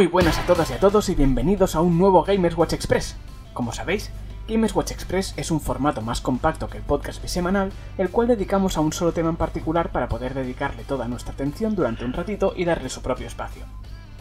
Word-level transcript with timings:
Muy 0.00 0.06
buenas 0.06 0.38
a 0.38 0.46
todas 0.46 0.70
y 0.70 0.72
a 0.72 0.80
todos 0.80 1.10
y 1.10 1.14
bienvenidos 1.14 1.74
a 1.76 1.82
un 1.82 1.98
nuevo 1.98 2.22
Gamers 2.22 2.56
Watch 2.56 2.72
Express. 2.72 3.16
Como 3.52 3.74
sabéis, 3.74 4.10
Gamers 4.48 4.74
Watch 4.74 4.92
Express 4.92 5.34
es 5.36 5.50
un 5.50 5.60
formato 5.60 6.00
más 6.00 6.22
compacto 6.22 6.70
que 6.70 6.78
el 6.78 6.84
podcast 6.84 7.20
bisemanal, 7.20 7.70
el 7.98 8.08
cual 8.08 8.28
dedicamos 8.28 8.78
a 8.78 8.80
un 8.80 8.94
solo 8.94 9.12
tema 9.12 9.28
en 9.28 9.36
particular 9.36 9.92
para 9.92 10.08
poder 10.08 10.32
dedicarle 10.32 10.84
toda 10.84 11.06
nuestra 11.06 11.34
atención 11.34 11.74
durante 11.74 12.06
un 12.06 12.14
ratito 12.14 12.54
y 12.56 12.64
darle 12.64 12.88
su 12.88 13.02
propio 13.02 13.26
espacio. 13.26 13.66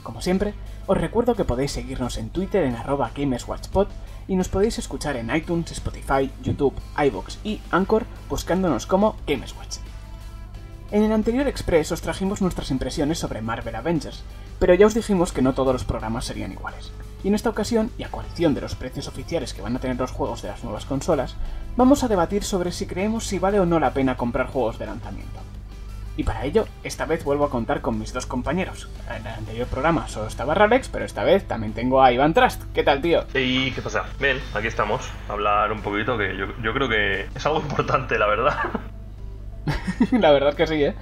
Como 0.03 0.19
siempre, 0.19 0.53
os 0.85 0.97
recuerdo 0.97 1.35
que 1.35 1.45
podéis 1.45 1.71
seguirnos 1.71 2.17
en 2.17 2.29
Twitter 2.29 2.65
en 2.65 2.75
arroba 2.75 3.11
GamersWatchPod 3.15 3.87
y 4.27 4.35
nos 4.35 4.49
podéis 4.49 4.79
escuchar 4.79 5.15
en 5.15 5.33
iTunes, 5.33 5.71
Spotify, 5.71 6.29
YouTube, 6.43 6.75
iVoox 6.97 7.37
y 7.45 7.61
Anchor 7.71 8.05
buscándonos 8.27 8.85
como 8.85 9.15
GamersWatch. 9.25 9.77
En 10.91 11.03
el 11.03 11.13
anterior 11.13 11.47
Express 11.47 11.93
os 11.93 12.01
trajimos 12.01 12.41
nuestras 12.41 12.69
impresiones 12.69 13.19
sobre 13.19 13.41
Marvel 13.41 13.75
Avengers, 13.75 14.23
pero 14.59 14.73
ya 14.73 14.85
os 14.85 14.93
dijimos 14.93 15.31
que 15.31 15.41
no 15.41 15.53
todos 15.53 15.73
los 15.73 15.85
programas 15.85 16.25
serían 16.25 16.51
iguales. 16.51 16.91
Y 17.23 17.27
en 17.27 17.35
esta 17.35 17.49
ocasión, 17.49 17.91
y 17.97 18.03
a 18.03 18.11
coalición 18.11 18.53
de 18.53 18.61
los 18.61 18.75
precios 18.75 19.07
oficiales 19.07 19.53
que 19.53 19.61
van 19.61 19.75
a 19.75 19.79
tener 19.79 19.97
los 19.97 20.11
juegos 20.11 20.41
de 20.41 20.49
las 20.49 20.63
nuevas 20.63 20.85
consolas, 20.85 21.35
vamos 21.75 22.03
a 22.03 22.07
debatir 22.07 22.43
sobre 22.43 22.71
si 22.71 22.85
creemos 22.85 23.25
si 23.25 23.39
vale 23.39 23.59
o 23.59 23.65
no 23.65 23.79
la 23.79 23.93
pena 23.93 24.15
comprar 24.15 24.47
juegos 24.47 24.79
de 24.79 24.85
lanzamiento. 24.85 25.39
Y 26.15 26.23
para 26.23 26.43
ello, 26.43 26.67
esta 26.83 27.05
vez 27.05 27.23
vuelvo 27.23 27.45
a 27.45 27.49
contar 27.49 27.79
con 27.79 27.97
mis 27.97 28.11
dos 28.11 28.25
compañeros. 28.25 28.89
En 29.09 29.25
el 29.25 29.33
anterior 29.33 29.67
programa 29.67 30.07
solo 30.09 30.27
estaba 30.27 30.53
Ralex, 30.53 30.89
pero 30.89 31.05
esta 31.05 31.23
vez 31.23 31.47
también 31.47 31.71
tengo 31.71 32.03
a 32.03 32.11
Iván 32.11 32.33
Trust. 32.33 32.61
¿Qué 32.73 32.83
tal, 32.83 33.01
tío? 33.01 33.25
¿Y 33.33 33.71
qué 33.71 33.81
pasa? 33.81 34.03
Bien, 34.19 34.37
aquí 34.53 34.67
estamos. 34.67 35.09
A 35.29 35.33
hablar 35.33 35.71
un 35.71 35.81
poquito, 35.81 36.17
que 36.17 36.35
yo, 36.35 36.47
yo 36.61 36.73
creo 36.73 36.89
que 36.89 37.27
es 37.33 37.45
algo 37.45 37.61
importante, 37.61 38.19
la 38.19 38.27
verdad. 38.27 38.57
la 40.11 40.31
verdad 40.31 40.55
que 40.55 40.67
sí, 40.67 40.83
¿eh? 40.83 40.95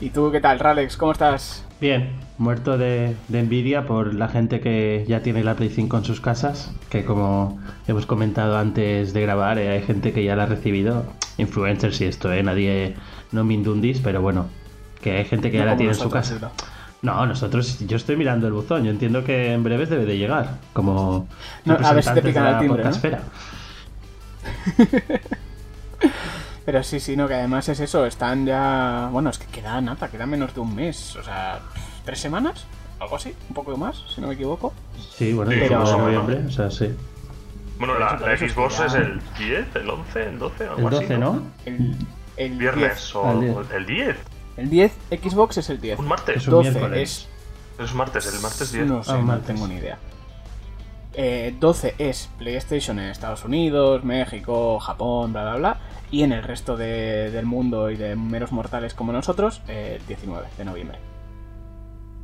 ¿Y 0.00 0.10
tú 0.10 0.30
qué 0.32 0.40
tal, 0.40 0.58
Ralex? 0.58 0.96
¿Cómo 0.96 1.12
estás? 1.12 1.64
Bien, 1.78 2.12
muerto 2.38 2.78
de, 2.78 3.14
envidia 3.32 3.86
por 3.86 4.14
la 4.14 4.28
gente 4.28 4.60
que 4.60 5.04
ya 5.06 5.20
tiene 5.20 5.44
la 5.44 5.54
Play 5.54 5.68
5 5.68 5.98
en 5.98 6.04
sus 6.04 6.22
casas, 6.22 6.72
que 6.88 7.04
como 7.04 7.60
hemos 7.86 8.06
comentado 8.06 8.56
antes 8.56 9.12
de 9.12 9.20
grabar, 9.20 9.58
eh, 9.58 9.68
hay 9.68 9.82
gente 9.82 10.12
que 10.12 10.24
ya 10.24 10.36
la 10.36 10.44
ha 10.44 10.46
recibido, 10.46 11.04
influencers 11.36 12.00
y 12.00 12.06
esto, 12.06 12.32
¿eh? 12.32 12.42
Nadie, 12.42 12.94
no 13.32 13.44
me 13.44 13.52
indundís, 13.54 14.00
pero 14.00 14.22
bueno, 14.22 14.46
que 15.02 15.18
hay 15.18 15.24
gente 15.26 15.50
que 15.50 15.58
ya 15.58 15.66
la 15.66 15.76
tiene 15.76 15.92
en 15.92 15.98
su 15.98 16.08
casa. 16.08 16.50
No, 17.02 17.26
nosotros, 17.26 17.78
yo 17.86 17.96
estoy 17.96 18.16
mirando 18.16 18.46
el 18.46 18.54
buzón, 18.54 18.84
yo 18.84 18.90
entiendo 18.90 19.22
que 19.22 19.52
en 19.52 19.62
breves 19.62 19.90
debe 19.90 20.06
de 20.06 20.16
llegar, 20.16 20.60
como 20.72 21.28
a 21.66 21.92
ver 21.92 22.02
si 22.02 22.14
te 22.14 22.22
pican 22.22 22.46
el 22.46 22.58
timbre, 22.58 22.84
¿no? 22.84 22.90
Pero 26.70 26.84
sí, 26.84 27.00
sí, 27.00 27.16
no, 27.16 27.26
que 27.26 27.34
además 27.34 27.68
es 27.68 27.80
eso, 27.80 28.06
están 28.06 28.46
ya. 28.46 29.08
Bueno, 29.10 29.30
es 29.30 29.38
que 29.38 29.46
queda 29.46 29.80
nada, 29.80 30.06
queda 30.06 30.24
menos 30.24 30.54
de 30.54 30.60
un 30.60 30.72
mes, 30.72 31.16
o 31.16 31.22
sea, 31.24 31.58
tres 32.04 32.20
semanas, 32.20 32.64
algo 33.00 33.16
así, 33.16 33.34
un 33.48 33.54
poco 33.56 33.76
más, 33.76 34.04
si 34.14 34.20
no 34.20 34.28
me 34.28 34.34
equivoco. 34.34 34.72
Sí, 35.16 35.32
bueno, 35.32 35.50
pero... 35.50 35.84
de 35.84 35.98
noviembre, 35.98 36.44
o 36.46 36.50
sea, 36.52 36.70
sí. 36.70 36.94
Bueno, 37.76 37.98
la, 37.98 38.16
Xbox 38.36 38.78
es 38.86 38.94
el 38.94 39.20
10, 39.36 39.74
el 39.74 39.90
11, 39.90 40.28
el 40.28 40.38
12, 40.38 40.64
algo 40.68 40.88
el 40.90 40.94
12, 40.94 41.18
¿no? 41.18 41.42
El, 41.66 41.96
el 42.36 42.52
viernes 42.52 42.94
10. 42.94 43.16
o 43.16 43.64
el 43.74 43.86
10. 43.86 44.16
El 44.56 44.70
10, 44.70 44.92
Xbox 45.10 45.56
es 45.56 45.70
el 45.70 45.80
10. 45.80 45.98
Un 45.98 46.06
martes. 46.06 46.36
Es 46.36 46.46
un 46.46 46.52
12 46.52 47.02
es. 47.02 47.28
Es 47.80 47.94
martes, 47.94 48.32
el 48.32 48.40
martes 48.40 48.70
10. 48.70 48.86
No 48.86 49.02
sé, 49.02 49.10
ah, 49.10 49.18
no 49.18 49.38
tengo 49.40 49.66
ni 49.66 49.74
idea. 49.74 49.98
Eh, 51.14 51.52
12 51.58 51.96
es 51.98 52.30
PlayStation 52.38 53.00
en 53.00 53.06
Estados 53.06 53.44
Unidos, 53.44 54.04
México, 54.04 54.78
Japón, 54.78 55.32
bla 55.32 55.42
bla 55.42 55.56
bla. 55.56 55.80
Y 56.10 56.22
en 56.22 56.32
el 56.32 56.42
resto 56.42 56.76
de, 56.76 57.30
del 57.30 57.46
mundo 57.46 57.90
y 57.90 57.96
de 57.96 58.16
meros 58.16 58.52
mortales 58.52 58.94
como 58.94 59.12
nosotros, 59.12 59.62
el 59.68 59.76
eh, 59.76 60.00
19 60.08 60.48
de 60.58 60.64
noviembre. 60.64 60.98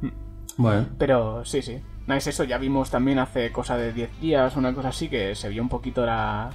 Mm. 0.00 0.08
Bueno. 0.56 0.86
Pero 0.98 1.44
sí, 1.44 1.62
sí. 1.62 1.80
No 2.06 2.14
es 2.14 2.26
eso, 2.26 2.44
ya 2.44 2.58
vimos 2.58 2.90
también 2.90 3.18
hace 3.18 3.50
cosa 3.50 3.76
de 3.76 3.92
10 3.92 4.20
días, 4.20 4.56
una 4.56 4.72
cosa 4.72 4.88
así, 4.88 5.08
que 5.08 5.34
se 5.34 5.48
vio 5.48 5.62
un 5.62 5.68
poquito 5.68 6.06
la, 6.06 6.50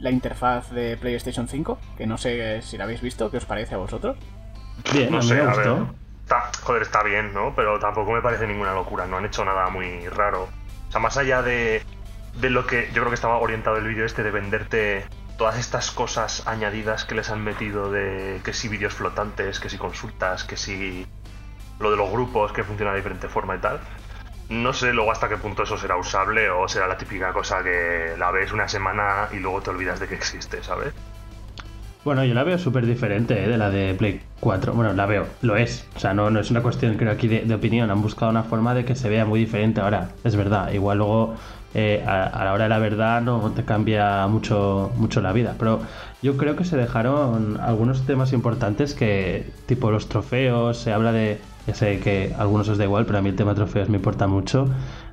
la 0.00 0.10
interfaz 0.10 0.70
de 0.70 0.96
PlayStation 0.96 1.46
5, 1.46 1.78
que 1.96 2.06
no 2.06 2.18
sé 2.18 2.62
si 2.62 2.76
la 2.76 2.84
habéis 2.84 3.00
visto, 3.00 3.30
¿qué 3.30 3.36
os 3.36 3.44
parece 3.44 3.74
a 3.74 3.78
vosotros? 3.78 4.16
Bien, 4.92 5.10
no 5.10 5.22
sé, 5.22 5.40
a 5.40 5.54
ver. 5.54 5.76
Está, 6.22 6.50
joder, 6.62 6.82
está 6.82 7.02
bien, 7.02 7.32
¿no? 7.32 7.54
Pero 7.54 7.78
tampoco 7.78 8.12
me 8.12 8.20
parece 8.20 8.46
ninguna 8.46 8.74
locura, 8.74 9.06
no 9.06 9.16
han 9.16 9.24
hecho 9.24 9.44
nada 9.44 9.70
muy 9.70 10.06
raro. 10.08 10.48
O 10.88 10.92
sea, 10.92 11.00
más 11.00 11.16
allá 11.16 11.42
de, 11.42 11.82
de 12.40 12.50
lo 12.50 12.66
que 12.66 12.88
yo 12.88 13.02
creo 13.02 13.08
que 13.08 13.14
estaba 13.14 13.38
orientado 13.38 13.76
el 13.76 13.86
vídeo 13.86 14.04
este 14.04 14.22
de 14.22 14.30
venderte 14.30 15.04
todas 15.38 15.56
estas 15.56 15.90
cosas 15.92 16.46
añadidas 16.46 17.04
que 17.04 17.14
les 17.14 17.30
han 17.30 17.42
metido 17.42 17.90
de 17.90 18.40
que 18.44 18.52
si 18.52 18.68
vídeos 18.68 18.92
flotantes, 18.92 19.60
que 19.60 19.70
si 19.70 19.78
consultas, 19.78 20.44
que 20.44 20.56
si 20.56 21.06
lo 21.78 21.90
de 21.92 21.96
los 21.96 22.10
grupos 22.10 22.52
que 22.52 22.64
funciona 22.64 22.90
de 22.90 22.98
diferente 22.98 23.28
forma 23.28 23.56
y 23.56 23.60
tal. 23.60 23.78
No 24.50 24.72
sé 24.72 24.92
luego 24.92 25.12
hasta 25.12 25.28
qué 25.28 25.36
punto 25.36 25.62
eso 25.62 25.78
será 25.78 25.96
usable 25.96 26.50
o 26.50 26.66
será 26.68 26.88
la 26.88 26.98
típica 26.98 27.32
cosa 27.32 27.62
que 27.62 28.14
la 28.18 28.30
ves 28.32 28.52
una 28.52 28.66
semana 28.66 29.28
y 29.32 29.36
luego 29.36 29.62
te 29.62 29.70
olvidas 29.70 30.00
de 30.00 30.08
que 30.08 30.16
existe, 30.16 30.62
¿sabes? 30.62 30.92
Bueno, 32.04 32.24
yo 32.24 32.32
la 32.34 32.42
veo 32.42 32.58
súper 32.58 32.86
diferente 32.86 33.44
¿eh? 33.44 33.48
de 33.48 33.58
la 33.58 33.70
de 33.70 33.94
Play 33.94 34.22
4. 34.40 34.72
Bueno, 34.72 34.92
la 34.94 35.06
veo, 35.06 35.26
lo 35.42 35.56
es. 35.56 35.86
O 35.94 36.00
sea, 36.00 36.14
no, 36.14 36.30
no 36.30 36.40
es 36.40 36.50
una 36.50 36.62
cuestión, 36.62 36.96
creo, 36.96 37.12
aquí 37.12 37.28
de, 37.28 37.54
opinión. 37.54 37.90
Han 37.90 38.00
buscado 38.00 38.30
una 38.30 38.44
forma 38.44 38.74
de 38.74 38.84
que 38.84 38.94
se 38.94 39.08
vea 39.08 39.24
muy 39.24 39.40
diferente. 39.40 39.80
Ahora, 39.82 40.08
es 40.24 40.34
verdad, 40.34 40.72
igual 40.72 40.98
luego 40.98 41.36
eh, 41.74 42.02
a, 42.06 42.44
la 42.44 42.52
hora 42.52 42.64
de 42.64 42.70
la 42.70 42.78
verdad 42.78 43.20
no 43.20 43.52
te 43.52 43.64
cambia 43.64 44.26
mucho, 44.26 44.90
mucho 44.96 45.20
la 45.20 45.32
vida. 45.32 45.54
Pero 45.58 45.80
yo 46.22 46.36
creo 46.36 46.56
que 46.56 46.64
se 46.64 46.76
dejaron 46.76 47.58
algunos 47.60 48.06
temas 48.06 48.32
importantes 48.32 48.94
que, 48.94 49.50
tipo 49.66 49.90
los 49.90 50.08
trofeos, 50.08 50.78
se 50.78 50.92
habla 50.92 51.12
de. 51.12 51.38
Ya 51.66 51.74
sé 51.74 52.00
que 52.00 52.34
a 52.36 52.40
algunos 52.40 52.68
os 52.70 52.78
da 52.78 52.84
igual, 52.84 53.04
pero 53.04 53.18
a 53.18 53.22
mí 53.22 53.28
el 53.28 53.36
tema 53.36 53.50
de 53.50 53.56
trofeos 53.56 53.90
me 53.90 53.98
importa 53.98 54.26
mucho 54.26 54.68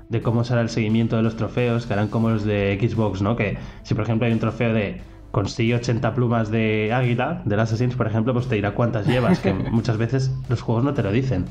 de 0.07 0.21
cómo 0.21 0.43
será 0.43 0.61
el 0.61 0.69
seguimiento 0.69 1.17
de 1.17 1.23
los 1.23 1.35
trofeos, 1.35 1.85
que 1.85 1.93
harán 1.93 2.07
como 2.07 2.29
los 2.29 2.45
de 2.45 2.77
Xbox, 2.79 3.21
¿no? 3.21 3.35
Que 3.35 3.57
si 3.83 3.93
por 3.93 4.03
ejemplo 4.03 4.27
hay 4.27 4.33
un 4.33 4.39
trofeo 4.39 4.73
de 4.73 5.01
consigue 5.31 5.75
80 5.75 6.13
plumas 6.13 6.49
de 6.49 6.93
águila, 6.93 7.41
del 7.43 7.59
Assassin's, 7.59 7.95
por 7.95 8.07
ejemplo, 8.07 8.31
pues 8.33 8.47
te 8.47 8.55
dirá 8.55 8.71
cuántas 8.71 9.05
llevas, 9.05 9.39
que 9.39 9.53
muchas 9.71 9.97
veces 9.97 10.31
los 10.47 10.61
juegos 10.61 10.85
no 10.85 10.93
te 10.93 11.03
lo 11.03 11.11
dicen. 11.11 11.45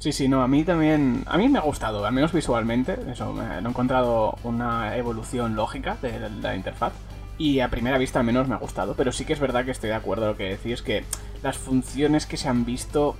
Sí, 0.00 0.12
sí, 0.12 0.28
no, 0.28 0.42
a 0.42 0.48
mí 0.48 0.64
también, 0.64 1.24
a 1.26 1.36
mí 1.36 1.50
me 1.50 1.58
ha 1.58 1.62
gustado, 1.62 2.06
al 2.06 2.12
menos 2.14 2.32
visualmente, 2.32 2.98
eso, 3.12 3.34
me 3.34 3.44
he 3.44 3.58
encontrado 3.58 4.38
una 4.44 4.96
evolución 4.96 5.54
lógica 5.54 5.98
de 6.00 6.30
la 6.40 6.56
interfaz 6.56 6.94
y 7.36 7.60
a 7.60 7.68
primera 7.68 7.98
vista 7.98 8.18
al 8.18 8.24
menos 8.24 8.48
me 8.48 8.54
ha 8.54 8.58
gustado, 8.58 8.94
pero 8.94 9.12
sí 9.12 9.26
que 9.26 9.34
es 9.34 9.40
verdad 9.40 9.66
que 9.66 9.72
estoy 9.72 9.90
de 9.90 9.96
acuerdo 9.96 10.22
con 10.22 10.30
lo 10.32 10.36
que 10.38 10.56
decís, 10.56 10.80
que 10.80 11.04
las 11.42 11.58
funciones 11.58 12.24
que 12.24 12.38
se 12.38 12.48
han 12.48 12.64
visto 12.64 13.14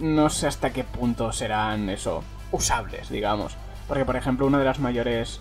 no 0.00 0.30
sé 0.30 0.46
hasta 0.46 0.70
qué 0.70 0.82
punto 0.82 1.30
serán 1.32 1.90
eso, 1.90 2.22
usables, 2.52 3.10
digamos. 3.10 3.56
Porque, 3.86 4.06
por 4.06 4.16
ejemplo, 4.16 4.46
una 4.46 4.58
de 4.58 4.64
las 4.64 4.78
mayores 4.78 5.40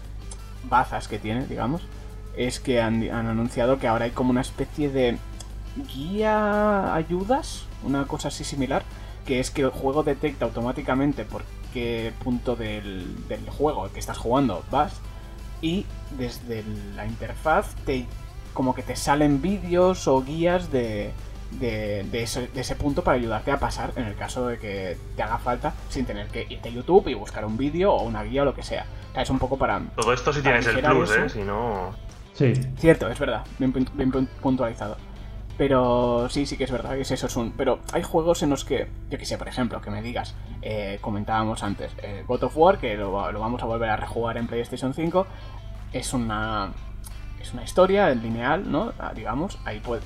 bazas 0.69 1.07
que 1.07 1.17
tiene, 1.17 1.45
digamos, 1.47 1.81
es 2.35 2.59
que 2.59 2.81
han, 2.81 3.09
anunciado 3.09 3.79
que 3.79 3.87
ahora 3.87 4.05
hay 4.05 4.11
como 4.11 4.31
una 4.31 4.41
especie 4.41 4.89
de 4.89 5.17
guía 5.93 6.93
ayudas, 6.93 7.65
una 7.83 8.05
cosa 8.05 8.29
así 8.29 8.43
similar, 8.43 8.83
que 9.27 9.39
es 9.39 9.51
que 9.51 9.61
el 9.61 9.69
juego 9.69 10.03
detecta 10.03 10.45
automáticamente 10.45 11.25
por 11.25 11.43
qué 11.73 12.13
punto 12.23 12.55
del, 12.55 13.27
del 13.27 13.47
juego 13.49 13.91
que 13.93 13.99
estás 13.99 14.17
jugando 14.17 14.63
vas 14.71 14.93
y 15.61 15.85
desde 16.17 16.63
la 16.95 17.05
interfaz 17.05 17.75
te 17.85 18.05
como 18.53 18.73
que 18.73 18.81
te 18.81 18.95
salen 18.95 19.41
vídeos 19.41 20.07
o 20.07 20.23
guías 20.23 20.71
de, 20.71 21.11
de, 21.51 22.23
ese, 22.23 22.47
de, 22.47 22.61
ese, 22.61 22.75
punto 22.75 23.03
para 23.03 23.17
ayudarte 23.17 23.51
a 23.51 23.59
pasar 23.59 23.91
en 23.95 24.05
el 24.05 24.15
caso 24.15 24.47
de 24.47 24.57
que 24.57 24.97
te 25.15 25.21
haga 25.21 25.37
falta 25.37 25.73
sin 25.89 26.05
tener 26.05 26.27
que 26.27 26.47
irte 26.49 26.69
a 26.69 26.71
YouTube 26.71 27.07
y 27.07 27.13
buscar 27.13 27.45
un 27.45 27.57
vídeo 27.57 27.93
o 27.93 28.01
una 28.03 28.23
guía 28.23 28.41
o 28.41 28.45
lo 28.45 28.55
que 28.55 28.63
sea. 28.63 28.87
es 29.15 29.29
un 29.29 29.37
poco 29.37 29.57
para... 29.57 29.79
Todo 29.95 30.11
esto 30.11 30.33
si 30.33 30.41
tienes 30.41 30.65
el 30.65 30.81
plus, 30.81 31.11
¿eh? 31.11 31.29
Si 31.29 31.41
no... 31.41 31.93
Sí. 32.33 32.53
Cierto, 32.77 33.07
es 33.09 33.19
verdad, 33.19 33.43
bien, 33.59 33.71
puntualizado. 34.41 34.97
Pero 35.57 36.29
sí, 36.29 36.45
sí 36.45 36.55
que 36.55 36.65
es 36.65 36.71
verdad 36.71 36.91
que 36.95 37.01
es 37.01 37.11
eso. 37.11 37.27
Es 37.27 37.35
un... 37.35 37.51
Pero 37.51 37.79
hay 37.91 38.03
juegos 38.03 38.43
en 38.43 38.51
los 38.51 38.63
que, 38.63 38.87
yo 39.09 39.17
que 39.17 39.25
sé, 39.25 39.37
por 39.37 39.47
ejemplo, 39.47 39.81
que 39.81 39.89
me 39.89 40.01
digas, 40.01 40.35
eh, 40.61 40.99
comentábamos 41.01 41.63
antes, 41.63 41.91
eh, 42.03 42.23
God 42.27 42.43
of 42.43 42.57
War, 42.57 42.77
que 42.77 42.95
lo, 42.95 43.31
lo, 43.31 43.39
vamos 43.39 43.63
a 43.63 43.65
volver 43.65 43.89
a 43.89 43.95
rejugar 43.95 44.37
en 44.37 44.47
PlayStation 44.47 44.93
5, 44.93 45.25
es 45.93 46.13
una, 46.13 46.71
es 47.41 47.53
una 47.53 47.63
historia 47.63 48.09
lineal, 48.11 48.71
¿no? 48.71 48.93
Ah, 48.99 49.13
digamos, 49.15 49.57
ahí 49.65 49.79
puede, 49.79 50.01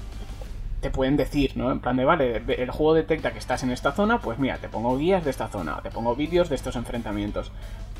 te 0.79 0.89
pueden 0.89 1.17
decir, 1.17 1.55
¿no? 1.55 1.71
En 1.71 1.79
plan 1.79 1.97
de, 1.97 2.05
vale, 2.05 2.43
el 2.47 2.71
juego 2.71 2.93
detecta 2.93 3.31
que 3.31 3.39
estás 3.39 3.63
en 3.63 3.71
esta 3.71 3.91
zona, 3.91 4.19
pues 4.19 4.39
mira, 4.39 4.57
te 4.57 4.69
pongo 4.69 4.97
guías 4.97 5.23
de 5.23 5.31
esta 5.31 5.47
zona, 5.47 5.79
te 5.81 5.91
pongo 5.91 6.15
vídeos 6.15 6.49
de 6.49 6.55
estos 6.55 6.75
enfrentamientos. 6.75 7.51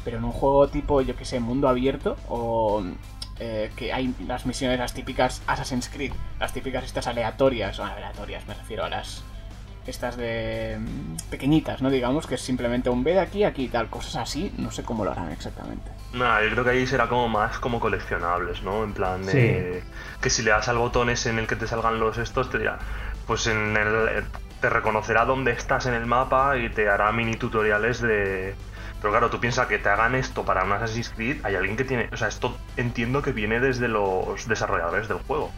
Pero 0.04 0.18
en 0.18 0.24
un 0.24 0.32
juego 0.32 0.68
tipo, 0.68 1.02
yo 1.02 1.16
que 1.16 1.26
sé, 1.26 1.40
mundo 1.40 1.70
abierto, 1.70 2.18
o 2.28 2.84
eh, 3.44 3.72
que 3.76 3.92
hay 3.92 4.14
las 4.28 4.46
misiones, 4.46 4.78
las 4.78 4.94
típicas 4.94 5.42
Assassin's 5.48 5.90
Creed, 5.90 6.14
las 6.40 6.54
típicas 6.54 6.84
estas 6.84 7.08
aleatorias, 7.08 7.80
o 7.80 7.84
aleatorias 7.84 8.46
me 8.46 8.54
refiero 8.54 8.86
a 8.86 8.90
las 8.90 9.24
estas 9.88 10.16
de 10.16 10.78
mm, 10.80 11.30
pequeñitas, 11.32 11.82
¿no? 11.82 11.90
Digamos 11.90 12.28
que 12.28 12.36
es 12.36 12.42
simplemente 12.42 12.92
un 12.92 13.04
ve 13.04 13.14
de 13.14 13.22
aquí, 13.22 13.44
aquí 13.44 13.64
y 13.64 13.68
tal, 13.68 13.90
cosas 13.90 14.18
así, 14.18 14.54
no 14.60 14.70
sé 14.70 14.84
cómo 14.84 15.04
lo 15.04 15.12
harán 15.12 15.32
exactamente. 15.32 15.90
Nada, 16.14 16.44
yo 16.44 16.52
creo 16.52 16.64
que 16.64 16.70
ahí 16.70 16.86
será 16.86 17.10
como 17.10 17.30
más 17.30 17.58
como 17.58 17.80
coleccionables, 17.80 18.62
¿no? 18.62 18.84
En 18.84 18.94
plan 18.94 19.26
de 19.26 19.82
que 20.22 20.30
si 20.30 20.44
le 20.44 20.52
das 20.52 20.68
al 20.68 20.78
botón 20.78 21.10
ese 21.10 21.32
en 21.32 21.40
el 21.40 21.48
que 21.48 21.56
te 21.56 21.66
salgan 21.66 22.00
los 22.00 22.20
estos, 22.20 22.52
te 22.52 22.60
dirá, 22.60 22.78
pues 23.26 23.48
en 23.48 23.76
el 23.76 24.24
te 24.62 24.70
reconocerá 24.70 25.26
dónde 25.26 25.52
estás 25.52 25.88
en 25.88 25.96
el 25.96 26.06
mapa 26.06 26.58
y 26.58 26.70
te 26.70 26.88
hará 26.88 27.12
mini 27.12 27.36
tutoriales 27.36 28.02
de... 28.02 28.54
Pero 29.02 29.12
claro, 29.12 29.30
tú 29.32 29.40
piensas 29.40 29.66
que 29.68 29.80
te 29.80 29.90
hagan 29.90 30.14
esto 30.16 30.46
para 30.46 30.64
un 30.64 30.72
Assassin's 30.72 31.10
Creed, 31.10 31.38
hay 31.44 31.56
alguien 31.56 31.76
que 31.76 31.84
tiene... 31.84 32.08
O 32.14 32.18
sea, 32.18 32.28
esto 32.28 32.56
entiendo 32.78 33.22
que 33.24 33.32
viene 33.32 33.60
desde 33.60 33.88
los 33.88 34.48
desarrolladores 34.48 35.08
del 35.08 35.18
juego. 35.18 35.52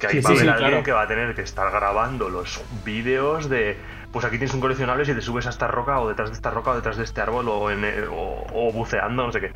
Que 0.00 0.08
ahí 0.08 0.12
Sí, 0.14 0.20
va 0.20 0.30
a 0.30 0.32
haber 0.32 0.42
sí, 0.42 0.48
alguien 0.48 0.68
claro. 0.70 0.84
que 0.84 0.92
va 0.92 1.02
a 1.02 1.06
tener 1.06 1.34
que 1.36 1.42
estar 1.42 1.70
grabando 1.70 2.28
los 2.28 2.60
vídeos 2.84 3.48
de... 3.48 3.78
Pues 4.10 4.24
aquí 4.24 4.38
tienes 4.38 4.54
un 4.54 4.60
coleccionable 4.60 5.04
si 5.04 5.14
te 5.14 5.20
subes 5.20 5.46
a 5.46 5.50
esta 5.50 5.68
roca 5.68 6.00
o 6.00 6.08
detrás 6.08 6.30
de 6.30 6.34
esta 6.36 6.50
roca 6.50 6.70
o 6.72 6.74
detrás 6.74 6.96
de 6.96 7.04
este 7.04 7.20
árbol 7.20 7.48
o, 7.48 7.70
en, 7.70 7.84
o, 8.10 8.44
o 8.52 8.72
buceando, 8.72 9.26
no 9.26 9.32
sé 9.32 9.40
qué. 9.40 9.52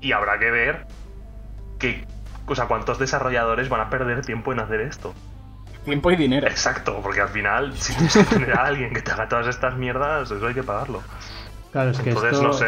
Y 0.00 0.12
habrá 0.12 0.38
que 0.38 0.50
ver 0.50 0.86
que, 1.78 2.04
o 2.46 2.54
sea, 2.54 2.66
cuántos 2.66 2.98
desarrolladores 2.98 3.68
van 3.68 3.80
a 3.80 3.90
perder 3.90 4.24
tiempo 4.24 4.52
en 4.52 4.60
hacer 4.60 4.80
esto. 4.80 5.12
Tiempo 5.84 6.10
y 6.12 6.16
dinero. 6.16 6.46
Exacto, 6.46 7.00
porque 7.02 7.20
al 7.20 7.28
final, 7.28 7.76
si 7.76 7.92
tienes 7.94 8.16
que 8.16 8.24
tener 8.24 8.52
a 8.56 8.64
alguien 8.64 8.92
que 8.92 9.02
te 9.02 9.10
haga 9.10 9.28
todas 9.28 9.48
estas 9.48 9.76
mierdas, 9.76 10.30
eso 10.30 10.46
hay 10.46 10.54
que 10.54 10.62
pagarlo. 10.62 11.02
Claro, 11.72 11.90
es 11.90 11.98
que 12.00 12.10
Entonces, 12.10 12.32
esto... 12.34 12.46
no 12.46 12.52
sé. 12.52 12.66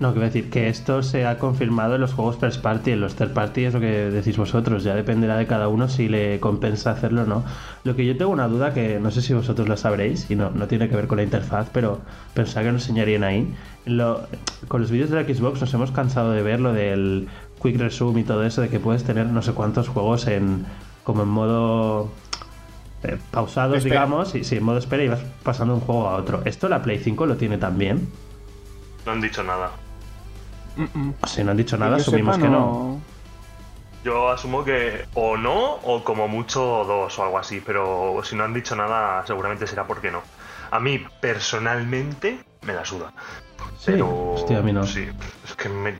No, 0.00 0.08
a 0.08 0.12
decir 0.12 0.50
que 0.50 0.68
esto 0.68 1.04
se 1.04 1.24
ha 1.24 1.38
confirmado 1.38 1.94
en 1.94 2.00
los 2.00 2.12
juegos 2.14 2.36
first 2.36 2.60
party, 2.60 2.90
en 2.90 3.00
los 3.00 3.14
third 3.14 3.32
party 3.32 3.64
es 3.66 3.74
lo 3.74 3.80
que 3.80 3.86
decís 4.10 4.36
vosotros, 4.36 4.82
ya 4.82 4.92
dependerá 4.94 5.36
de 5.36 5.46
cada 5.46 5.68
uno 5.68 5.88
si 5.88 6.08
le 6.08 6.40
compensa 6.40 6.90
hacerlo 6.90 7.22
o 7.22 7.26
no. 7.26 7.44
Lo 7.84 7.94
que 7.94 8.04
yo 8.04 8.16
tengo 8.16 8.32
una 8.32 8.48
duda 8.48 8.74
que 8.74 8.98
no 8.98 9.12
sé 9.12 9.22
si 9.22 9.32
vosotros 9.34 9.68
la 9.68 9.76
sabréis 9.76 10.28
y 10.32 10.34
no, 10.36 10.50
no 10.50 10.66
tiene 10.66 10.88
que 10.88 10.96
ver 10.96 11.06
con 11.06 11.18
la 11.18 11.22
interfaz, 11.22 11.68
pero 11.72 12.00
pensaba 12.34 12.66
que 12.66 12.72
nos 12.72 12.82
enseñarían 12.82 13.22
ahí. 13.22 13.54
Lo- 13.86 14.26
con 14.66 14.80
los 14.80 14.90
vídeos 14.90 15.10
de 15.10 15.22
la 15.22 15.32
Xbox 15.32 15.60
nos 15.60 15.72
hemos 15.72 15.92
cansado 15.92 16.32
de 16.32 16.42
ver 16.42 16.58
lo 16.58 16.72
del 16.72 17.28
Quick 17.62 17.78
Resume 17.78 18.20
y 18.20 18.24
todo 18.24 18.42
eso, 18.44 18.62
de 18.62 18.68
que 18.68 18.80
puedes 18.80 19.04
tener 19.04 19.26
no 19.26 19.42
sé 19.42 19.52
cuántos 19.52 19.88
juegos 19.88 20.26
en 20.26 20.66
como 21.04 21.22
en 21.22 21.28
modo 21.28 22.10
eh, 23.04 23.18
pausados, 23.30 23.78
Espera. 23.78 23.94
digamos, 23.96 24.34
y 24.34 24.44
sí, 24.44 24.56
en 24.56 24.64
modo 24.64 24.78
espera 24.78 25.02
y 25.04 25.08
vas 25.08 25.20
pasando 25.42 25.74
un 25.74 25.80
juego 25.80 26.08
a 26.08 26.16
otro. 26.16 26.42
¿Esto 26.44 26.68
la 26.68 26.82
Play 26.82 26.98
5 26.98 27.26
lo 27.26 27.36
tiene 27.36 27.58
también? 27.58 28.08
No 29.06 29.12
han 29.12 29.20
dicho 29.20 29.42
nada. 29.42 29.70
Mm, 30.76 30.82
mm. 30.98 31.14
Si 31.26 31.44
no 31.44 31.50
han 31.52 31.56
dicho 31.56 31.76
nada, 31.76 31.96
Que 31.96 32.02
asumimos 32.02 32.36
sepa, 32.36 32.46
que 32.46 32.52
no. 32.52 33.00
Yo 34.04 34.30
asumo 34.30 34.64
que 34.64 35.06
o 35.14 35.36
no, 35.36 35.74
o 35.82 36.04
como 36.04 36.28
mucho 36.28 36.60
dos 36.60 37.18
o 37.18 37.22
algo 37.22 37.38
así, 37.38 37.62
pero 37.64 38.20
si 38.22 38.36
no 38.36 38.44
han 38.44 38.52
dicho 38.52 38.76
nada, 38.76 39.24
seguramente 39.26 39.66
será 39.66 39.86
porque 39.86 40.10
no. 40.10 40.22
A 40.70 40.80
mí, 40.80 41.02
personalmente, 41.20 42.44
me 42.62 42.72
la 42.72 42.84
suda. 42.84 43.12
Sí, 43.78 43.92
Pero. 43.92 44.32
hostia, 44.32 44.58
a 44.58 44.62
mí 44.62 44.72
no. 44.72 44.84
Sí, 44.84 45.06
es 45.44 45.54
que 45.54 45.68
me. 45.68 45.98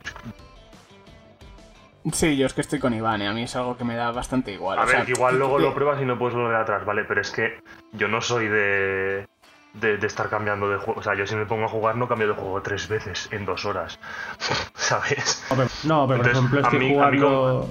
Sí, 2.13 2.37
yo 2.37 2.45
es 2.45 2.53
que 2.53 2.61
estoy 2.61 2.79
con 2.79 2.93
Iván, 2.93 3.21
¿eh? 3.21 3.27
a 3.27 3.33
mí 3.33 3.43
es 3.43 3.55
algo 3.55 3.77
que 3.77 3.83
me 3.83 3.95
da 3.95 4.11
bastante 4.11 4.51
igual. 4.53 4.77
A 4.79 4.83
o 4.83 4.85
ver, 4.85 4.95
sea, 4.97 5.05
que 5.05 5.11
igual 5.13 5.37
luego 5.37 5.57
que- 5.57 5.63
lo 5.63 5.73
pruebas 5.73 6.01
y 6.01 6.05
no 6.05 6.17
puedes 6.19 6.35
volver 6.35 6.55
atrás, 6.55 6.85
¿vale? 6.85 7.03
Pero 7.05 7.21
es 7.21 7.31
que 7.31 7.59
yo 7.93 8.07
no 8.07 8.21
soy 8.21 8.47
de, 8.47 9.25
de, 9.73 9.97
de 9.97 10.07
estar 10.07 10.29
cambiando 10.29 10.69
de 10.69 10.77
juego. 10.77 10.99
O 10.99 11.03
sea, 11.03 11.15
yo 11.15 11.25
si 11.25 11.35
me 11.35 11.45
pongo 11.45 11.65
a 11.65 11.69
jugar 11.69 11.95
no 11.97 12.07
cambio 12.07 12.27
de 12.27 12.33
juego 12.35 12.61
tres 12.61 12.87
veces 12.87 13.27
en 13.31 13.45
dos 13.45 13.65
horas. 13.65 13.97
¿Sabes? 14.75 15.43
No, 15.83 16.07
pero, 16.07 16.21
por 16.21 16.31
ejemplo 16.31 16.59
a 16.59 16.63
estoy 16.63 16.79
mí- 16.79 16.85
a 16.85 16.89
mí 16.89 16.93
jugando... 17.17 17.67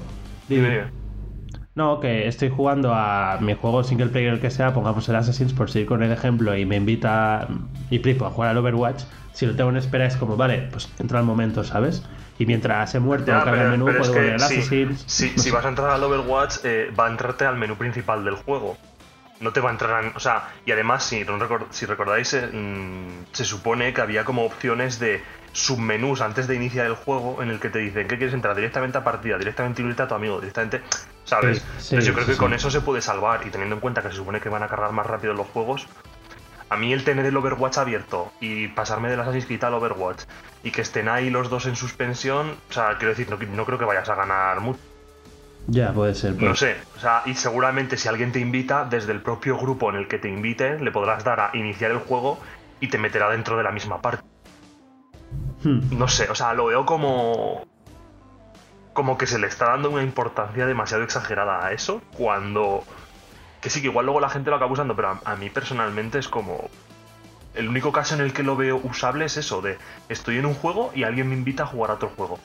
Dime, 0.48 0.62
Dime. 0.68 0.76
dime. 0.78 0.90
No, 1.76 1.98
que 2.00 2.28
estoy 2.28 2.50
jugando 2.50 2.92
a 2.94 3.38
mi 3.40 3.54
juego 3.54 3.82
single 3.82 4.06
player 4.06 4.32
el 4.34 4.40
que 4.40 4.50
sea, 4.50 4.72
pongamos 4.74 5.08
el 5.08 5.16
Assassin's 5.16 5.52
por 5.52 5.70
seguir 5.70 5.88
con 5.88 6.02
el 6.02 6.12
ejemplo 6.12 6.56
y 6.56 6.64
me 6.66 6.76
invita 6.76 7.48
y 7.90 7.98
Pripo 7.98 8.26
a 8.26 8.30
jugar 8.30 8.50
al 8.50 8.58
Overwatch, 8.58 9.02
si 9.32 9.44
lo 9.46 9.56
tengo 9.56 9.70
en 9.70 9.76
espera 9.76 10.06
es 10.06 10.16
como, 10.16 10.36
vale, 10.36 10.68
pues 10.70 10.92
entra 11.00 11.18
al 11.18 11.24
momento, 11.24 11.64
¿sabes? 11.64 12.04
Y 12.38 12.46
mientras 12.46 12.94
he 12.94 13.00
muerto 13.00 13.26
Ya, 13.26 13.44
carga 13.44 13.62
el 13.62 13.70
menú, 13.70 13.86
puedo 13.86 14.12
volver 14.12 14.34
al 14.34 14.40
no 14.40 14.48
si 15.42 15.50
vas 15.50 15.64
a 15.64 15.68
entrar 15.68 15.90
al 15.90 16.02
Overwatch, 16.02 16.56
eh, 16.64 16.92
va 16.98 17.06
a 17.06 17.10
entrarte 17.10 17.44
al 17.44 17.56
menú 17.56 17.76
principal 17.76 18.24
del 18.24 18.34
juego. 18.34 18.76
No 19.40 19.52
te 19.52 19.60
va 19.60 19.68
a 19.70 19.72
entrar 19.72 20.04
en- 20.04 20.12
O 20.16 20.20
sea, 20.20 20.48
y 20.64 20.72
además, 20.72 21.04
si, 21.04 21.22
recordáis, 21.86 22.32
eh, 22.34 22.46
mm, 22.52 23.26
se 23.32 23.44
supone 23.44 23.92
que 23.92 24.00
había 24.00 24.24
como 24.24 24.44
opciones 24.44 24.98
de 24.98 25.22
submenús 25.52 26.20
antes 26.20 26.48
de 26.48 26.56
iniciar 26.56 26.86
el 26.86 26.94
juego 26.94 27.40
en 27.42 27.50
el 27.50 27.60
que 27.60 27.68
te 27.68 27.78
dicen 27.78 28.08
que 28.08 28.16
quieres 28.16 28.34
entrar 28.34 28.56
directamente 28.56 28.98
a 28.98 29.04
partida, 29.04 29.38
directamente 29.38 29.82
unirte 29.82 30.02
a 30.02 30.08
tu 30.08 30.14
amigo, 30.14 30.40
directamente. 30.40 30.82
¿Sabes? 31.24 31.58
Sí, 31.58 31.62
sí, 31.62 31.68
Entonces 31.96 32.04
yo 32.06 32.12
creo 32.14 32.26
sí, 32.26 32.32
que 32.32 32.38
con 32.38 32.54
eso 32.54 32.70
se 32.70 32.80
puede 32.80 33.00
salvar 33.00 33.46
y 33.46 33.50
teniendo 33.50 33.76
en 33.76 33.80
cuenta 33.80 34.02
que 34.02 34.08
se 34.08 34.16
supone 34.16 34.40
que 34.40 34.48
van 34.48 34.62
a 34.62 34.68
cargar 34.68 34.92
más 34.92 35.06
rápido 35.06 35.32
los 35.34 35.46
juegos. 35.48 35.86
A 36.70 36.76
mí 36.76 36.92
el 36.92 37.04
tener 37.04 37.26
el 37.26 37.36
Overwatch 37.36 37.78
abierto 37.78 38.32
y 38.40 38.68
pasarme 38.68 39.10
de 39.10 39.16
las 39.16 39.26
Assassin's 39.26 39.46
Creed 39.46 39.64
al 39.64 39.74
Overwatch 39.74 40.22
y 40.62 40.70
que 40.70 40.80
estén 40.80 41.08
ahí 41.08 41.30
los 41.30 41.50
dos 41.50 41.66
en 41.66 41.76
suspensión, 41.76 42.56
o 42.70 42.72
sea, 42.72 42.96
quiero 42.96 43.10
decir, 43.10 43.28
no, 43.30 43.36
no 43.36 43.64
creo 43.66 43.78
que 43.78 43.84
vayas 43.84 44.08
a 44.08 44.14
ganar 44.14 44.60
mucho. 44.60 44.80
Ya, 45.66 45.92
puede 45.92 46.14
ser. 46.14 46.34
puede 46.34 46.48
No 46.48 46.56
sé, 46.56 46.76
o 46.96 47.00
sea, 47.00 47.22
y 47.26 47.34
seguramente 47.34 47.96
si 47.96 48.08
alguien 48.08 48.32
te 48.32 48.40
invita, 48.40 48.84
desde 48.84 49.12
el 49.12 49.20
propio 49.20 49.56
grupo 49.56 49.90
en 49.90 49.96
el 49.96 50.08
que 50.08 50.18
te 50.18 50.28
invite, 50.28 50.78
le 50.78 50.90
podrás 50.90 51.24
dar 51.24 51.40
a 51.40 51.50
iniciar 51.54 51.90
el 51.90 51.98
juego 51.98 52.38
y 52.80 52.88
te 52.88 52.98
meterá 52.98 53.30
dentro 53.30 53.56
de 53.56 53.62
la 53.62 53.70
misma 53.70 54.00
parte. 54.02 54.22
Hmm. 55.62 55.98
No 55.98 56.08
sé, 56.08 56.28
o 56.30 56.34
sea, 56.34 56.52
lo 56.54 56.66
veo 56.66 56.84
como. 56.84 57.64
Como 58.92 59.18
que 59.18 59.26
se 59.26 59.38
le 59.38 59.48
está 59.48 59.66
dando 59.66 59.90
una 59.90 60.02
importancia 60.02 60.66
demasiado 60.66 61.02
exagerada 61.02 61.66
a 61.66 61.72
eso, 61.72 62.02
cuando. 62.16 62.84
Que 63.64 63.70
sí, 63.70 63.80
que 63.80 63.88
igual 63.88 64.04
luego 64.06 64.20
la 64.20 64.28
gente 64.28 64.50
lo 64.50 64.56
acaba 64.56 64.70
usando, 64.70 64.94
pero 64.94 65.08
a, 65.08 65.20
a 65.24 65.34
mí 65.36 65.50
personalmente 65.50 66.18
es 66.20 66.28
como. 66.28 66.68
El 67.54 67.68
único 67.68 67.92
caso 67.92 68.14
en 68.14 68.20
el 68.20 68.32
que 68.32 68.42
lo 68.42 68.56
veo 68.56 68.76
usable 68.84 69.24
es 69.24 69.36
eso, 69.36 69.62
de 69.62 69.78
estoy 70.08 70.36
en 70.38 70.44
un 70.46 70.54
juego 70.54 70.92
y 70.94 71.04
alguien 71.04 71.28
me 71.28 71.34
invita 71.34 71.62
a 71.62 71.66
jugar 71.66 71.90
a 71.90 71.94
otro 71.94 72.10
juego. 72.16 72.38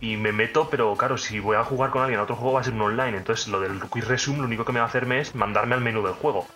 Y 0.00 0.16
me 0.16 0.32
meto, 0.32 0.68
pero 0.70 0.94
claro, 0.96 1.18
si 1.18 1.40
voy 1.40 1.56
a 1.56 1.64
jugar 1.64 1.90
con 1.90 2.02
alguien 2.02 2.20
a 2.20 2.22
otro 2.22 2.36
juego 2.36 2.54
va 2.54 2.60
a 2.60 2.64
ser 2.64 2.74
un 2.74 2.82
online, 2.82 3.16
entonces 3.16 3.48
lo 3.48 3.58
del 3.60 3.80
Quick 3.80 4.06
Resume 4.06 4.38
lo 4.38 4.44
único 4.44 4.64
que 4.64 4.72
me 4.72 4.78
va 4.80 4.86
a 4.86 4.88
hacerme 4.88 5.18
es 5.20 5.34
mandarme 5.34 5.74
al 5.74 5.80
menú 5.80 6.02
del 6.02 6.12
juego. 6.14 6.46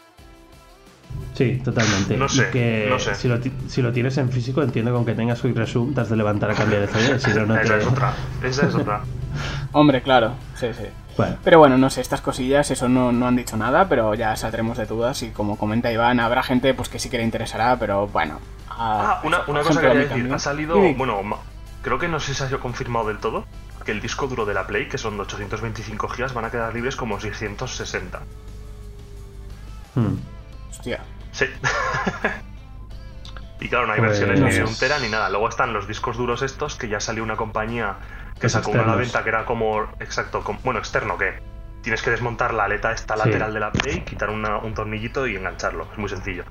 Sí, 1.35 1.61
totalmente. 1.65 2.17
No 2.17 2.29
sé, 2.29 2.49
y 2.49 2.53
que 2.53 2.87
no 2.89 2.99
sé. 2.99 3.15
Si, 3.17 3.27
lo, 3.27 3.41
ti- 3.41 3.53
si 3.69 3.83
lo 3.83 3.93
tienes 3.93 4.17
en 4.19 4.31
físico, 4.31 4.63
entiendo 4.63 4.93
que 4.93 4.97
aunque 4.97 5.15
tengas 5.15 5.41
Quick 5.43 5.57
Resume, 5.57 5.95
te 5.95 6.01
has 6.03 6.09
de 6.11 6.17
levantar 6.17 6.51
a 6.51 6.55
cambiar 6.55 6.83
de 6.83 6.87
CD, 6.93 7.19
si 7.19 7.31
no, 7.31 7.47
no 7.47 7.57
esa 7.57 7.75
te... 7.75 7.81
es 7.81 7.87
otra, 7.87 8.13
esa 8.43 8.67
es 8.69 8.75
otra. 8.75 9.03
Hombre, 9.73 10.03
claro, 10.03 10.35
sí, 10.55 10.69
sí. 10.75 10.85
Bueno, 11.17 11.37
Pero 11.45 11.59
bueno, 11.61 11.79
no 11.79 11.91
sé, 11.91 12.01
estas 12.01 12.21
cosillas, 12.21 12.71
eso 12.71 12.89
no, 12.89 13.13
no 13.13 13.27
han 13.29 13.37
dicho 13.37 13.57
nada, 13.57 13.89
pero 13.89 14.15
ya 14.15 14.35
saldremos 14.37 14.77
de 14.79 14.87
dudas 14.87 15.23
y 15.23 15.31
como 15.31 15.57
comenta 15.57 15.93
Iván, 15.93 16.19
habrá 16.21 16.43
gente 16.43 16.75
pues 16.75 16.89
que 16.89 16.99
sí 16.99 17.09
que 17.09 17.19
le 17.19 17.25
interesará, 17.25 17.79
pero 17.79 18.07
bueno. 18.09 18.41
Ah, 18.69 19.21
una, 19.23 19.43
una 19.47 19.61
cosa 19.63 19.81
que 19.81 19.87
quería 19.87 19.95
decir. 20.01 20.09
también. 20.11 20.35
Ha 20.35 20.39
salido, 20.41 20.75
Sí. 20.77 20.95
bueno, 20.97 21.21
creo 21.83 21.99
que 21.99 22.09
no 22.09 22.19
sé 22.19 22.35
si 22.35 22.47
se 22.47 22.55
ha 22.55 22.59
confirmado 22.59 23.07
del 23.09 23.19
todo, 23.19 23.45
que 23.85 23.93
el 23.93 24.01
disco 24.01 24.27
duro 24.27 24.45
de 24.47 24.55
la 24.55 24.67
Play, 24.67 24.89
que 24.89 24.99
son 24.99 25.21
825 25.21 26.09
GB, 26.09 26.33
van 26.33 26.47
a 26.47 26.51
quedar 26.51 26.73
libres 26.75 26.97
como 26.97 27.21
660. 27.21 28.21
hmm. 29.95 30.17
Hostia. 30.71 31.01
Sí. 31.33 31.45
y 33.65 33.69
claro, 33.69 33.87
no 33.87 33.95
hay 33.95 33.99
Pues- 33.99 34.11
versiones 34.11 34.41
ni 34.41 34.47
de 34.47 34.53
sé. 34.53 34.65
un 34.65 34.77
tera 34.79 34.99
ni 34.99 35.09
nada. 35.09 35.29
Luego 35.31 35.49
están 35.49 35.73
los 35.73 35.89
discos 35.89 36.17
duros 36.17 36.43
estos, 36.43 36.77
que 36.77 36.89
ya 36.89 37.01
salió 37.01 37.23
una 37.23 37.37
compañía 37.37 37.97
que 38.39 38.49
sacó 38.49 38.71
una 38.73 38.83
a 38.83 38.87
la 38.87 38.93
externos. 38.93 39.13
venta 39.13 39.23
que 39.25 39.29
era 39.31 39.45
como, 39.47 39.83
exacto, 40.01 40.43
como- 40.45 40.61
bueno, 40.63 40.79
externo, 40.81 41.17
que 41.17 41.41
tienes 41.83 42.03
que 42.03 42.11
desmontar 42.11 42.53
la 42.55 42.65
aleta 42.65 42.93
esta 42.93 43.15
Sí. 43.15 43.21
lateral 43.25 43.55
de 43.55 43.61
la 43.61 43.73
Play, 43.73 44.01
quitar 44.03 44.31
una- 44.31 44.59
un 44.59 44.75
tornillito 44.75 45.27
y 45.27 45.37
engancharlo. 45.37 45.89
Es 45.93 45.99
muy 45.99 46.09
sencillo. 46.09 46.45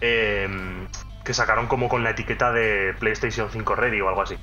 Em, 0.00 0.86
que 1.24 1.32
sacaron 1.34 1.66
como 1.68 1.88
con 1.88 2.02
la 2.04 2.10
etiqueta 2.10 2.52
de 2.52 2.94
PlayStation 2.98 3.48
5 3.50 3.74
Ready 3.74 4.00
o 4.00 4.08
algo 4.08 4.22
así. 4.22 4.36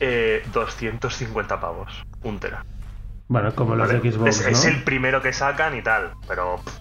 Eh, 0.00 0.44
250 0.52 1.58
pavos, 1.60 2.04
un 2.22 2.38
tera. 2.38 2.64
Bueno, 3.28 3.54
como 3.54 3.74
los 3.74 3.88
¿vale? 3.88 3.98
de 4.00 4.12
Xbox, 4.12 4.28
es, 4.40 4.42
¿no? 4.44 4.48
es 4.50 4.64
el 4.66 4.84
primero 4.84 5.22
que 5.22 5.32
sacan 5.32 5.74
y 5.76 5.82
tal, 5.82 6.12
pero 6.28 6.56
pff, 6.64 6.78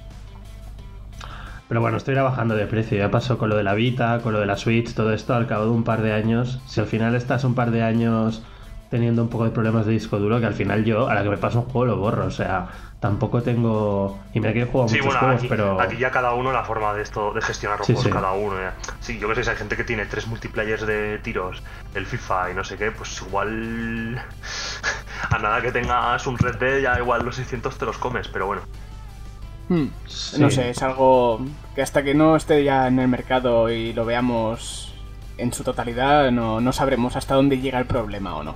Pero 1.68 1.82
bueno, 1.82 1.98
esto 1.98 2.12
irá 2.12 2.22
bajando 2.24 2.56
de 2.56 2.68
precio. 2.68 2.98
Ya 2.98 3.10
pasó 3.10 3.38
con 3.38 3.50
lo 3.50 3.56
de 3.56 3.64
la 3.64 3.74
Vita, 3.74 4.20
con 4.22 4.34
lo 4.34 4.40
de 4.40 4.46
la 4.46 4.56
Switch, 4.58 4.94
todo 4.94 5.12
esto 5.14 5.34
al 5.34 5.48
cabo 5.48 5.66
de 5.66 5.72
un 5.72 5.84
par 5.84 6.02
de 6.02 6.14
años. 6.14 6.60
Si 6.68 6.80
al 6.80 6.86
final 6.88 7.16
estás 7.16 7.44
un 7.44 7.56
par 7.56 7.72
de 7.72 7.82
años 7.84 8.44
teniendo 8.92 9.24
un 9.24 9.30
poco 9.30 9.46
de 9.46 9.50
problemas 9.52 9.86
de 9.88 9.92
disco 9.94 10.20
duro, 10.20 10.40
que 10.40 10.46
al 10.46 10.54
final 10.54 10.86
yo, 10.86 11.08
a 11.10 11.16
la 11.16 11.24
que 11.24 11.30
me 11.30 11.38
paso 11.38 11.62
un 11.62 11.66
juego, 11.66 11.86
lo 11.86 11.98
borro. 11.98 12.26
O 12.26 12.32
sea, 12.32 12.68
tampoco 13.00 13.42
tengo. 13.42 14.20
Y 14.34 14.40
mira 14.40 14.54
que 14.54 14.62
he 14.62 14.66
jugado 14.66 14.90
Sí, 14.90 14.98
muchos 14.98 15.06
bueno, 15.08 15.20
juegos, 15.22 15.40
aquí, 15.40 15.48
pero. 15.50 15.82
aquí 15.82 15.98
ya 15.98 16.12
cada 16.12 16.34
uno 16.36 16.52
la 16.52 16.64
forma 16.64 16.94
de 16.94 17.02
esto, 17.02 17.34
de 17.34 17.42
gestionar 17.42 17.80
los 17.80 17.88
Sí, 17.88 17.94
juegos 17.94 18.06
sí. 18.06 18.14
cada 18.14 18.32
uno. 18.34 18.58
ya. 18.58 18.76
Sí, 19.00 19.18
yo 19.18 19.28
que 19.28 19.34
sé, 19.36 19.44
si 19.44 19.50
hay 19.50 19.56
gente 19.56 19.76
que 19.76 19.84
tiene 19.84 20.06
tres 20.06 20.28
multiplayers 20.28 20.86
de 20.86 21.18
tiros, 21.24 21.64
el 21.96 22.06
FIFA 22.06 22.52
y 22.52 22.54
no 22.54 22.64
sé 22.64 22.78
qué, 22.78 22.92
pues 22.92 23.20
igual 23.24 24.22
a 25.32 25.40
nada 25.40 25.62
que 25.62 25.72
tengas 25.72 26.28
un 26.28 26.38
Red 26.38 26.58
Dead 26.58 26.80
ya 26.82 27.00
igual 27.00 27.26
los 27.26 27.36
600 27.38 27.76
te 27.76 27.86
los 27.88 27.98
comes, 27.98 28.28
pero 28.28 28.46
bueno. 28.46 28.62
Hmm. 29.70 29.88
Sí. 30.08 30.40
No 30.40 30.50
sé, 30.52 30.70
es 30.70 30.82
algo 30.84 31.40
que 31.74 31.82
hasta 31.82 32.04
que 32.04 32.14
no 32.14 32.36
esté 32.36 32.64
ya 32.64 32.88
en 32.88 33.00
el 33.00 33.08
mercado 33.08 33.70
y 33.70 33.94
lo 33.94 34.06
veamos 34.06 34.94
en 35.38 35.54
su 35.54 35.64
totalidad, 35.64 36.32
no, 36.32 36.62
no 36.62 36.72
sabremos 36.72 37.16
hasta 37.16 37.36
dónde 37.36 37.60
llega 37.60 37.80
el 37.80 37.86
problema 37.86 38.36
o 38.36 38.44
no. 38.44 38.56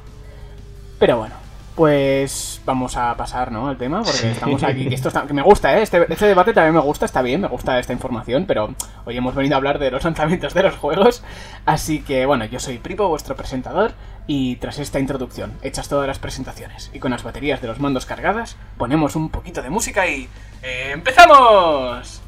Pero 1.00 1.18
bueno, 1.18 1.36
pues 1.80 2.60
vamos 2.66 2.98
a 2.98 3.16
pasar 3.16 3.54
¿no? 3.54 3.70
al 3.70 3.78
tema, 3.78 4.02
porque 4.04 4.32
estamos 4.32 4.62
aquí. 4.64 4.90
que 4.90 4.96
Esto 4.96 5.08
está- 5.08 5.26
que 5.26 5.34
me 5.34 5.42
gusta, 5.42 5.78
¿eh? 5.78 5.82
Este, 5.82 6.06
este 6.12 6.26
debate 6.26 6.52
también 6.52 6.74
me 6.74 6.82
gusta, 6.82 7.06
está 7.06 7.22
bien, 7.22 7.40
me 7.40 7.48
gusta 7.48 7.80
esta 7.80 7.94
información, 7.94 8.44
pero 8.46 8.76
hoy 9.06 9.16
hemos 9.16 9.34
venido 9.34 9.56
a 9.56 9.60
hablar 9.60 9.80
de 9.80 9.90
los 9.90 10.04
lanzamientos 10.10 10.54
de 10.54 10.64
los 10.64 10.76
juegos. 10.76 11.24
Así 11.66 12.02
que 12.02 12.26
bueno, 12.26 12.44
yo 12.44 12.60
soy 12.60 12.80
Pripo, 12.80 13.08
vuestro 13.08 13.38
presentador, 13.38 13.94
y 14.28 14.58
tras 14.58 14.78
esta 14.78 15.00
introducción, 15.00 15.54
hechas 15.62 15.88
todas 15.88 16.06
las 16.06 16.20
presentaciones 16.20 16.92
y 16.94 17.00
con 17.00 17.12
las 17.12 17.24
baterías 17.24 17.62
de 17.62 17.70
los 17.70 17.80
mandos 17.80 18.06
cargadas, 18.06 18.58
ponemos 18.78 19.16
un 19.16 19.30
poquito 19.30 19.62
de 19.62 19.70
música 19.70 20.06
y. 20.06 20.28
¡Empezamos! 20.62 22.22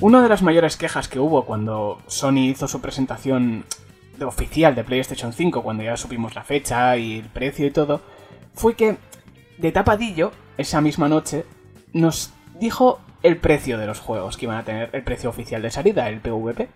Una 0.00 0.22
de 0.22 0.30
las 0.30 0.40
mayores 0.40 0.78
quejas 0.78 1.08
que 1.08 1.18
hubo 1.20 1.44
cuando 1.44 2.00
Sony 2.06 2.48
hizo 2.48 2.66
su 2.66 2.80
presentación 2.80 3.66
oficial 4.24 4.74
de 4.74 4.82
PlayStation 4.82 5.34
5, 5.34 5.62
cuando 5.62 5.82
ya 5.82 5.98
supimos 5.98 6.34
la 6.34 6.42
fecha 6.42 6.96
y 6.96 7.18
el 7.18 7.26
precio 7.26 7.66
y 7.66 7.70
todo, 7.70 8.00
fue 8.54 8.74
que 8.76 8.96
de 9.58 9.72
tapadillo, 9.72 10.32
esa 10.56 10.80
misma 10.80 11.06
noche, 11.06 11.44
nos 11.92 12.32
dijo 12.58 13.00
el 13.22 13.36
precio 13.36 13.76
de 13.76 13.86
los 13.86 14.00
juegos 14.00 14.38
que 14.38 14.46
iban 14.46 14.56
a 14.56 14.64
tener, 14.64 14.88
el 14.94 15.02
precio 15.02 15.28
oficial 15.28 15.60
de 15.60 15.70
salida, 15.70 16.08
el 16.08 16.20
PVP, 16.20 16.68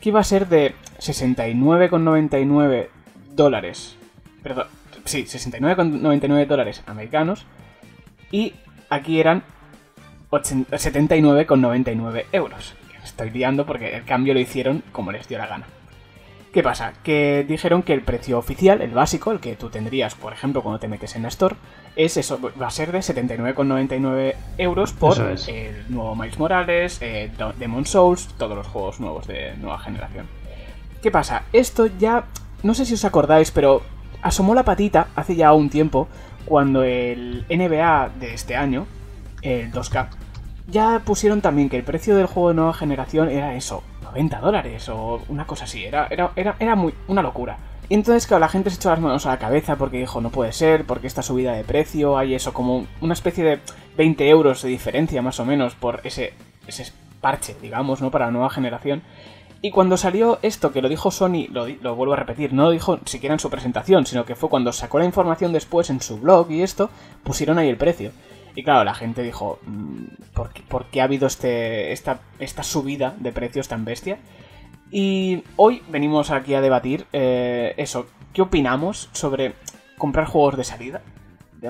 que 0.00 0.08
iba 0.08 0.18
a 0.18 0.24
ser 0.24 0.48
de 0.48 0.74
69,99 0.98 2.88
dólares. 3.30 3.96
Perdón, 4.42 4.66
sí, 5.04 5.26
69,99 5.26 6.46
dólares 6.48 6.82
americanos. 6.86 7.46
Y 8.32 8.54
aquí 8.90 9.20
eran 9.20 9.44
79,99 10.42 12.24
euros. 12.32 12.74
Estoy 13.02 13.30
liando 13.30 13.66
porque 13.66 13.96
el 13.96 14.04
cambio 14.04 14.34
lo 14.34 14.40
hicieron 14.40 14.82
como 14.92 15.12
les 15.12 15.28
dio 15.28 15.38
la 15.38 15.46
gana. 15.46 15.66
¿Qué 16.54 16.62
pasa? 16.62 16.92
Que 17.02 17.44
dijeron 17.48 17.82
que 17.82 17.92
el 17.92 18.02
precio 18.02 18.38
oficial, 18.38 18.80
el 18.80 18.92
básico, 18.92 19.32
el 19.32 19.40
que 19.40 19.56
tú 19.56 19.70
tendrías, 19.70 20.14
por 20.14 20.32
ejemplo, 20.32 20.62
cuando 20.62 20.78
te 20.78 20.86
metes 20.86 21.16
en 21.16 21.22
la 21.22 21.28
Store, 21.28 21.56
es 21.96 22.16
eso, 22.16 22.38
va 22.40 22.68
a 22.68 22.70
ser 22.70 22.92
de 22.92 23.00
79,99 23.00 24.34
euros 24.58 24.92
por 24.92 25.18
el 25.48 25.84
nuevo 25.88 26.14
Miles 26.14 26.38
Morales, 26.38 26.98
eh, 27.00 27.32
Demon 27.58 27.86
Souls, 27.86 28.28
todos 28.38 28.56
los 28.56 28.68
juegos 28.68 29.00
nuevos 29.00 29.26
de 29.26 29.54
nueva 29.56 29.80
generación. 29.80 30.28
¿Qué 31.02 31.10
pasa? 31.10 31.42
Esto 31.52 31.86
ya, 31.86 32.26
no 32.62 32.74
sé 32.74 32.86
si 32.86 32.94
os 32.94 33.04
acordáis, 33.04 33.50
pero 33.50 33.82
asomó 34.22 34.54
la 34.54 34.62
patita 34.62 35.08
hace 35.16 35.34
ya 35.34 35.52
un 35.52 35.70
tiempo 35.70 36.06
cuando 36.44 36.84
el 36.84 37.44
NBA 37.50 38.10
de 38.20 38.32
este 38.32 38.54
año, 38.54 38.86
el 39.42 39.72
2K, 39.72 40.08
ya 40.66 41.02
pusieron 41.04 41.40
también 41.40 41.68
que 41.68 41.76
el 41.76 41.84
precio 41.84 42.16
del 42.16 42.26
juego 42.26 42.48
de 42.50 42.54
nueva 42.54 42.74
generación 42.74 43.28
era 43.28 43.54
eso, 43.54 43.82
90 44.02 44.40
dólares 44.40 44.88
o 44.88 45.22
una 45.28 45.46
cosa 45.46 45.64
así, 45.64 45.84
era, 45.84 46.08
era, 46.10 46.32
era, 46.58 46.74
muy, 46.74 46.94
una 47.08 47.22
locura. 47.22 47.58
Y 47.88 47.94
entonces, 47.94 48.26
claro, 48.26 48.40
la 48.40 48.48
gente 48.48 48.70
se 48.70 48.76
echó 48.76 48.90
las 48.90 49.00
manos 49.00 49.26
a 49.26 49.30
la 49.30 49.38
cabeza 49.38 49.76
porque 49.76 49.98
dijo, 49.98 50.20
no 50.20 50.30
puede 50.30 50.52
ser, 50.52 50.86
porque 50.86 51.06
esta 51.06 51.22
subida 51.22 51.52
de 51.52 51.64
precio, 51.64 52.16
hay 52.16 52.34
eso 52.34 52.54
como 52.54 52.86
una 53.02 53.12
especie 53.12 53.44
de 53.44 53.60
20 53.98 54.28
euros 54.28 54.62
de 54.62 54.70
diferencia 54.70 55.20
más 55.20 55.38
o 55.38 55.44
menos 55.44 55.74
por 55.74 56.00
ese, 56.04 56.32
ese 56.66 56.90
parche, 57.20 57.56
digamos, 57.60 58.00
¿no? 58.00 58.10
Para 58.10 58.26
la 58.26 58.32
nueva 58.32 58.48
generación. 58.48 59.02
Y 59.60 59.70
cuando 59.70 59.96
salió 59.96 60.38
esto, 60.42 60.72
que 60.72 60.82
lo 60.82 60.88
dijo 60.88 61.10
Sony, 61.10 61.46
lo, 61.50 61.66
lo, 61.66 61.94
vuelvo 61.94 62.14
a 62.14 62.16
repetir, 62.16 62.52
no 62.52 62.64
lo 62.64 62.70
dijo 62.70 62.98
siquiera 63.06 63.34
en 63.34 63.38
su 63.38 63.50
presentación, 63.50 64.04
sino 64.06 64.24
que 64.24 64.34
fue 64.34 64.50
cuando 64.50 64.72
sacó 64.72 64.98
la 64.98 65.06
información 65.06 65.52
después 65.52 65.88
en 65.90 66.00
su 66.00 66.18
blog 66.18 66.50
y 66.50 66.62
esto, 66.62 66.90
pusieron 67.22 67.58
ahí 67.58 67.68
el 67.68 67.78
precio. 67.78 68.12
Y 68.54 68.62
claro, 68.62 68.84
la 68.84 68.94
gente 68.94 69.22
dijo, 69.22 69.58
mm, 69.66 70.04
¿por 70.68 70.86
qué, 70.86 71.00
ha 71.00 71.04
habido 71.04 71.26
este, 71.26 71.92
esta, 71.92 72.18
subida 72.62 73.14
de 73.18 73.32
precios 73.32 73.68
tan 73.68 73.84
bestia? 73.84 74.18
Y 74.90 75.42
hoy 75.56 75.82
venimos 75.88 76.30
aquí 76.30 76.54
a 76.54 76.60
debatir 76.60 77.06
eh, 77.12 77.74
eso, 77.78 78.06
¿qué 78.32 78.42
opinamos 78.42 79.08
sobre 79.12 79.54
comprar 79.98 80.26
juegos 80.26 80.56
de 80.56 80.64
salida? 80.64 81.02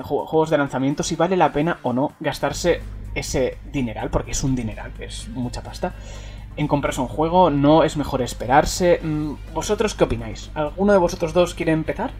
Juegos 0.03 0.49
de 0.49 0.57
lanzamiento, 0.57 1.03
si 1.03 1.15
vale 1.15 1.37
la 1.37 1.53
pena 1.53 1.79
o 1.81 1.93
no 1.93 2.11
gastarse 2.19 2.81
ese 3.15 3.57
dineral, 3.71 4.09
porque 4.09 4.31
es 4.31 4.43
un 4.43 4.53
dineral, 4.53 4.91
es 4.99 5.29
mucha 5.29 5.63
pasta, 5.63 5.93
en 6.57 6.67
comprarse 6.67 6.99
un 6.99 7.07
juego, 7.07 7.49
no 7.49 7.83
es 7.83 7.95
mejor 7.95 8.21
esperarse. 8.21 8.99
Mm, 9.01 9.35
¿Vosotros 9.53 9.95
qué 9.95 10.03
opináis? 10.03 10.51
¿Alguno 10.53 10.91
de 10.91 10.99
vosotros 10.99 11.33
dos 11.33 11.53
quiere 11.53 11.71
empezar? 11.71 12.11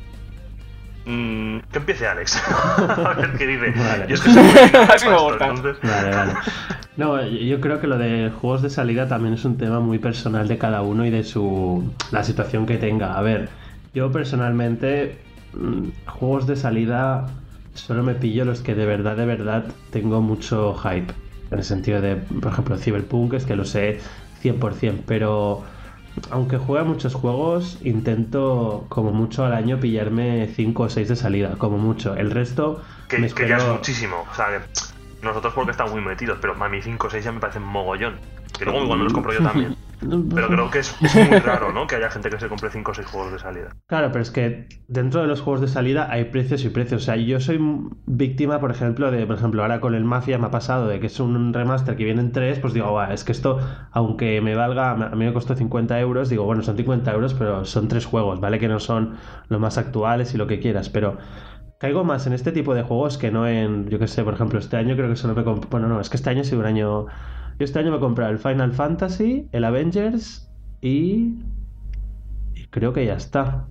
Mm, 1.06 1.60
que 1.72 1.78
empiece 1.78 2.08
Alex. 2.08 2.42
a 2.78 3.14
ver 3.14 3.34
qué 3.38 3.48
dice. 3.48 3.72
Vale. 3.78 4.08
Yo 4.08 4.16
es 4.16 4.22
que 4.22 4.32
soy 4.32 4.44
Vale, 5.84 6.16
vale. 6.16 6.34
No, 6.98 7.22
yo 7.26 7.60
creo 7.60 7.82
que 7.82 7.88
lo 7.88 7.98
de 7.98 8.32
juegos 8.40 8.62
de 8.62 8.70
salida 8.70 9.06
también 9.10 9.34
es 9.34 9.44
un 9.44 9.58
tema 9.58 9.82
muy 9.82 10.00
personal 10.00 10.48
de 10.48 10.58
cada 10.58 10.82
uno 10.82 11.06
y 11.06 11.10
de 11.10 11.26
su 11.26 11.94
la 12.12 12.24
situación 12.24 12.66
que 12.66 12.78
tenga. 12.78 13.18
A 13.18 13.22
ver, 13.22 13.50
yo 13.94 14.12
personalmente 14.14 15.18
mm, 15.54 15.90
juegos 16.08 16.48
de 16.48 16.56
salida 16.56 17.28
solo 17.74 18.02
me 18.02 18.16
pillo 18.16 18.46
los 18.46 18.62
que 18.62 18.76
de 18.76 18.86
verdad, 18.86 19.18
de 19.18 19.26
verdad 19.26 19.66
tengo 19.92 20.22
mucho 20.22 20.74
hype. 20.76 21.14
En 21.52 21.60
el 21.60 21.64
sentido 21.66 22.02
de, 22.02 22.16
por 22.16 22.54
ejemplo, 22.54 22.78
Cyberpunk, 22.78 23.34
es 23.34 23.46
que 23.46 23.56
lo 23.56 23.66
sé 23.66 24.00
100%, 24.42 25.02
pero 25.06 25.64
aunque 26.32 26.58
juega 26.58 26.84
muchos 26.84 27.14
juegos, 27.14 27.80
intento 27.84 28.86
como 28.90 29.12
mucho 29.12 29.46
al 29.46 29.54
año 29.54 29.80
pillarme 29.80 30.48
5 30.56 30.84
o 30.84 30.90
6 30.90 31.10
de 31.10 31.16
salida, 31.16 31.56
como 31.58 31.78
mucho. 31.78 32.16
El 32.16 32.32
resto... 32.32 32.82
Que, 33.08 33.20
me 33.20 33.30
que 33.30 33.48
ya 33.48 33.58
es 33.58 33.68
muchísimo. 33.68 34.26
O 34.32 34.36
sea, 34.36 34.48
que 34.48 35.26
nosotros 35.26 35.54
porque 35.54 35.72
estamos 35.72 35.94
muy 35.94 36.02
metidos, 36.02 36.38
pero 36.42 36.56
a 36.62 36.70
mí 36.70 36.82
5 36.82 37.08
o 37.08 37.10
6 37.10 37.24
ya 37.24 37.32
me 37.32 37.40
parecen 37.40 37.64
mogollón. 37.64 38.20
Y 38.60 38.66
luego 38.66 38.84
igual 38.84 39.00
me 39.00 39.04
los 39.06 39.14
compro 39.14 39.34
yo 39.34 39.44
también. 39.44 39.76
Pero 40.00 40.48
creo 40.48 40.70
que 40.72 40.80
es, 40.80 40.96
muy 41.02 41.40
raro, 41.44 41.72
¿no? 41.72 41.88
Que 41.88 41.96
haya 41.96 42.10
gente 42.10 42.30
que 42.30 42.40
se 42.40 42.48
compre 42.48 42.70
5 42.70 42.92
o 42.92 42.94
6 42.94 43.08
juegos 43.08 43.32
de 43.32 43.40
salida. 43.40 43.76
Claro, 43.88 44.12
pero 44.12 44.22
es 44.22 44.32
que 44.32 44.68
dentro 44.88 45.22
de 45.22 45.28
los 45.28 45.42
juegos 45.42 45.62
de 45.62 45.68
salida 45.68 46.08
hay 46.12 46.26
precios 46.26 46.64
y 46.66 46.70
precios. 46.70 47.04
O 47.04 47.06
sea, 47.06 47.16
yo 47.16 47.40
soy 47.40 47.60
víctima, 48.06 48.60
por 48.60 48.72
ejemplo, 48.72 49.12
de, 49.12 49.26
por 49.26 49.36
ejemplo, 49.36 49.62
ahora 49.62 49.80
con 49.80 49.96
el 49.96 50.04
Mafia 50.04 50.38
me 50.38 50.48
ha 50.48 50.52
pasado 50.52 50.88
de 50.88 51.00
que 51.00 51.08
es 51.08 51.20
un 51.20 51.54
remaster 51.54 51.96
que 51.96 52.04
viene 52.04 52.22
en 52.22 52.32
3, 52.32 52.60
pues 52.60 52.74
digo, 52.74 53.02
es 53.04 53.24
que 53.24 53.32
esto, 53.32 53.60
aunque 53.92 54.42
me 54.42 54.56
valga, 54.56 54.92
a 54.92 55.16
mí 55.16 55.26
me 55.26 55.34
costó 55.34 55.56
50 55.56 56.00
euros, 56.00 56.30
digo, 56.30 56.44
bueno, 56.46 56.62
son 56.62 56.78
50 56.78 57.12
euros, 57.12 57.34
pero 57.34 57.66
son 57.66 57.88
3 57.88 58.06
juegos, 58.06 58.40
¿vale? 58.40 58.60
Que 58.60 58.68
no 58.68 58.80
son 58.80 59.18
los 59.50 59.60
más 59.60 59.78
actuales 59.78 60.34
y 60.34 60.38
lo 60.38 60.48
que 60.48 60.60
quieras, 60.60 60.90
pero 60.90 61.18
caigo 61.78 62.04
más 62.04 62.26
en 62.28 62.34
este 62.34 62.52
tipo 62.52 62.74
de 62.74 62.84
juegos 62.84 63.18
que 63.18 63.32
no 63.32 63.48
en, 63.48 63.90
yo 63.90 64.00
qué 64.00 64.08
sé, 64.08 64.24
por 64.24 64.34
ejemplo, 64.34 64.60
este 64.60 64.78
año 64.78 64.96
creo 64.96 65.10
que 65.10 65.16
solo 65.16 65.36
me 65.36 65.44
bueno, 65.44 65.88
no, 65.88 66.00
es 66.00 66.10
que 66.10 66.18
este 66.18 66.30
año 66.30 66.42
ha 66.42 66.44
sido 66.44 66.60
un 66.60 66.66
año 66.66 67.06
yo 67.58 67.64
este 67.64 67.80
año 67.80 67.92
me 67.92 67.98
he 67.98 68.00
comprado 68.00 68.32
el 68.32 68.40
Final 68.40 68.74
Fantasy, 68.74 69.48
el 69.52 69.64
Avengers 69.64 70.52
y. 70.82 71.36
y 72.54 72.66
creo 72.70 72.92
que 72.92 73.06
ya 73.06 73.16
está. 73.16 73.66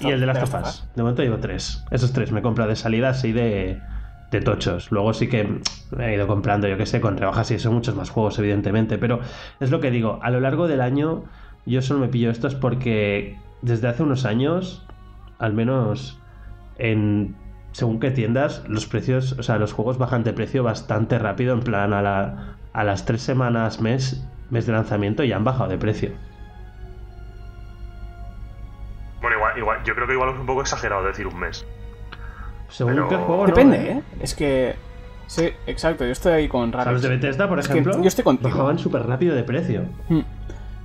y 0.00 0.08
el 0.08 0.20
de 0.20 0.26
las 0.26 0.42
of 0.42 0.94
De 0.94 1.02
momento 1.02 1.22
llevo 1.22 1.38
tres. 1.38 1.84
Esos 1.90 2.12
tres 2.12 2.30
me 2.30 2.40
he 2.40 2.42
comprado 2.42 2.70
de 2.70 2.76
salida 2.76 3.08
así 3.10 3.32
de, 3.32 3.80
de 4.30 4.40
tochos. 4.40 4.92
Luego 4.92 5.12
sí 5.14 5.28
que 5.28 5.60
he 5.98 6.14
ido 6.14 6.26
comprando, 6.28 6.68
yo 6.68 6.76
que 6.76 6.86
sé, 6.86 7.00
con 7.00 7.16
rebajas 7.16 7.50
y 7.50 7.58
son 7.58 7.74
muchos 7.74 7.96
más 7.96 8.10
juegos, 8.10 8.38
evidentemente. 8.38 8.98
Pero 8.98 9.18
es 9.58 9.70
lo 9.70 9.80
que 9.80 9.90
digo, 9.90 10.20
a 10.22 10.30
lo 10.30 10.40
largo 10.40 10.68
del 10.68 10.80
año 10.80 11.24
yo 11.66 11.82
solo 11.82 12.00
me 12.00 12.08
pillo 12.08 12.30
estos 12.30 12.54
porque 12.54 13.36
desde 13.62 13.88
hace 13.88 14.04
unos 14.04 14.24
años, 14.24 14.86
al 15.38 15.54
menos 15.54 16.20
en 16.78 17.34
según 17.72 18.00
qué 18.00 18.10
tiendas, 18.10 18.64
los 18.68 18.86
precios, 18.86 19.36
o 19.38 19.42
sea, 19.42 19.58
los 19.58 19.72
juegos 19.72 19.98
bajan 19.98 20.24
de 20.24 20.32
precio 20.32 20.62
bastante 20.62 21.18
rápido, 21.18 21.52
en 21.52 21.60
plan 21.60 21.92
a 21.92 22.02
la, 22.02 22.57
a 22.72 22.84
las 22.84 23.04
tres 23.04 23.22
semanas, 23.22 23.80
mes, 23.80 24.24
mes 24.50 24.66
de 24.66 24.72
lanzamiento 24.72 25.24
ya 25.24 25.36
han 25.36 25.44
bajado 25.44 25.70
de 25.70 25.78
precio. 25.78 26.10
Bueno, 29.20 29.36
igual, 29.36 29.58
igual, 29.58 29.84
yo 29.84 29.94
creo 29.94 30.06
que 30.06 30.12
igual 30.12 30.30
es 30.30 30.38
un 30.38 30.46
poco 30.46 30.60
exagerado 30.60 31.04
decir 31.04 31.26
un 31.26 31.38
mes. 31.38 31.66
Según 32.68 33.08
qué 33.08 33.16
juego, 33.16 33.46
Depende, 33.46 33.92
¿eh? 33.92 34.02
Es 34.20 34.34
que. 34.34 34.76
Sí, 35.26 35.50
exacto, 35.66 36.04
yo 36.04 36.12
estoy 36.12 36.32
ahí 36.32 36.48
con 36.48 36.72
Ralex. 36.72 36.92
los 36.92 37.02
de 37.02 37.08
Bethesda, 37.10 37.48
por 37.48 37.58
ejemplo, 37.58 38.00
yo 38.00 38.08
estoy 38.08 38.24
bajaban 38.40 38.78
súper 38.78 39.06
rápido 39.06 39.34
de 39.34 39.42
precio. 39.42 39.84
Hmm. 40.08 40.22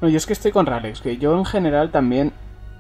No, 0.02 0.10
yo 0.10 0.18
es 0.18 0.26
que 0.26 0.34
estoy 0.34 0.52
con 0.52 0.66
Ralex, 0.66 1.02
que 1.02 1.18
yo 1.18 1.38
en 1.38 1.46
general 1.46 1.92
también. 1.92 2.34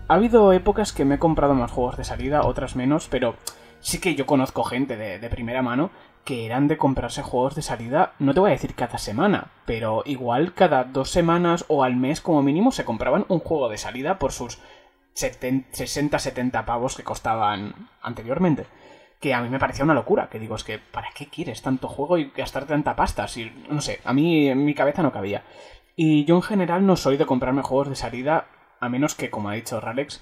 Ha 0.09 0.15
habido 0.15 0.51
épocas 0.51 0.91
que 0.91 1.05
me 1.05 1.15
he 1.15 1.19
comprado 1.19 1.53
más 1.53 1.71
juegos 1.71 1.95
de 1.95 2.03
salida, 2.03 2.43
otras 2.43 2.75
menos, 2.75 3.07
pero 3.09 3.35
sí 3.79 4.01
que 4.01 4.15
yo 4.15 4.25
conozco 4.25 4.65
gente 4.65 4.97
de 4.97 5.29
primera 5.29 5.61
mano 5.61 5.91
que 6.23 6.45
eran 6.45 6.67
de 6.67 6.77
comprarse 6.77 7.21
juegos 7.21 7.55
de 7.55 7.61
salida, 7.61 8.13
no 8.19 8.33
te 8.33 8.39
voy 8.39 8.49
a 8.51 8.53
decir 8.53 8.75
cada 8.75 8.97
semana, 8.97 9.47
pero 9.65 10.03
igual 10.05 10.53
cada 10.53 10.85
dos 10.85 11.09
semanas 11.09 11.65
o 11.67 11.83
al 11.83 11.95
mes 11.95 12.21
como 12.21 12.41
mínimo 12.41 12.71
se 12.71 12.85
compraban 12.85 13.25
un 13.27 13.39
juego 13.39 13.69
de 13.69 13.77
salida 13.77 14.19
por 14.19 14.31
sus 14.31 14.59
60-70 15.15 16.65
pavos 16.65 16.95
que 16.95 17.03
costaban 17.03 17.89
anteriormente. 18.01 18.65
Que 19.19 19.33
a 19.33 19.41
mí 19.41 19.49
me 19.49 19.59
parecía 19.59 19.85
una 19.85 19.93
locura, 19.93 20.29
que 20.29 20.39
digo, 20.39 20.55
es 20.55 20.63
que 20.63 20.79
¿para 20.79 21.09
qué 21.15 21.27
quieres 21.27 21.61
tanto 21.61 21.87
juego 21.87 22.17
y 22.17 22.31
gastar 22.35 22.65
tanta 22.65 22.95
pasta? 22.95 23.27
Si, 23.27 23.51
no 23.69 23.81
sé, 23.81 23.99
a 24.03 24.13
mí 24.13 24.49
en 24.49 24.65
mi 24.65 24.73
cabeza 24.73 25.03
no 25.03 25.11
cabía. 25.11 25.43
Y 25.95 26.25
yo 26.25 26.35
en 26.35 26.41
general 26.41 26.85
no 26.85 26.95
soy 26.95 27.17
de 27.17 27.25
comprarme 27.25 27.61
juegos 27.61 27.89
de 27.89 27.95
salida, 27.95 28.47
a 28.79 28.89
menos 28.89 29.15
que, 29.15 29.29
como 29.29 29.49
ha 29.49 29.53
dicho 29.53 29.79
Ralex, 29.79 30.21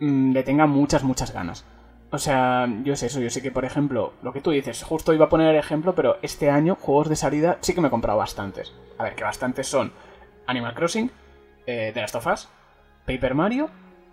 mm, 0.00 0.32
le 0.32 0.42
tenga 0.42 0.66
muchas, 0.66 1.02
muchas 1.02 1.32
ganas. 1.32 1.66
O 2.14 2.18
sea, 2.18 2.68
yo 2.84 2.94
sé 2.94 3.06
eso, 3.06 3.18
yo 3.18 3.28
sé 3.28 3.42
que, 3.42 3.50
por 3.50 3.64
ejemplo, 3.64 4.12
lo 4.22 4.32
que 4.32 4.40
tú 4.40 4.52
dices, 4.52 4.84
justo 4.84 5.12
iba 5.12 5.24
a 5.24 5.28
poner 5.28 5.48
el 5.50 5.56
ejemplo, 5.58 5.96
pero 5.96 6.18
este 6.22 6.48
año, 6.48 6.76
juegos 6.80 7.08
de 7.08 7.16
salida, 7.16 7.58
sí 7.60 7.74
que 7.74 7.80
me 7.80 7.88
he 7.88 7.90
comprado 7.90 8.18
bastantes. 8.18 8.72
A 8.98 9.02
ver, 9.02 9.16
que 9.16 9.24
bastantes 9.24 9.66
son 9.66 9.90
Animal 10.46 10.74
Crossing, 10.74 11.10
eh, 11.66 11.90
The 11.92 12.00
Last 12.00 12.14
of 12.14 12.26
Us, 12.28 12.48
Paper 13.04 13.34
Mario 13.34 13.68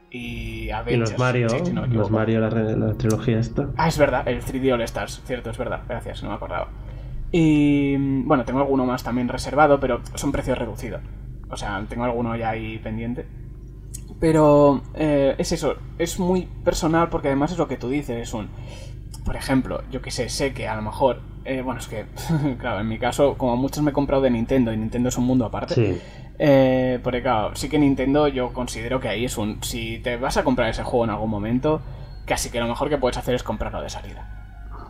y 0.09 0.63
Y 0.63 0.71
Avengers. 0.71 1.11
los 1.11 1.19
Mario, 1.19 1.49
sí, 1.49 1.59
si 1.63 1.73
no 1.73 1.85
los. 1.85 2.09
Mario, 2.09 2.39
la, 2.39 2.49
la 2.49 2.93
trilogía 2.95 3.37
esta. 3.37 3.69
Ah, 3.77 3.87
es 3.87 3.99
verdad, 3.99 4.27
el 4.27 4.41
3D 4.41 4.73
All 4.73 4.81
Stars, 4.81 5.21
cierto, 5.27 5.51
es 5.51 5.59
verdad, 5.59 5.81
gracias, 5.87 6.23
no 6.23 6.29
me 6.29 6.35
acordaba. 6.37 6.69
Y 7.31 7.97
bueno, 8.23 8.45
tengo 8.45 8.61
alguno 8.61 8.83
más 8.83 9.03
también 9.03 9.27
reservado, 9.27 9.79
pero 9.79 10.01
son 10.15 10.31
precios 10.31 10.57
reducidos. 10.57 11.01
O 11.51 11.55
sea, 11.55 11.85
tengo 11.87 12.03
alguno 12.05 12.35
ya 12.35 12.49
ahí 12.49 12.79
pendiente. 12.79 13.27
Pero 14.21 14.81
eh, 14.93 15.35
es 15.39 15.51
eso, 15.51 15.75
es 15.97 16.17
muy 16.19 16.43
personal 16.63 17.09
porque 17.09 17.27
además 17.27 17.51
es 17.51 17.57
lo 17.57 17.67
que 17.67 17.75
tú 17.75 17.89
dices, 17.89 18.21
es 18.21 18.33
un... 18.33 18.47
Por 19.25 19.35
ejemplo, 19.35 19.83
yo 19.91 20.01
que 20.01 20.11
sé, 20.11 20.29
sé 20.29 20.53
que 20.53 20.67
a 20.67 20.75
lo 20.75 20.81
mejor... 20.83 21.21
eh, 21.43 21.61
bueno, 21.61 21.79
es 21.81 21.87
que, 21.87 22.05
claro, 22.59 22.79
en 22.79 22.87
mi 22.87 22.99
caso, 22.99 23.35
como 23.37 23.57
muchos 23.57 23.83
me 23.83 23.89
he 23.91 23.93
comprado 23.93 24.21
de 24.21 24.29
Nintendo 24.29 24.71
y 24.71 24.77
Nintendo 24.77 25.09
es 25.09 25.17
un 25.17 25.25
mundo 25.25 25.45
aparte. 25.45 25.73
Sí. 25.75 26.01
Eh, 26.39 26.99
porque 27.03 27.21
claro, 27.21 27.55
sí 27.55 27.67
que 27.67 27.77
Nintendo 27.79 28.27
yo 28.27 28.53
considero 28.53 28.99
que 28.99 29.09
ahí 29.09 29.25
es 29.25 29.37
un... 29.37 29.61
Si 29.63 29.97
te 29.99 30.17
vas 30.17 30.37
a 30.37 30.43
comprar 30.43 30.69
ese 30.69 30.83
juego 30.83 31.03
en 31.05 31.09
algún 31.11 31.29
momento, 31.29 31.81
casi 32.25 32.49
que 32.51 32.59
lo 32.59 32.67
mejor 32.67 32.89
que 32.89 32.97
puedes 32.99 33.17
hacer 33.17 33.33
es 33.35 33.43
comprarlo 33.43 33.81
de 33.81 33.89
salida. 33.89 34.27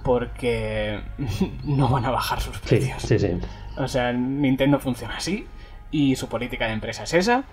Porque 0.04 1.00
no 1.64 1.88
van 1.88 2.04
a 2.06 2.12
bajar 2.12 2.42
sus 2.42 2.58
Sí, 2.58 2.62
precios. 2.68 3.02
sí, 3.02 3.18
sí. 3.18 3.30
O 3.78 3.88
sea, 3.88 4.12
Nintendo 4.12 4.78
funciona 4.80 5.16
así 5.16 5.46
y 5.90 6.16
su 6.16 6.28
política 6.28 6.68
de 6.68 6.74
empresa 6.74 7.04
es 7.04 7.14
esa. 7.14 7.44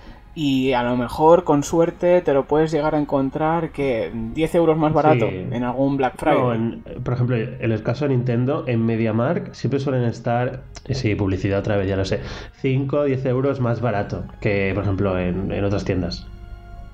Y 0.40 0.72
a 0.72 0.84
lo 0.84 0.96
mejor, 0.96 1.42
con 1.42 1.64
suerte, 1.64 2.20
te 2.20 2.32
lo 2.32 2.44
puedes 2.46 2.70
llegar 2.70 2.94
a 2.94 2.98
encontrar 3.00 3.70
que 3.72 4.12
10 4.34 4.54
euros 4.54 4.78
más 4.78 4.92
barato 4.92 5.28
Sí. 5.28 5.46
en 5.50 5.64
algún 5.64 5.96
Black 5.96 6.14
Friday. 6.16 6.38
No, 6.40 6.54
en- 6.54 6.82
por 7.02 7.14
ejemplo, 7.14 7.34
en 7.36 7.72
el 7.72 7.82
caso 7.82 8.04
de 8.06 8.14
Nintendo, 8.14 8.62
en 8.68 8.86
MediaMark 8.86 9.52
siempre 9.52 9.80
suelen 9.80 10.04
estar, 10.04 10.60
sí, 10.90 11.16
publicidad 11.16 11.58
otra 11.58 11.76
vez, 11.76 11.88
ya 11.88 11.96
lo 11.96 12.04
sé, 12.04 12.20
5 12.60 12.98
o 12.98 13.04
10 13.04 13.26
euros 13.26 13.58
más 13.58 13.80
barato 13.80 14.26
que, 14.40 14.70
por 14.76 14.84
ejemplo, 14.84 15.18
en, 15.18 15.50
en 15.50 15.64
otras 15.64 15.84
tiendas. 15.84 16.28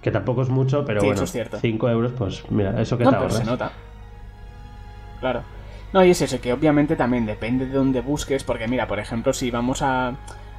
Que 0.00 0.10
tampoco 0.10 0.40
es 0.40 0.48
mucho, 0.48 0.86
pero 0.86 1.02
Sí, 1.02 1.06
bueno, 1.08 1.22
es 1.24 1.30
cierto. 1.32 1.58
5 1.60 1.90
euros, 1.90 2.12
pues 2.16 2.50
mira, 2.50 2.80
eso 2.80 2.96
que 2.96 3.04
no, 3.04 3.10
te 3.10 3.16
pero 3.18 3.28
se 3.28 3.36
ahorras. 3.42 3.50
nota. 3.50 3.72
Claro. 5.20 5.42
No, 5.92 6.02
y 6.02 6.10
es 6.10 6.22
eso, 6.22 6.40
que 6.40 6.52
obviamente 6.52 6.96
también 6.96 7.26
depende 7.26 7.66
de 7.66 7.74
dónde 7.74 8.00
busques, 8.00 8.42
porque 8.42 8.66
mira, 8.68 8.86
por 8.88 8.98
ejemplo, 8.98 9.34
si 9.34 9.50
vamos 9.50 9.80
a, 9.82 10.12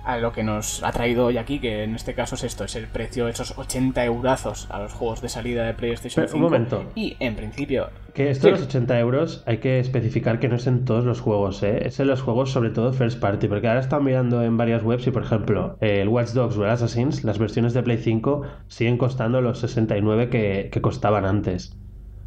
a 0.05 0.17
lo 0.17 0.31
que 0.31 0.43
nos 0.43 0.83
ha 0.83 0.91
traído 0.91 1.25
hoy 1.25 1.37
aquí, 1.37 1.59
que 1.59 1.83
en 1.83 1.95
este 1.95 2.13
caso 2.13 2.35
es 2.35 2.43
esto, 2.43 2.63
es 2.63 2.75
el 2.75 2.87
precio, 2.87 3.27
esos 3.27 3.57
80 3.57 4.05
eurazos 4.05 4.67
a 4.69 4.79
los 4.79 4.93
juegos 4.93 5.21
de 5.21 5.29
salida 5.29 5.65
de 5.65 5.73
PlayStation 5.73 6.23
Pero, 6.25 6.33
5. 6.33 6.37
un 6.37 6.43
momento. 6.51 6.91
Y 6.95 7.17
en 7.19 7.35
principio, 7.35 7.89
Que 8.13 8.29
esto 8.29 8.47
de 8.47 8.51
los 8.53 8.61
80 8.63 8.99
euros 8.99 9.43
hay 9.45 9.57
que 9.57 9.79
especificar 9.79 10.39
que 10.39 10.47
no 10.47 10.55
es 10.55 10.67
en 10.67 10.85
todos 10.85 11.05
los 11.05 11.19
juegos, 11.21 11.63
¿eh? 11.63 11.87
Es 11.87 11.99
en 11.99 12.07
los 12.07 12.21
juegos 12.21 12.51
sobre 12.51 12.69
todo 12.69 12.93
first 12.93 13.19
party, 13.19 13.47
porque 13.47 13.67
ahora 13.67 13.79
están 13.81 14.03
mirando 14.03 14.41
en 14.43 14.55
varias 14.57 14.83
webs 14.83 15.07
y 15.07 15.11
por 15.11 15.23
ejemplo 15.23 15.77
el 15.81 16.07
Watch 16.07 16.29
Dogs 16.29 16.55
o 16.57 16.63
el 16.65 16.69
Assassins, 16.71 17.23
las 17.23 17.39
versiones 17.39 17.73
de 17.73 17.83
Play 17.83 17.97
5 17.97 18.43
siguen 18.67 18.97
costando 18.97 19.41
los 19.41 19.59
69 19.59 20.29
que, 20.29 20.69
que 20.71 20.81
costaban 20.81 21.25
antes. 21.25 21.75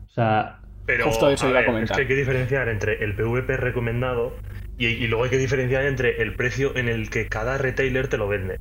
O 0.09 0.11
sea, 0.11 0.61
Pero 0.85 1.07
Justo 1.07 1.31
eso 1.31 1.47
a 1.47 1.51
iba 1.51 1.61
a 1.61 1.65
comentar. 1.65 1.93
es 1.93 1.97
que 1.97 2.03
hay 2.03 2.09
que 2.09 2.15
diferenciar 2.17 2.69
entre 2.69 3.05
el 3.05 3.15
PvP 3.15 3.57
recomendado 3.57 4.33
y, 4.79 4.87
y 4.87 5.07
luego 5.09 5.25
hay 5.25 5.31
que 5.31 5.39
diferenciar 5.39 5.85
entre 5.85 6.23
el 6.23 6.35
precio 6.37 6.77
en 6.77 6.89
el 6.89 7.11
que 7.11 7.29
cada 7.29 7.59
retailer 7.59 8.09
te 8.09 8.19
lo 8.19 8.29
vende. 8.29 8.59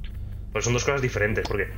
Pues 0.52 0.66
son 0.66 0.74
dos 0.74 0.84
cosas 0.86 1.02
diferentes, 1.02 1.48
porque 1.48 1.70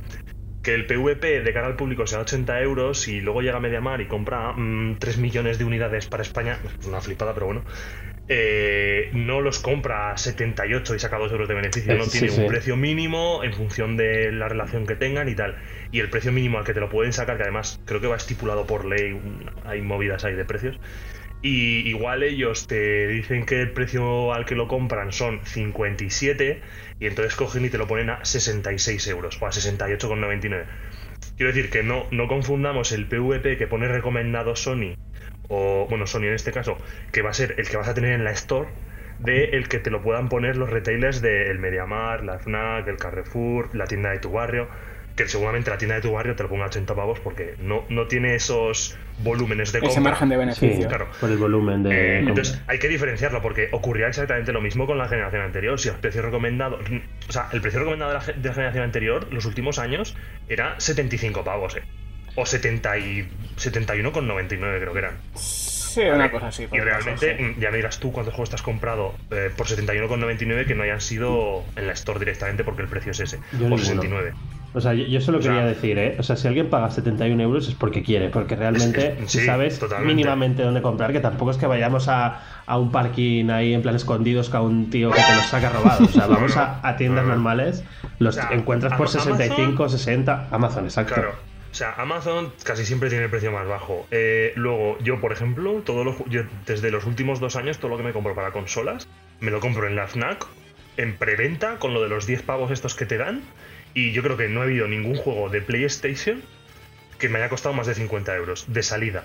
que 0.62 0.74
el 0.74 0.86
PvP 0.86 1.42
de 1.42 1.52
cara 1.52 1.66
al 1.68 1.76
público 1.76 2.06
sea 2.06 2.20
80 2.20 2.60
euros 2.60 3.08
y 3.08 3.20
luego 3.20 3.40
llega 3.42 3.60
Mediamar 3.60 4.00
y 4.00 4.08
compra 4.08 4.52
mm, 4.52 4.98
3 4.98 5.18
millones 5.18 5.58
de 5.58 5.64
unidades 5.64 6.06
para 6.06 6.22
España, 6.22 6.58
es 6.80 6.86
una 6.86 7.00
flipada, 7.00 7.32
pero 7.34 7.46
bueno, 7.46 7.64
eh, 8.28 9.08
no 9.12 9.40
los 9.40 9.58
compra 9.58 10.12
a 10.12 10.16
78 10.16 10.94
y 10.94 10.98
saca 10.98 11.18
2 11.18 11.32
euros 11.32 11.48
de 11.48 11.54
beneficio, 11.54 11.96
no 11.96 12.04
sí, 12.04 12.10
tiene 12.10 12.30
sí. 12.30 12.40
un 12.42 12.46
precio 12.46 12.76
mínimo 12.76 13.42
en 13.42 13.52
función 13.52 13.96
de 13.96 14.30
la 14.32 14.48
relación 14.48 14.86
que 14.86 14.96
tengan 14.96 15.28
y 15.28 15.34
tal. 15.34 15.56
Y 15.90 16.00
el 16.00 16.10
precio 16.10 16.30
mínimo 16.30 16.58
al 16.58 16.64
que 16.64 16.74
te 16.74 16.80
lo 16.80 16.88
pueden 16.88 17.12
sacar, 17.12 17.36
que 17.38 17.42
además 17.42 17.80
creo 17.84 18.00
que 18.00 18.06
va 18.06 18.16
estipulado 18.16 18.66
por 18.66 18.84
ley, 18.84 19.20
hay 19.64 19.82
movidas 19.82 20.24
ahí 20.24 20.34
de 20.34 20.44
precios. 20.44 20.78
Y 21.42 21.88
igual 21.88 22.22
ellos 22.22 22.66
te 22.66 23.06
dicen 23.08 23.46
que 23.46 23.62
el 23.62 23.72
precio 23.72 24.34
al 24.34 24.44
que 24.44 24.54
lo 24.54 24.68
compran 24.68 25.12
son 25.12 25.40
57 25.44 26.60
y 26.98 27.06
entonces 27.06 27.34
cogen 27.34 27.64
y 27.64 27.70
te 27.70 27.78
lo 27.78 27.86
ponen 27.86 28.10
a 28.10 28.24
66 28.24 29.06
euros 29.08 29.40
o 29.40 29.46
a 29.46 29.50
68,99. 29.50 30.66
Quiero 31.36 31.52
decir 31.52 31.70
que 31.70 31.82
no, 31.82 32.04
no 32.10 32.28
confundamos 32.28 32.92
el 32.92 33.06
PVP 33.06 33.56
que 33.56 33.66
pone 33.66 33.88
recomendado 33.88 34.54
Sony, 34.54 34.96
o 35.48 35.86
bueno, 35.88 36.06
Sony 36.06 36.24
en 36.24 36.34
este 36.34 36.52
caso, 36.52 36.76
que 37.12 37.22
va 37.22 37.30
a 37.30 37.34
ser 37.34 37.54
el 37.56 37.68
que 37.68 37.78
vas 37.78 37.88
a 37.88 37.94
tener 37.94 38.12
en 38.12 38.24
la 38.24 38.32
Store, 38.32 38.68
de 39.18 39.44
el 39.44 39.68
que 39.68 39.78
te 39.78 39.90
lo 39.90 40.02
puedan 40.02 40.28
poner 40.28 40.56
los 40.56 40.68
retailers 40.68 41.22
del 41.22 41.58
Mediamar, 41.58 42.24
la 42.24 42.38
FNAC, 42.38 42.88
el 42.88 42.96
Carrefour, 42.96 43.74
la 43.74 43.86
tienda 43.86 44.10
de 44.10 44.18
tu 44.18 44.30
barrio, 44.30 44.68
que 45.16 45.28
seguramente 45.28 45.70
la 45.70 45.76
tienda 45.78 45.96
de 45.96 46.00
tu 46.02 46.12
barrio 46.12 46.34
te 46.36 46.42
lo 46.42 46.48
ponga 46.48 46.64
a 46.64 46.68
80 46.68 46.94
pavos 46.94 47.20
porque 47.20 47.54
no, 47.58 47.84
no 47.88 48.06
tiene 48.06 48.34
esos 48.34 48.96
volúmenes 49.22 49.72
de 49.72 49.80
compra. 49.80 49.92
ese 49.92 50.00
margen 50.00 50.28
de 50.30 50.34
sí, 50.36 50.38
beneficio. 50.38 50.88
claro. 50.88 51.08
por 51.20 51.30
el 51.30 51.36
volumen 51.36 51.82
de... 51.82 51.90
Eh, 51.90 52.18
entonces 52.20 52.60
hay 52.66 52.78
que 52.78 52.88
diferenciarlo 52.88 53.42
porque 53.42 53.68
ocurría 53.72 54.06
exactamente 54.08 54.52
lo 54.52 54.60
mismo 54.62 54.86
con 54.86 54.96
la 54.96 55.08
generación 55.08 55.42
anterior. 55.42 55.78
Si 55.78 55.88
el 55.90 55.96
precio 55.96 56.22
recomendado, 56.22 56.78
o 57.28 57.32
sea, 57.32 57.48
el 57.52 57.60
precio 57.60 57.80
recomendado 57.80 58.12
de 58.12 58.18
la, 58.18 58.20
ge- 58.24 58.32
de 58.34 58.48
la 58.48 58.54
generación 58.54 58.84
anterior, 58.84 59.26
los 59.32 59.44
últimos 59.44 59.78
años, 59.78 60.16
era 60.48 60.78
75 60.80 61.44
pavos, 61.44 61.76
eh. 61.76 61.82
O 62.36 62.46
70 62.46 62.96
y 62.98 63.28
71,99 63.58 64.80
creo 64.80 64.92
que 64.92 64.98
eran. 65.00 65.14
Sí, 65.34 66.02
una 66.02 66.30
cosa 66.30 66.46
así. 66.48 66.62
Y 66.62 66.76
el 66.76 66.84
caso, 66.84 66.84
realmente, 66.84 67.36
sí. 67.36 67.56
ya 67.60 67.70
me 67.72 67.76
dirás 67.78 67.98
tú 67.98 68.12
cuántos 68.12 68.34
juegos 68.34 68.50
te 68.50 68.54
has 68.56 68.62
comprado 68.62 69.14
eh, 69.32 69.50
por 69.56 69.66
71,99 69.66 70.66
que 70.66 70.74
no 70.76 70.84
hayan 70.84 71.00
sido 71.00 71.64
en 71.76 71.88
la 71.88 71.92
store 71.94 72.20
directamente 72.20 72.62
porque 72.62 72.82
el 72.82 72.88
precio 72.88 73.10
es 73.12 73.20
ese. 73.20 73.38
Yo 73.52 73.66
o 73.66 73.70
ninguno. 73.70 74.02
69. 74.72 74.74
O 74.74 74.80
sea, 74.80 74.94
yo, 74.94 75.04
yo 75.06 75.20
solo 75.20 75.38
O 75.38 75.42
sea- 75.42 75.52
quería 75.52 75.66
decir, 75.66 75.98
¿eh? 75.98 76.16
O 76.18 76.22
sea, 76.22 76.36
si 76.36 76.46
alguien 76.48 76.70
paga 76.70 76.90
71 76.90 77.42
euros 77.42 77.68
es 77.68 77.74
porque 77.74 78.02
quiere, 78.02 78.28
porque 78.28 78.56
realmente 78.56 79.16
Es- 79.22 79.30
sí, 79.32 79.40
sabes 79.44 79.78
totalmente. 79.78 80.14
mínimamente 80.14 80.62
dónde 80.62 80.82
comprar, 80.82 81.12
que 81.12 81.20
tampoco 81.20 81.50
es 81.50 81.56
que 81.56 81.66
vayamos 81.66 82.08
a, 82.08 82.42
a 82.66 82.78
un 82.78 82.92
parking 82.92 83.50
ahí 83.50 83.74
en 83.74 83.82
plan 83.82 83.96
escondidos 83.96 84.48
que 84.48 84.56
a 84.56 84.60
un 84.60 84.90
tío 84.90 85.10
que 85.10 85.20
te 85.20 85.34
los 85.36 85.46
saca 85.46 85.70
robado. 85.70 86.04
O 86.04 86.08
sea, 86.08 86.26
vamos 86.26 86.56
a, 86.56 86.80
a 86.86 86.96
tiendas 86.96 87.24
No, 87.24 87.30
no. 87.30 87.34
normales, 87.36 87.84
los 88.18 88.36
O 88.36 88.40
sea, 88.40 88.50
encuentras 88.52 88.92
por 88.94 89.08
Amazon- 89.08 89.36
65, 89.38 89.88
60, 89.88 90.48
Amazon, 90.50 90.84
exacto. 90.84 91.14
Claro. 91.14 91.34
O 91.70 91.74
sea, 91.74 91.94
Amazon 91.98 92.52
casi 92.64 92.84
siempre 92.84 93.08
tiene 93.10 93.24
el 93.24 93.30
precio 93.30 93.52
más 93.52 93.66
bajo. 93.66 94.06
Eh, 94.10 94.52
luego, 94.56 94.98
yo, 95.04 95.20
por 95.20 95.30
ejemplo, 95.32 95.82
todos 95.84 96.04
los, 96.04 96.16
ju- 96.16 96.28
yo, 96.28 96.42
desde 96.66 96.90
los 96.90 97.04
últimos 97.06 97.38
dos 97.38 97.54
años, 97.54 97.78
todo 97.78 97.90
lo 97.92 97.96
que 97.96 98.02
me 98.02 98.12
compro 98.12 98.34
para 98.34 98.50
consolas, 98.50 99.06
me 99.38 99.52
lo 99.52 99.60
compro 99.60 99.86
en 99.86 99.94
la 99.94 100.08
FNAC, 100.08 100.46
en 100.96 101.16
preventa, 101.16 101.76
con 101.78 101.94
lo 101.94 102.02
de 102.02 102.08
los 102.08 102.26
10 102.26 102.42
pavos 102.42 102.72
estos 102.72 102.96
que 102.96 103.06
te 103.06 103.18
dan. 103.18 103.42
Y 103.94 104.12
yo 104.12 104.22
creo 104.22 104.36
que 104.36 104.48
no 104.48 104.60
ha 104.60 104.64
habido 104.64 104.86
ningún 104.88 105.16
juego 105.16 105.48
de 105.48 105.60
PlayStation 105.60 106.42
que 107.18 107.28
me 107.28 107.38
haya 107.38 107.48
costado 107.48 107.74
más 107.74 107.86
de 107.86 107.94
50 107.94 108.34
euros 108.36 108.64
de 108.68 108.82
salida. 108.82 109.24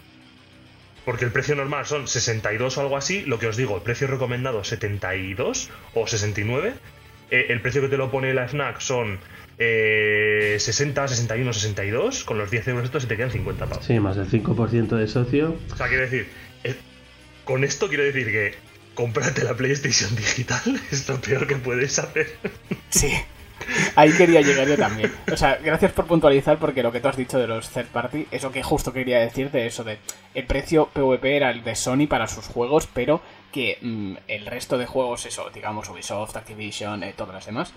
Porque 1.06 1.24
el 1.24 1.32
precio 1.32 1.56
normal 1.56 1.86
son 1.86 2.08
62 2.08 2.78
o 2.78 2.82
algo 2.82 2.98
así. 2.98 3.22
Lo 3.22 3.38
que 3.40 3.48
os 3.48 3.58
digo, 3.58 3.76
el 3.78 3.84
precio 3.84 4.08
recomendado 4.08 4.64
72 4.64 5.70
o 5.94 6.08
69. 6.08 6.74
Eh, 7.32 7.48
el 7.50 7.62
precio 7.62 7.82
que 7.82 7.88
te 7.88 7.98
lo 7.98 8.12
pone 8.12 8.34
la 8.34 8.48
FNAC 8.48 8.80
son 8.80 9.20
eh, 9.58 10.58
60, 10.60 11.08
61, 11.08 11.54
62. 11.54 12.24
Con 12.24 12.38
los 12.38 12.50
10 12.50 12.68
euros 12.70 12.86
estos 12.86 13.04
se 13.04 13.10
te 13.10 13.18
quedan 13.18 13.32
50 13.32 13.68
pavos. 13.68 13.86
Sí, 13.86 14.00
más 14.00 14.16
del 14.16 14.30
5% 14.30 14.98
de 14.98 15.08
socio. 15.08 15.56
O 15.72 15.76
sea, 15.76 15.88
quiero 15.88 16.04
decir, 16.04 16.28
eh, 16.64 16.76
con 17.44 17.64
esto 17.64 17.88
quiero 17.88 18.04
decir 18.04 18.26
que 18.28 18.56
cómprate 18.96 19.44
la 19.44 19.54
PlayStation 19.56 20.16
digital 20.16 20.82
es 20.92 21.08
lo 21.08 21.22
peor 21.22 21.46
que 21.46 21.56
puedes 21.56 22.00
hacer. 22.00 22.28
Sí. 22.90 23.12
Ahí 23.96 24.12
quería 24.14 24.42
llegar 24.42 24.68
yo 24.68 24.78
también. 24.78 25.12
O 25.32 25.38
sea, 25.38 25.58
gracias 25.64 25.92
por 25.92 26.06
puntualizar 26.06 26.58
porque 26.58 26.84
lo 26.84 26.92
que 26.92 27.00
tú 27.00 27.08
has 27.08 27.18
dicho 27.18 27.40
de 27.40 27.48
los 27.48 27.70
third 27.70 27.88
party, 27.88 28.28
eso 28.32 28.52
que 28.52 28.62
justo 28.64 28.92
quería 28.94 29.20
decir 29.20 29.52
de 29.52 29.68
eso 29.68 29.84
de 29.84 29.98
el 30.34 30.46
precio 30.46 30.88
PvP 30.94 31.38
era 31.38 31.50
el 31.52 31.64
de 31.64 31.76
Sony 31.76 32.08
para 32.08 32.28
sus 32.28 32.46
juegos, 32.46 32.88
pero 32.94 33.22
que 33.52 33.78
mm, 33.82 34.14
el 34.28 34.46
resto 34.46 34.78
de 34.78 34.86
juegos, 34.86 35.26
eso, 35.26 35.50
digamos 35.54 35.90
Ubisoft, 35.90 36.36
Activision, 36.36 37.04
eh, 37.04 37.14
todas 37.16 37.34
las 37.36 37.46
demás, 37.46 37.74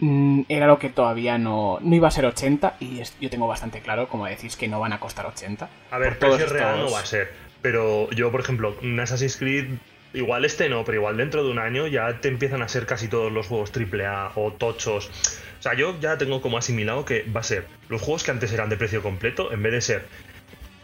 mm, 0.00 0.42
era 0.48 0.66
lo 0.66 0.78
que 0.78 0.90
todavía 0.90 1.38
no, 1.38 1.78
no 1.80 1.94
iba 1.94 2.08
a 2.08 2.10
ser 2.10 2.26
80 2.26 2.74
y 2.80 3.00
es- 3.00 3.16
yo 3.20 3.30
tengo 3.30 3.46
bastante 3.46 3.80
claro, 3.80 4.08
como 4.08 4.26
decís, 4.26 4.56
que 4.56 4.68
no 4.68 4.80
van 4.80 4.92
a 4.92 5.00
costar 5.00 5.24
80. 5.26 5.68
A 5.90 5.98
ver, 5.98 6.18
precio 6.18 6.46
real 6.52 6.78
no 6.80 6.90
va 6.92 7.00
a 7.00 7.06
ser. 7.06 7.32
Pero 7.62 8.10
yo, 8.10 8.30
por 8.30 8.40
ejemplo, 8.40 8.76
un 8.82 9.00
Assassin's 9.00 9.38
Creed, 9.38 9.68
igual 10.14 10.44
este 10.44 10.68
no, 10.68 10.84
pero 10.84 10.98
igual 10.98 11.16
dentro 11.16 11.44
de 11.44 11.50
un 11.50 11.58
año 11.58 11.86
ya 11.86 12.20
te 12.20 12.28
empiezan 12.28 12.62
a 12.62 12.68
ser 12.68 12.86
casi 12.86 13.08
todos 13.08 13.30
los 13.30 13.46
juegos 13.46 13.72
AAA 13.76 14.32
o 14.36 14.52
tochos. 14.52 15.10
O 15.58 15.62
sea, 15.62 15.74
yo 15.74 15.98
ya 16.00 16.16
tengo 16.16 16.40
como 16.40 16.56
asimilado 16.56 17.04
que 17.04 17.24
va 17.24 17.40
a 17.40 17.44
ser 17.44 17.66
los 17.88 18.00
juegos 18.00 18.24
que 18.24 18.30
antes 18.30 18.52
eran 18.52 18.68
de 18.68 18.76
precio 18.76 19.02
completo, 19.02 19.52
en 19.52 19.62
vez 19.62 19.72
de 19.72 19.80
ser 19.80 20.06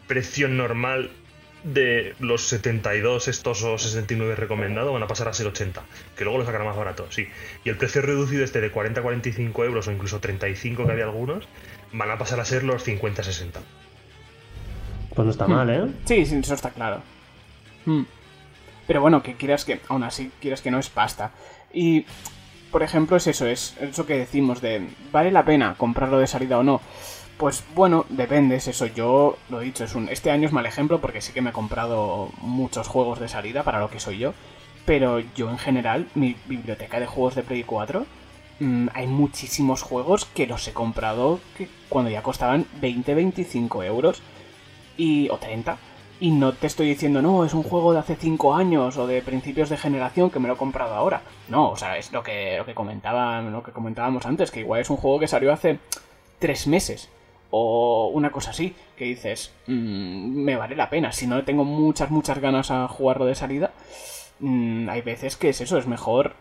precio 0.06 0.48
normal 0.48 1.10
de 1.62 2.14
los 2.18 2.42
72 2.48 3.28
estos 3.28 3.62
o 3.62 3.78
69 3.78 4.34
recomendado, 4.34 4.92
van 4.92 5.02
a 5.02 5.06
pasar 5.06 5.28
a 5.28 5.32
ser 5.32 5.46
80, 5.46 5.82
que 6.16 6.24
luego 6.24 6.38
lo 6.38 6.46
sacará 6.46 6.64
más 6.64 6.76
barato, 6.76 7.06
sí. 7.10 7.28
Y 7.64 7.68
el 7.68 7.76
precio 7.76 8.02
reducido 8.02 8.42
este 8.44 8.60
de 8.60 8.72
40-45 8.72 9.64
euros 9.66 9.86
o 9.86 9.92
incluso 9.92 10.20
35 10.20 10.86
que 10.86 10.92
había 10.92 11.04
algunos, 11.04 11.46
van 11.92 12.10
a 12.10 12.18
pasar 12.18 12.40
a 12.40 12.44
ser 12.44 12.64
los 12.64 12.86
50-60. 12.86 13.60
Pues 15.14 15.24
no 15.26 15.30
está 15.30 15.46
mal, 15.46 15.68
¿eh? 15.68 15.86
Sí, 16.06 16.24
sí, 16.24 16.36
eso 16.36 16.54
está 16.54 16.70
claro. 16.70 17.02
Hmm. 17.84 18.04
Pero 18.90 19.02
bueno, 19.02 19.22
que 19.22 19.36
quieras 19.36 19.64
que, 19.64 19.80
aún 19.86 20.02
así, 20.02 20.32
quieras 20.40 20.62
que 20.62 20.72
no 20.72 20.80
es 20.80 20.88
pasta. 20.88 21.30
Y, 21.72 22.06
por 22.72 22.82
ejemplo, 22.82 23.16
es 23.16 23.28
eso, 23.28 23.46
es 23.46 23.76
eso 23.80 24.04
que 24.04 24.18
decimos 24.18 24.60
de, 24.60 24.84
¿vale 25.12 25.30
la 25.30 25.44
pena 25.44 25.76
comprarlo 25.78 26.18
de 26.18 26.26
salida 26.26 26.58
o 26.58 26.64
no? 26.64 26.80
Pues 27.38 27.62
bueno, 27.76 28.04
depende, 28.08 28.56
es 28.56 28.66
eso. 28.66 28.86
Yo 28.86 29.38
lo 29.48 29.60
he 29.60 29.64
dicho, 29.66 29.84
es 29.84 29.94
un, 29.94 30.08
este 30.08 30.32
año 30.32 30.48
es 30.48 30.52
mal 30.52 30.66
ejemplo 30.66 31.00
porque 31.00 31.20
sí 31.20 31.32
que 31.32 31.40
me 31.40 31.50
he 31.50 31.52
comprado 31.52 32.32
muchos 32.40 32.88
juegos 32.88 33.20
de 33.20 33.28
salida 33.28 33.62
para 33.62 33.78
lo 33.78 33.90
que 33.90 34.00
soy 34.00 34.18
yo. 34.18 34.34
Pero 34.86 35.20
yo 35.36 35.50
en 35.50 35.58
general, 35.58 36.08
mi 36.16 36.34
biblioteca 36.46 36.98
de 36.98 37.06
juegos 37.06 37.36
de 37.36 37.44
Play 37.44 37.62
4, 37.62 38.04
mm, 38.58 38.88
hay 38.92 39.06
muchísimos 39.06 39.82
juegos 39.82 40.24
que 40.24 40.48
los 40.48 40.66
he 40.66 40.72
comprado 40.72 41.38
que 41.56 41.68
cuando 41.88 42.10
ya 42.10 42.24
costaban 42.24 42.66
20-25 42.80 43.84
euros 43.84 44.20
y, 44.96 45.28
o 45.28 45.36
30. 45.36 45.78
Y 46.20 46.32
no 46.32 46.52
te 46.52 46.66
estoy 46.66 46.86
diciendo, 46.86 47.22
no, 47.22 47.46
es 47.46 47.54
un 47.54 47.62
juego 47.62 47.94
de 47.94 48.00
hace 48.00 48.14
5 48.14 48.54
años 48.54 48.98
o 48.98 49.06
de 49.06 49.22
principios 49.22 49.70
de 49.70 49.78
generación 49.78 50.30
que 50.30 50.38
me 50.38 50.48
lo 50.48 50.54
he 50.54 50.58
comprado 50.58 50.94
ahora. 50.94 51.22
No, 51.48 51.70
o 51.70 51.76
sea, 51.76 51.96
es 51.96 52.12
lo 52.12 52.22
que, 52.22 52.58
lo 52.58 52.66
que, 52.66 52.74
lo 52.74 53.62
que 53.62 53.72
comentábamos 53.72 54.26
antes, 54.26 54.50
que 54.50 54.60
igual 54.60 54.82
es 54.82 54.90
un 54.90 54.98
juego 54.98 55.18
que 55.18 55.28
salió 55.28 55.50
hace 55.50 55.78
3 56.38 56.66
meses 56.66 57.08
o 57.50 58.10
una 58.12 58.30
cosa 58.30 58.50
así, 58.50 58.76
que 58.96 59.06
dices, 59.06 59.52
mmm, 59.66 60.44
me 60.44 60.56
vale 60.56 60.76
la 60.76 60.90
pena. 60.90 61.10
Si 61.10 61.26
no 61.26 61.42
tengo 61.44 61.64
muchas, 61.64 62.10
muchas 62.10 62.38
ganas 62.38 62.70
a 62.70 62.86
jugarlo 62.86 63.24
de 63.24 63.34
salida, 63.34 63.72
mmm, 64.40 64.88
hay 64.90 65.00
veces 65.00 65.36
que 65.36 65.48
es 65.48 65.60
eso, 65.62 65.78
es 65.78 65.86
mejor 65.86 66.34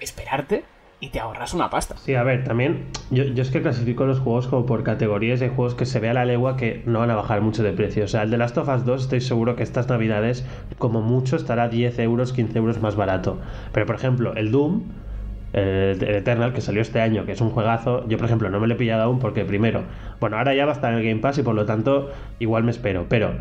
esperarte 0.00 0.64
y 1.00 1.08
te 1.08 1.18
ahorras 1.18 1.54
una 1.54 1.70
pasta. 1.70 1.96
Sí, 1.96 2.14
a 2.14 2.22
ver, 2.22 2.44
también 2.44 2.84
yo, 3.10 3.24
es 3.24 3.50
que 3.50 3.62
clasifico 3.62 4.04
los 4.04 4.20
juegos 4.20 4.46
como 4.46 4.66
por 4.66 4.84
categorías 4.84 5.40
de 5.40 5.48
juegos 5.48 5.74
que 5.74 5.86
se 5.86 5.98
ve 5.98 6.10
a 6.10 6.14
la 6.14 6.26
legua 6.26 6.56
que 6.56 6.82
no 6.84 7.00
van 7.00 7.10
a 7.10 7.16
bajar 7.16 7.40
mucho 7.40 7.62
de 7.62 7.72
precio. 7.72 8.04
O 8.04 8.08
sea, 8.08 8.22
el 8.22 8.30
de 8.30 8.36
Last 8.36 8.58
of 8.58 8.68
Us 8.68 8.84
2 8.84 9.02
estoy 9.02 9.20
seguro 9.22 9.56
que 9.56 9.62
estas 9.62 9.88
navidades 9.88 10.44
como 10.78 11.00
mucho 11.00 11.36
estará 11.36 11.68
10 11.68 11.98
euros, 12.00 12.32
15 12.34 12.58
euros 12.58 12.80
más 12.80 12.96
barato. 12.96 13.38
Pero 13.72 13.86
por 13.86 13.96
ejemplo, 13.96 14.34
el 14.34 14.52
Doom, 14.52 14.82
el, 15.54 16.02
el 16.02 16.14
Eternal, 16.16 16.52
que 16.52 16.60
salió 16.60 16.82
este 16.82 17.00
año, 17.00 17.24
que 17.24 17.32
es 17.32 17.40
un 17.40 17.50
juegazo, 17.50 18.06
yo 18.06 18.18
por 18.18 18.26
ejemplo 18.26 18.50
no 18.50 18.60
me 18.60 18.66
lo 18.66 18.74
he 18.74 18.76
pillado 18.76 19.02
aún 19.02 19.18
porque 19.20 19.44
primero, 19.46 19.84
bueno, 20.20 20.36
ahora 20.36 20.54
ya 20.54 20.66
va 20.66 20.72
a 20.72 20.74
estar 20.74 20.92
en 20.92 20.98
el 20.98 21.04
Game 21.04 21.20
Pass 21.20 21.38
y 21.38 21.42
por 21.42 21.54
lo 21.54 21.64
tanto 21.64 22.10
igual 22.38 22.62
me 22.62 22.72
espero. 22.72 23.06
Pero 23.08 23.32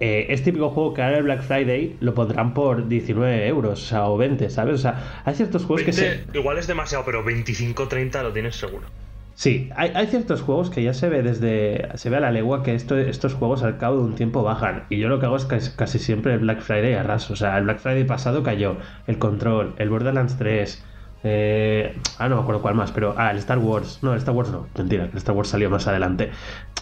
eh, 0.00 0.26
es 0.30 0.42
típico 0.42 0.70
juego 0.70 0.94
que 0.94 1.02
ahora 1.02 1.18
el 1.18 1.24
Black 1.24 1.42
Friday 1.42 1.96
lo 2.00 2.14
pondrán 2.14 2.54
por 2.54 2.88
19 2.88 3.46
euros, 3.48 3.82
o 3.82 3.86
sea, 3.86 4.08
o 4.08 4.16
20, 4.16 4.48
¿sabes? 4.50 4.74
O 4.74 4.78
sea, 4.78 5.22
hay 5.24 5.34
ciertos 5.34 5.64
juegos 5.64 5.84
20, 5.84 5.90
que 5.90 6.32
se... 6.32 6.38
Igual 6.38 6.58
es 6.58 6.66
demasiado, 6.66 7.04
pero 7.04 7.24
25-30 7.24 8.22
lo 8.22 8.32
tienes 8.32 8.56
seguro. 8.56 8.86
Sí, 9.34 9.70
hay, 9.76 9.92
hay, 9.94 10.08
ciertos 10.08 10.42
juegos 10.42 10.68
que 10.68 10.82
ya 10.82 10.92
se 10.92 11.08
ve 11.08 11.22
desde. 11.22 11.90
se 11.94 12.10
ve 12.10 12.16
a 12.16 12.20
la 12.20 12.32
legua 12.32 12.64
que 12.64 12.74
esto, 12.74 12.98
estos 12.98 13.34
juegos 13.34 13.62
al 13.62 13.78
cabo 13.78 13.98
de 13.98 14.02
un 14.02 14.16
tiempo 14.16 14.42
bajan. 14.42 14.86
Y 14.88 14.98
yo 14.98 15.08
lo 15.08 15.20
que 15.20 15.26
hago 15.26 15.36
es 15.36 15.44
casi, 15.44 15.70
casi 15.76 16.00
siempre 16.00 16.34
el 16.34 16.40
Black 16.40 16.60
Friday 16.60 16.94
arraso. 16.94 17.34
O 17.34 17.36
sea, 17.36 17.56
el 17.56 17.62
Black 17.62 17.78
Friday 17.78 18.02
pasado 18.02 18.42
cayó 18.42 18.78
el 19.06 19.18
Control, 19.18 19.76
el 19.78 19.90
Borderlands 19.90 20.38
3. 20.38 20.84
Eh, 21.22 22.00
ah, 22.18 22.28
no 22.28 22.36
me 22.36 22.42
acuerdo 22.42 22.62
cuál 22.62 22.74
más, 22.74 22.92
pero. 22.92 23.14
Ah, 23.18 23.30
el 23.30 23.38
Star 23.38 23.58
Wars. 23.58 24.02
No, 24.02 24.12
el 24.12 24.18
Star 24.18 24.34
Wars 24.34 24.50
no, 24.50 24.70
mentira, 24.76 25.04
el 25.06 25.16
Star 25.16 25.34
Wars 25.36 25.48
salió 25.48 25.70
más 25.70 25.86
adelante. 25.86 26.30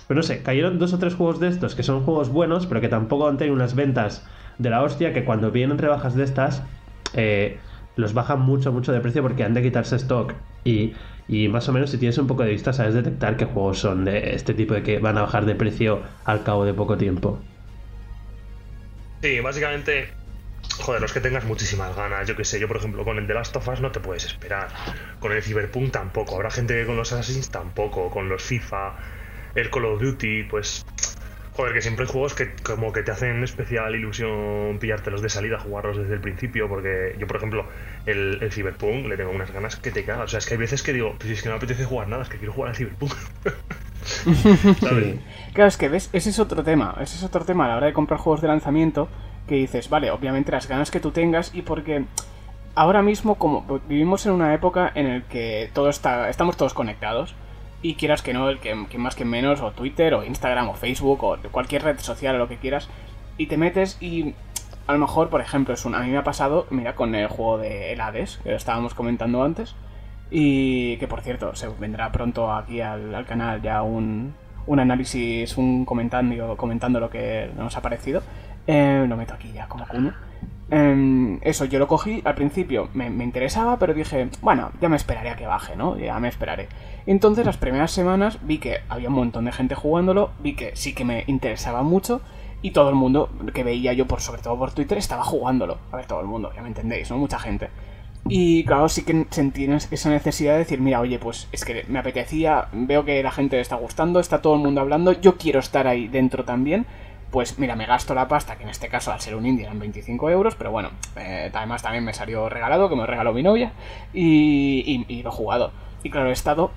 Pero 0.07 0.19
no 0.19 0.23
sé, 0.23 0.43
cayeron 0.43 0.79
dos 0.79 0.93
o 0.93 0.99
tres 0.99 1.15
juegos 1.15 1.41
de 1.41 1.49
estos 1.49 1.75
que 1.75 1.83
son 1.83 2.05
juegos 2.05 2.29
buenos, 2.31 2.67
pero 2.67 2.81
que 2.81 2.89
tampoco 2.89 3.29
han 3.29 3.39
tenido 3.39 3.55
unas 3.57 3.75
ventas 3.75 4.27
de 4.59 4.71
la 4.71 4.83
hostia. 4.83 5.13
Que 5.13 5.25
cuando 5.25 5.51
vienen 5.53 5.79
rebajas 5.79 6.15
de 6.15 6.25
estas, 6.25 6.71
eh, 7.13 7.65
los 7.95 8.15
bajan 8.15 8.41
mucho, 8.41 8.73
mucho 8.73 8.93
de 8.93 9.01
precio 9.01 9.23
porque 9.23 9.45
han 9.45 9.55
de 9.55 9.63
quitarse 9.63 9.97
stock. 9.97 10.35
Y, 10.65 10.95
y 11.27 11.49
más 11.49 11.69
o 11.69 11.73
menos, 11.73 11.91
si 11.91 11.99
tienes 11.99 12.19
un 12.19 12.27
poco 12.27 12.43
de 12.45 12.51
vista, 12.51 12.73
sabes 12.73 12.95
detectar 12.95 13.37
qué 13.37 13.47
juegos 13.47 13.79
son 13.81 14.05
de 14.05 14.35
este 14.35 14.55
tipo 14.55 14.75
de 14.75 14.83
que 14.83 14.99
van 14.99 15.19
a 15.19 15.23
bajar 15.23 15.47
de 15.47 15.55
precio 15.55 16.03
al 16.25 16.43
cabo 16.45 16.65
de 16.65 16.75
poco 16.75 16.97
tiempo. 16.99 17.49
Sí, 19.23 19.41
básicamente 19.41 20.16
Joder, 20.79 21.01
los 21.01 21.13
que 21.13 21.21
tengas 21.21 21.45
muchísimas 21.45 21.97
ganas. 21.97 22.27
Yo 22.27 22.37
que 22.37 22.45
sé, 22.45 22.61
yo 22.61 22.69
por 22.69 22.77
ejemplo 22.77 23.05
con 23.05 23.19
el 23.19 23.27
de 23.27 23.35
Last 23.35 23.57
of 23.57 23.69
Us 23.69 23.81
no 23.81 23.91
te 23.91 24.01
puedes 24.01 24.25
esperar. 24.25 24.69
Con 25.21 25.33
el 25.33 25.43
Cyberpunk 25.43 25.91
tampoco. 25.91 26.37
Habrá 26.37 26.51
gente 26.51 26.75
que 26.75 26.87
con 26.87 26.97
los 26.97 27.13
Assassins 27.13 27.51
tampoco. 27.51 28.11
Con 28.11 28.29
los 28.29 28.43
FIFA, 28.43 28.97
el 29.55 29.71
Call 29.71 29.85
of 29.87 30.01
Duty, 30.01 30.45
pues. 30.45 30.85
Joder, 31.55 31.73
que 31.73 31.81
siempre 31.81 32.05
hay 32.05 32.13
juegos 32.13 32.35
que 32.35 32.55
como 32.63 32.93
que 32.93 33.03
te 33.03 33.13
hacen 33.13 33.43
especial 33.43 33.95
ilusión 33.95 34.77
pillártelos 34.79 35.23
de 35.23 35.31
salida, 35.31 35.59
jugarlos 35.59 35.97
desde 35.97 36.13
el 36.13 36.21
principio. 36.21 36.69
Porque 36.69 37.17
yo, 37.19 37.27
por 37.27 37.39
ejemplo, 37.39 37.67
el, 38.05 38.39
el 38.43 38.53
Cyberpunk 38.53 39.07
le 39.07 39.17
tengo 39.17 39.31
unas 39.31 39.51
ganas 39.51 39.77
que 39.77 39.91
te 39.91 40.05
cagas. 40.05 40.27
O 40.27 40.29
sea, 40.29 40.39
es 40.39 40.47
que 40.47 40.55
hay 40.55 40.61
veces 40.61 40.83
que 40.83 40.93
digo, 40.93 41.15
pues 41.19 41.31
es 41.31 41.43
que 41.43 41.49
no 41.49 41.55
me 41.55 41.59
apetece 41.59 41.85
jugar 41.85 42.09
nada, 42.09 42.23
es 42.23 42.29
que 42.29 42.37
quiero 42.37 42.53
jugar 42.53 42.71
al 42.71 42.77
Cyberpunk. 42.77 43.15
¿Sabes? 44.81 45.19
Claro, 45.53 45.69
es 45.69 45.77
que 45.77 45.89
ves, 45.89 46.11
ese 46.13 46.31
es 46.31 46.39
otro 46.39 46.63
tema. 46.63 46.95
Ese 47.01 47.17
es 47.17 47.23
otro 47.23 47.45
tema 47.45 47.65
a 47.65 47.69
la 47.69 47.77
hora 47.77 47.87
de 47.87 47.93
comprar 47.93 48.21
juegos 48.21 48.41
de 48.41 48.49
lanzamiento 48.49 49.09
que 49.47 49.57
dices, 49.57 49.89
vale, 49.89 50.11
obviamente 50.11 50.53
las 50.53 50.69
ganas 50.69 50.91
que 50.91 51.01
tú 51.01 51.11
tengas 51.11 51.55
y 51.55 51.63
porque 51.63 52.05
ahora 52.75 53.03
mismo 53.03 53.37
como 53.37 53.81
vivimos 53.89 54.27
en 54.27 54.33
una 54.33 54.53
época 54.55 54.93
en 54.95 55.07
el 55.07 55.23
que 55.25 55.71
todo 55.73 55.89
está, 55.89 56.29
estamos 56.29 56.57
todos 56.57 56.75
conectados 56.75 57.35
y 57.83 57.95
quieras 57.95 58.23
que 58.23 58.33
no, 58.33 58.49
el 58.49 58.59
que, 58.59 58.75
más 58.75 59.15
que 59.15 59.25
menos, 59.25 59.61
o 59.61 59.71
Twitter, 59.71 60.15
o 60.15 60.25
Instagram, 60.25 60.69
o 60.69 60.75
Facebook, 60.75 61.23
o 61.23 61.39
cualquier 61.53 61.83
red 61.83 61.99
social, 62.01 62.35
o 62.35 62.39
lo 62.39 62.49
que 62.49 62.57
quieras, 62.57 62.89
y 63.37 63.47
te 63.47 63.57
metes 63.57 63.99
y 64.01 64.35
a 64.87 64.93
lo 64.93 64.99
mejor, 64.99 65.29
por 65.29 65.41
ejemplo, 65.41 65.75
es 65.75 65.85
un, 65.85 65.95
a 65.95 66.01
mí 66.01 66.11
me 66.11 66.17
ha 66.17 66.25
pasado, 66.25 66.67
mira, 66.71 66.95
con 66.95 67.15
el 67.15 67.29
juego 67.29 67.59
de 67.59 67.93
El 67.93 68.01
Hades, 68.01 68.39
que 68.43 68.51
lo 68.51 68.57
estábamos 68.57 68.95
comentando 68.95 69.43
antes, 69.43 69.75
y 70.31 70.97
que 70.97 71.07
por 71.07 71.21
cierto, 71.21 71.55
se 71.55 71.69
vendrá 71.69 72.11
pronto 72.13 72.53
aquí 72.53 72.81
al, 72.81 73.15
al 73.15 73.27
canal 73.27 73.63
ya 73.63 73.83
un, 73.83 74.35
un 74.67 74.81
análisis, 74.81 75.57
un 75.57 75.85
comentando, 75.85 76.57
comentando 76.57 77.01
lo 77.01 77.11
que 77.11 77.51
nos 77.57 77.77
ha 77.77 77.83
parecido. 77.83 78.23
Eh, 78.67 79.05
lo 79.09 79.17
meto 79.17 79.35
aquí 79.35 79.53
ya 79.53 79.69
como 79.69 79.87
cuno. 79.87 80.13
Eh, 80.71 81.39
eso, 81.43 81.65
yo 81.65 81.79
lo 81.79 81.87
cogí 81.87 82.23
al 82.25 82.35
principio, 82.35 82.89
me, 82.93 83.09
me, 83.09 83.23
interesaba, 83.23 83.79
pero 83.79 83.95
dije, 83.95 84.29
bueno, 84.43 84.73
ya 84.81 84.89
me 84.89 84.97
esperaré 84.97 85.31
a 85.31 85.37
que 85.37 85.47
baje, 85.47 85.77
¿no? 85.77 85.97
Ya 85.97 86.19
me 86.19 86.29
esperaré. 86.29 86.69
Entonces, 87.07 87.47
las 87.47 87.57
primeras 87.57 87.93
semanas 87.93 88.39
vi 88.43 88.59
que 88.59 88.79
había 88.89 89.09
un 89.09 89.15
montón 89.15 89.45
de 89.45 89.53
gente 89.53 89.75
jugándolo, 89.75 90.31
vi 90.41 90.55
que 90.55 90.75
sí 90.75 90.93
que 90.93 91.05
me 91.05 91.25
interesaba 91.29 91.83
mucho 91.83 92.21
y 92.63 92.73
todo 92.73 92.89
el 92.89 92.97
mundo 92.97 93.31
que 93.55 93.63
veía 93.63 93.93
yo, 93.93 94.07
por 94.07 94.21
sobre 94.21 94.43
todo 94.43 94.59
por 94.59 94.73
Twitter, 94.73 94.99
estaba 94.99 95.23
jugándolo. 95.23 95.79
A 95.93 95.97
ver, 95.97 96.07
todo 96.07 96.21
el 96.21 96.27
mundo, 96.27 96.51
ya 96.55 96.63
me 96.63 96.69
entendéis, 96.69 97.11
¿no? 97.11 97.19
Mucha 97.19 97.39
gente. 97.39 97.69
Y 98.29 98.65
claro, 98.65 98.89
sí 98.89 99.05
que 99.05 99.25
sentí 99.31 99.69
esa 99.93 100.11
necesidad 100.11 100.55
de 100.55 100.59
decir, 100.59 100.81
mira, 100.81 101.01
oye, 101.01 101.21
pues 101.21 101.47
es 101.53 101.65
que 101.65 101.85
me 101.87 102.01
apetecía, 102.01 102.67
veo 102.73 103.05
que 103.05 103.23
la 103.23 103.31
gente 103.31 103.55
le 103.55 103.63
está 103.63 103.77
gustando, 103.77 104.19
está 104.19 104.43
todo 104.43 104.55
el 104.55 104.61
mundo 104.61 104.81
hablando, 104.81 105.13
yo 105.13 105.37
quiero 105.37 105.61
estar 105.61 105.87
ahí 105.87 106.09
dentro 106.09 106.45
también 106.45 106.87
pues 107.37 107.59
mira, 107.59 107.77
me 107.77 107.85
gasto 107.85 108.15
la 108.15 108.29
pasta, 108.29 108.57
que 108.57 108.63
en 108.63 108.71
este 108.71 108.89
caso 108.89 109.13
al 109.13 109.21
ser 109.21 109.35
un 109.35 109.45
indie 109.45 109.67
eran 109.67 109.79
25 109.79 110.31
euros, 110.31 110.55
pero 110.55 110.71
bueno, 110.71 110.89
eh, 111.17 111.51
además 111.53 111.83
también 111.83 112.03
me 112.03 112.15
salió 112.15 112.49
regalado, 112.49 112.89
que 112.89 112.97
me 112.97 113.05
regaló 113.05 113.35
mi 113.35 113.43
novia, 113.43 113.73
y, 114.15 115.05
y, 115.07 115.23
lo 115.23 115.29
he 115.29 115.33
jugado. 115.35 115.71
Y 116.03 116.09
claro, 116.09 116.31
he 116.31 116.33
estado, 116.33 116.71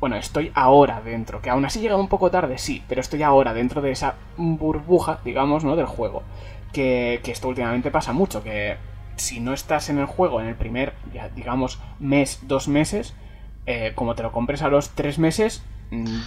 bueno, 0.00 0.16
estoy 0.16 0.52
ahora 0.54 1.00
dentro, 1.00 1.40
que 1.40 1.48
aún 1.48 1.64
así 1.64 1.80
llega 1.80 1.96
un 1.96 2.08
poco 2.08 2.30
tarde, 2.30 2.58
sí, 2.58 2.84
pero 2.86 3.00
estoy 3.00 3.22
ahora 3.22 3.54
dentro 3.54 3.80
de 3.80 3.92
esa 3.92 4.16
burbuja, 4.36 5.20
digamos, 5.24 5.64
¿no? 5.64 5.74
Del 5.74 5.86
juego. 5.86 6.22
Que, 6.74 7.22
que 7.24 7.32
esto 7.32 7.48
últimamente 7.48 7.90
pasa 7.90 8.12
mucho, 8.12 8.42
que 8.42 8.76
si 9.16 9.40
no 9.40 9.54
estás 9.54 9.88
en 9.88 9.96
el 9.96 10.04
juego 10.04 10.38
en 10.38 10.48
el 10.48 10.54
primer, 10.54 10.92
ya, 11.14 11.30
digamos, 11.30 11.80
mes, 11.98 12.40
dos 12.42 12.68
meses, 12.68 13.14
eh, 13.64 13.92
como 13.94 14.14
te 14.14 14.22
lo 14.22 14.32
compres 14.32 14.60
a 14.60 14.68
los 14.68 14.90
tres 14.90 15.18
meses, 15.18 15.64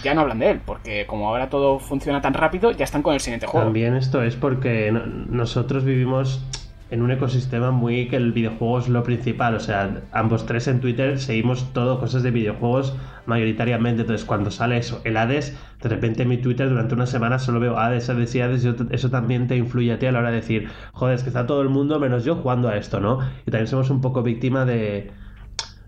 ya 0.02 0.14
no 0.14 0.22
hablan 0.22 0.38
de 0.38 0.50
él, 0.50 0.60
porque 0.64 1.06
como 1.06 1.28
ahora 1.28 1.48
todo 1.50 1.78
funciona 1.78 2.20
tan 2.20 2.34
rápido, 2.34 2.70
ya 2.70 2.84
están 2.84 3.02
con 3.02 3.14
el 3.14 3.20
siguiente 3.20 3.46
juego. 3.46 3.66
También 3.66 3.94
esto 3.94 4.22
es 4.22 4.36
porque 4.36 4.90
no, 4.92 5.04
nosotros 5.06 5.84
vivimos 5.84 6.42
en 6.90 7.02
un 7.02 7.10
ecosistema 7.10 7.70
muy 7.70 8.08
que 8.08 8.16
el 8.16 8.32
videojuego 8.32 8.78
es 8.78 8.88
lo 8.88 9.02
principal, 9.02 9.54
o 9.54 9.60
sea, 9.60 10.00
ambos 10.12 10.46
tres 10.46 10.68
en 10.68 10.80
Twitter 10.80 11.18
seguimos 11.18 11.72
todo 11.74 12.00
cosas 12.00 12.22
de 12.22 12.30
videojuegos 12.30 12.96
mayoritariamente, 13.26 14.02
entonces 14.02 14.24
cuando 14.24 14.50
sale 14.50 14.78
eso, 14.78 15.02
el 15.04 15.18
Hades, 15.18 15.54
de 15.82 15.88
repente 15.90 16.22
en 16.22 16.30
mi 16.30 16.38
Twitter 16.38 16.66
durante 16.68 16.94
una 16.94 17.04
semana 17.04 17.38
solo 17.38 17.60
veo 17.60 17.78
Hades, 17.78 18.08
Hades 18.08 18.34
y 18.34 18.40
Hades, 18.40 18.64
y 18.64 18.74
eso 18.90 19.10
también 19.10 19.48
te 19.48 19.56
influye 19.56 19.92
a 19.92 19.98
ti 19.98 20.06
a 20.06 20.12
la 20.12 20.20
hora 20.20 20.30
de 20.30 20.36
decir, 20.36 20.68
joder, 20.92 21.16
es 21.16 21.22
que 21.22 21.28
está 21.28 21.46
todo 21.46 21.60
el 21.60 21.68
mundo 21.68 22.00
menos 22.00 22.24
yo 22.24 22.36
jugando 22.36 22.68
a 22.68 22.76
esto, 22.78 23.00
¿no? 23.00 23.18
Y 23.46 23.50
también 23.50 23.66
somos 23.66 23.90
un 23.90 24.00
poco 24.00 24.22
víctima 24.22 24.64
de 24.64 25.10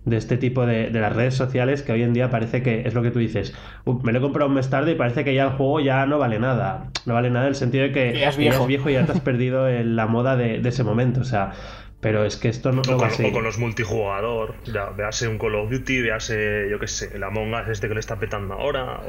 de 0.04 0.16
este 0.16 0.36
tipo 0.36 0.64
de, 0.64 0.90
de, 0.90 1.00
las 1.00 1.14
redes 1.14 1.34
sociales 1.34 1.82
que 1.82 1.92
hoy 1.92 2.02
en 2.02 2.14
día 2.14 2.30
parece 2.30 2.62
que 2.62 2.82
es 2.86 2.94
lo 2.94 3.02
que 3.02 3.10
tú 3.10 3.18
dices. 3.18 3.54
me 4.02 4.12
lo 4.12 4.18
he 4.18 4.22
comprado 4.22 4.48
un 4.48 4.54
mes 4.54 4.70
tarde 4.70 4.92
y 4.92 4.94
parece 4.94 5.24
que 5.24 5.34
ya 5.34 5.44
el 5.44 5.50
juego 5.50 5.80
ya 5.80 6.06
no 6.06 6.18
vale 6.18 6.38
nada. 6.38 6.90
No 7.06 7.14
vale 7.14 7.30
nada 7.30 7.46
en 7.46 7.50
el 7.50 7.54
sentido 7.54 7.84
de 7.84 7.92
que 7.92 8.18
ya 8.18 8.30
es 8.30 8.36
viejo, 8.36 8.56
ya 8.56 8.62
es 8.62 8.68
viejo 8.68 8.90
y 8.90 8.92
ya 8.94 9.06
te 9.06 9.12
has 9.12 9.20
perdido 9.20 9.68
en 9.68 9.96
la 9.96 10.06
moda 10.06 10.36
de, 10.36 10.60
de, 10.60 10.68
ese 10.68 10.84
momento. 10.84 11.20
O 11.20 11.24
sea, 11.24 11.52
pero 12.00 12.24
es 12.24 12.36
que 12.36 12.48
esto 12.48 12.72
no, 12.72 12.80
o, 12.80 12.96
con, 12.96 13.10
o 13.10 13.32
con 13.32 13.44
los 13.44 13.58
multijugador. 13.58 14.54
Ya, 14.72 14.86
véase 14.90 15.28
un 15.28 15.38
Call 15.38 15.54
of 15.56 15.70
Duty, 15.70 16.02
véase, 16.02 16.68
yo 16.70 16.78
qué 16.78 16.88
sé, 16.88 17.10
el 17.14 17.22
Among 17.22 17.52
Us 17.54 17.68
este 17.68 17.88
que 17.88 17.94
le 17.94 18.00
está 18.00 18.18
petando 18.18 18.54
ahora. 18.54 19.00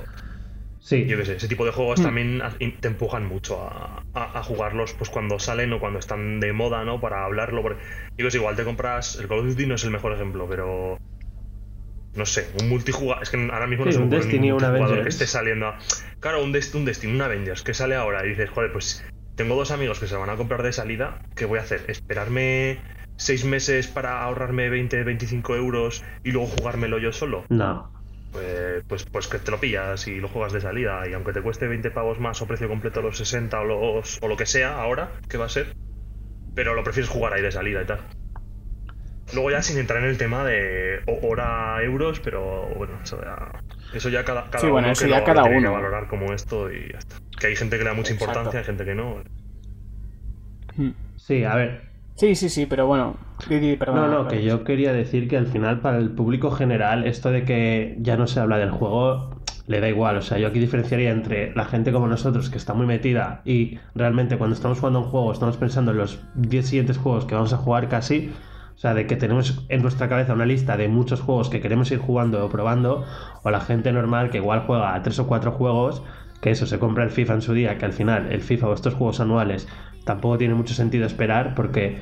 Sí. 0.81 1.05
Yo 1.05 1.17
qué 1.17 1.25
sé, 1.25 1.35
ese 1.35 1.47
tipo 1.47 1.63
de 1.63 1.71
juegos 1.71 1.99
mm. 1.99 2.03
también 2.03 2.41
te 2.79 2.87
empujan 2.87 3.25
mucho 3.27 3.61
a, 3.61 4.00
a, 4.13 4.39
a, 4.39 4.43
jugarlos 4.43 4.93
pues 4.93 5.09
cuando 5.09 5.39
salen 5.39 5.73
o 5.73 5.79
cuando 5.79 5.99
están 5.99 6.39
de 6.39 6.53
moda, 6.53 6.83
¿no? 6.83 6.99
Para 6.99 7.25
hablarlo. 7.25 7.61
Porque, 7.61 7.81
digo, 8.17 8.29
es 8.29 8.35
igual 8.35 8.55
te 8.55 8.63
compras. 8.63 9.17
El 9.17 9.27
Call 9.27 9.39
of 9.39 9.47
Duty 9.47 9.65
no 9.65 9.75
es 9.75 9.83
el 9.83 9.91
mejor 9.91 10.13
ejemplo, 10.13 10.47
pero. 10.49 10.97
no 12.15 12.25
sé, 12.25 12.49
un 12.61 12.69
multijugador. 12.69 13.23
Es 13.23 13.29
que 13.29 13.37
ahora 13.51 13.67
mismo 13.67 13.85
no 13.85 13.91
se 13.91 13.99
un 13.99 14.09
Destiny, 14.09 14.51
un 14.51 14.63
Avengers. 14.63 15.03
que 15.03 15.09
esté 15.09 15.27
saliendo. 15.27 15.73
Claro, 16.19 16.43
un, 16.43 16.55
un 16.73 16.85
Destiny, 16.85 17.13
un 17.13 17.21
Avengers 17.21 17.63
que 17.63 17.73
sale 17.73 17.95
ahora 17.95 18.25
y 18.25 18.29
dices, 18.29 18.49
joder, 18.49 18.71
pues 18.71 19.05
tengo 19.35 19.55
dos 19.55 19.71
amigos 19.71 19.99
que 19.99 20.07
se 20.07 20.15
van 20.15 20.29
a 20.29 20.35
comprar 20.35 20.63
de 20.63 20.73
salida. 20.73 21.19
¿Qué 21.35 21.45
voy 21.45 21.59
a 21.59 21.61
hacer? 21.61 21.85
¿Esperarme 21.87 22.79
seis 23.15 23.45
meses 23.45 23.87
para 23.87 24.23
ahorrarme 24.23 24.69
20, 24.69 25.03
25 25.03 25.55
euros 25.55 26.03
y 26.23 26.31
luego 26.31 26.47
jugármelo 26.47 26.99
yo 26.99 27.13
solo? 27.13 27.45
No. 27.49 28.00
Pues, 28.31 28.83
pues, 28.87 29.05
pues, 29.05 29.27
que 29.27 29.39
te 29.39 29.51
lo 29.51 29.59
pillas 29.59 30.07
y 30.07 30.19
lo 30.19 30.29
juegas 30.29 30.53
de 30.53 30.61
salida. 30.61 31.07
Y 31.07 31.13
aunque 31.13 31.33
te 31.33 31.41
cueste 31.41 31.67
20 31.67 31.91
pavos 31.91 32.19
más 32.19 32.41
o 32.41 32.47
precio 32.47 32.67
completo 32.67 33.01
los 33.01 33.17
60 33.17 33.59
o, 33.59 33.65
los, 33.65 34.19
o 34.21 34.27
lo 34.27 34.37
que 34.37 34.45
sea 34.45 34.81
ahora, 34.81 35.11
que 35.27 35.37
va 35.37 35.45
a 35.45 35.49
ser, 35.49 35.75
pero 36.55 36.73
lo 36.73 36.83
prefieres 36.83 37.09
jugar 37.09 37.33
ahí 37.33 37.41
de 37.41 37.51
salida 37.51 37.81
y 37.81 37.85
tal. 37.85 37.99
Luego 39.33 39.51
ya 39.51 39.61
sin 39.61 39.77
entrar 39.77 40.03
en 40.03 40.09
el 40.09 40.17
tema 40.17 40.43
de 40.43 41.01
hora 41.21 41.81
euros, 41.83 42.19
pero 42.19 42.67
bueno, 42.75 42.99
eso 43.01 43.21
ya, 43.21 43.63
eso 43.93 44.09
ya 44.09 44.25
cada, 44.25 44.49
cada 44.49 44.67
uno 44.67 44.91
eso 44.91 45.07
ya 45.07 45.23
cada 45.23 45.43
uno. 45.43 45.69
que 45.69 45.75
valorar 45.75 46.07
como 46.07 46.33
esto 46.33 46.71
y 46.71 46.91
ya 46.91 46.99
está. 46.99 47.15
Que 47.39 47.47
hay 47.47 47.55
gente 47.55 47.77
que 47.77 47.83
le 47.83 47.89
da 47.89 47.95
mucha 47.95 48.11
importancia, 48.11 48.59
hay 48.59 48.65
gente 48.65 48.83
que 48.83 48.95
no. 48.95 49.23
Sí, 51.15 51.43
a 51.43 51.55
ver. 51.55 51.90
Sí, 52.15 52.35
sí, 52.35 52.49
sí, 52.49 52.65
pero 52.65 52.85
bueno. 52.87 53.15
no, 53.87 54.07
no, 54.07 54.27
que 54.27 54.43
yo 54.43 54.63
quería 54.63 54.93
decir 54.93 55.27
que 55.27 55.37
al 55.37 55.47
final 55.47 55.79
para 55.79 55.97
el 55.97 56.11
público 56.11 56.51
general 56.51 57.05
esto 57.05 57.31
de 57.31 57.43
que 57.43 57.97
ya 57.99 58.17
no 58.17 58.27
se 58.27 58.39
habla 58.39 58.57
del 58.57 58.71
juego 58.71 59.41
le 59.67 59.79
da 59.79 59.89
igual. 59.89 60.17
O 60.17 60.21
sea, 60.21 60.37
yo 60.37 60.47
aquí 60.47 60.59
diferenciaría 60.59 61.11
entre 61.11 61.55
la 61.55 61.65
gente 61.65 61.91
como 61.91 62.07
nosotros 62.07 62.49
que 62.49 62.57
está 62.57 62.73
muy 62.73 62.85
metida 62.85 63.41
y 63.45 63.79
realmente 63.95 64.37
cuando 64.37 64.55
estamos 64.55 64.79
jugando 64.79 64.99
un 64.99 65.05
juego 65.05 65.31
estamos 65.31 65.57
pensando 65.57 65.91
en 65.91 65.97
los 65.97 66.19
10 66.35 66.65
siguientes 66.65 66.97
juegos 66.97 67.25
que 67.25 67.35
vamos 67.35 67.53
a 67.53 67.57
jugar 67.57 67.87
casi 67.87 68.31
o 68.75 68.79
sea, 68.81 68.95
de 68.95 69.05
que 69.05 69.15
tenemos 69.15 69.63
en 69.69 69.83
nuestra 69.83 70.09
cabeza 70.09 70.33
una 70.33 70.47
lista 70.47 70.75
de 70.75 70.87
muchos 70.87 71.21
juegos 71.21 71.49
que 71.49 71.61
queremos 71.61 71.91
ir 71.91 71.99
jugando 71.99 72.43
o 72.43 72.49
probando, 72.49 73.05
o 73.43 73.51
la 73.51 73.59
gente 73.59 73.91
normal 73.91 74.31
que 74.31 74.37
igual 74.37 74.63
juega 74.65 74.95
a 74.95 75.03
tres 75.03 75.19
o 75.19 75.27
cuatro 75.27 75.51
juegos, 75.51 76.01
que 76.41 76.49
eso 76.49 76.65
se 76.65 76.79
compra 76.79 77.03
el 77.03 77.11
FIFA 77.11 77.35
en 77.35 77.41
su 77.43 77.53
día, 77.53 77.77
que 77.77 77.85
al 77.85 77.93
final 77.93 78.31
el 78.31 78.41
FIFA 78.41 78.69
o 78.69 78.73
estos 78.73 78.95
juegos 78.95 79.19
anuales 79.19 79.67
tampoco 80.05 80.37
tiene 80.37 80.53
mucho 80.53 80.73
sentido 80.73 81.05
esperar 81.05 81.55
porque 81.55 81.97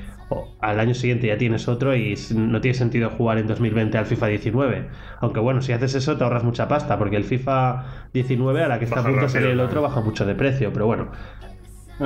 al 0.62 0.80
año 0.80 0.94
siguiente 0.94 1.28
ya 1.28 1.38
tienes 1.38 1.68
otro 1.68 1.96
y 1.96 2.16
no 2.36 2.62
tiene 2.62 2.78
sentido 2.78 3.10
jugar 3.10 3.40
en 3.40 3.48
2020 3.48 3.98
al 3.98 4.06
FIFA 4.06 4.28
19. 4.28 4.90
Aunque 5.22 5.40
bueno, 5.40 5.62
si 5.62 5.74
haces 5.74 5.96
eso 5.96 6.18
te 6.18 6.24
ahorras 6.24 6.44
mucha 6.44 6.68
pasta 6.68 6.98
porque 6.98 7.16
el 7.16 7.24
FIFA 7.24 8.10
19 8.14 8.64
a 8.64 8.68
la 8.68 8.80
que 8.80 8.86
está 8.86 9.00
a 9.00 9.04
punto 9.04 9.22
de 9.22 9.30
salir 9.30 9.50
el 9.50 9.60
otro 9.60 9.82
baja 9.82 10.02
mucho 10.02 10.26
de 10.26 10.36
precio, 10.36 10.72
pero 10.72 10.86
bueno. 10.86 11.12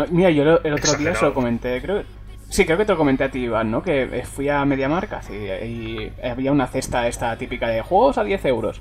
Mira, 0.10 0.32
yo 0.32 0.60
el 0.64 0.74
otro 0.74 0.94
día 0.96 1.14
se 1.16 1.26
lo 1.26 1.34
comenté, 1.34 1.82
creo 1.82 2.04
Sí, 2.54 2.66
creo 2.66 2.78
que 2.78 2.86
te 2.86 2.92
lo 2.92 3.00
comenté 3.00 3.24
a 3.24 3.32
ti, 3.32 3.40
Iván, 3.40 3.72
¿no? 3.72 3.82
Que 3.82 4.04
eh, 4.04 4.26
fui 4.26 4.48
a 4.48 4.64
MediaMarkt 4.64 5.28
y 5.32 6.12
había 6.24 6.52
una 6.52 6.68
cesta 6.68 7.08
esta 7.08 7.36
típica 7.36 7.68
de 7.68 7.82
juegos 7.82 8.20
a 8.20 8.24
10 8.24 8.46
euros. 8.46 8.80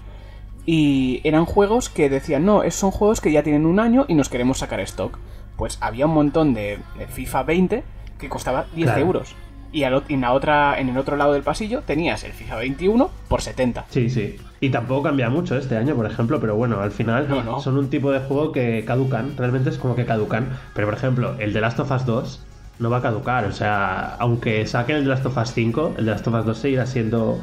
Y 0.67 1.23
eran 1.25 1.47
juegos 1.47 1.89
que 1.89 2.11
decían, 2.11 2.45
no, 2.45 2.71
son 2.71 2.91
juegos 2.91 3.23
que 3.23 3.33
ya 3.33 3.43
tienen 3.43 3.65
un 3.65 3.81
año 3.81 4.05
y 4.09 4.15
nos 4.15 4.29
queremos 4.29 4.59
sacar 4.59 4.81
stock. 4.81 5.19
Pues 5.63 5.79
había 5.81 6.07
un 6.07 6.15
montón 6.15 6.55
de, 6.55 6.81
FIFA 7.11 7.45
20 7.45 7.85
que 8.19 8.29
costaba 8.29 8.67
10 8.75 8.97
euros. 8.97 9.37
Y, 9.71 9.85
en, 9.85 10.21
la 10.21 10.33
otra, 10.33 10.81
en 10.81 10.89
el 10.89 10.99
otro 10.99 11.17
lado 11.17 11.35
del 11.35 11.45
pasillo 11.45 11.83
tenías 11.83 12.25
el 12.25 12.33
FIFA 12.33 12.57
21 12.57 13.09
por 13.29 13.43
70. 13.43 13.85
Sí, 13.89 14.11
sí. 14.11 14.39
Y 14.59 14.71
tampoco 14.71 15.05
cambia 15.05 15.31
mucho 15.31 15.57
este 15.57 15.77
año, 15.77 15.95
por 15.95 16.07
ejemplo, 16.07 16.41
pero 16.41 16.57
bueno, 16.57 16.81
al 16.81 16.91
final 16.91 17.29
son 17.63 17.79
un 17.79 17.91
tipo 17.91 18.11
de 18.11 18.19
juego 18.19 18.51
que 18.51 18.85
caducan, 18.85 19.37
realmente 19.37 19.71
es 19.71 19.79
como 19.79 19.95
que 19.95 20.05
caducan. 20.05 20.49
Pero 20.75 20.89
por 20.89 20.97
ejemplo, 20.97 21.37
el 21.39 21.53
de 21.53 21.61
Last 21.61 21.79
of 21.79 21.93
Us 21.93 22.07
2 22.07 22.41
no 22.81 22.91
va 22.91 22.97
a 22.97 23.03
caducar. 23.03 23.45
O 23.45 23.53
sea, 23.53 24.17
aunque 24.19 24.67
saquen 24.67 24.97
el 24.97 25.05
de 25.05 25.11
Last 25.11 25.27
of 25.27 25.37
Us 25.37 25.53
5, 25.53 25.95
el 25.97 26.07
de 26.07 26.11
Last 26.11 26.27
of 26.27 26.35
Us 26.35 26.45
2 26.45 26.59
seguirá 26.59 26.87
siendo 26.87 27.41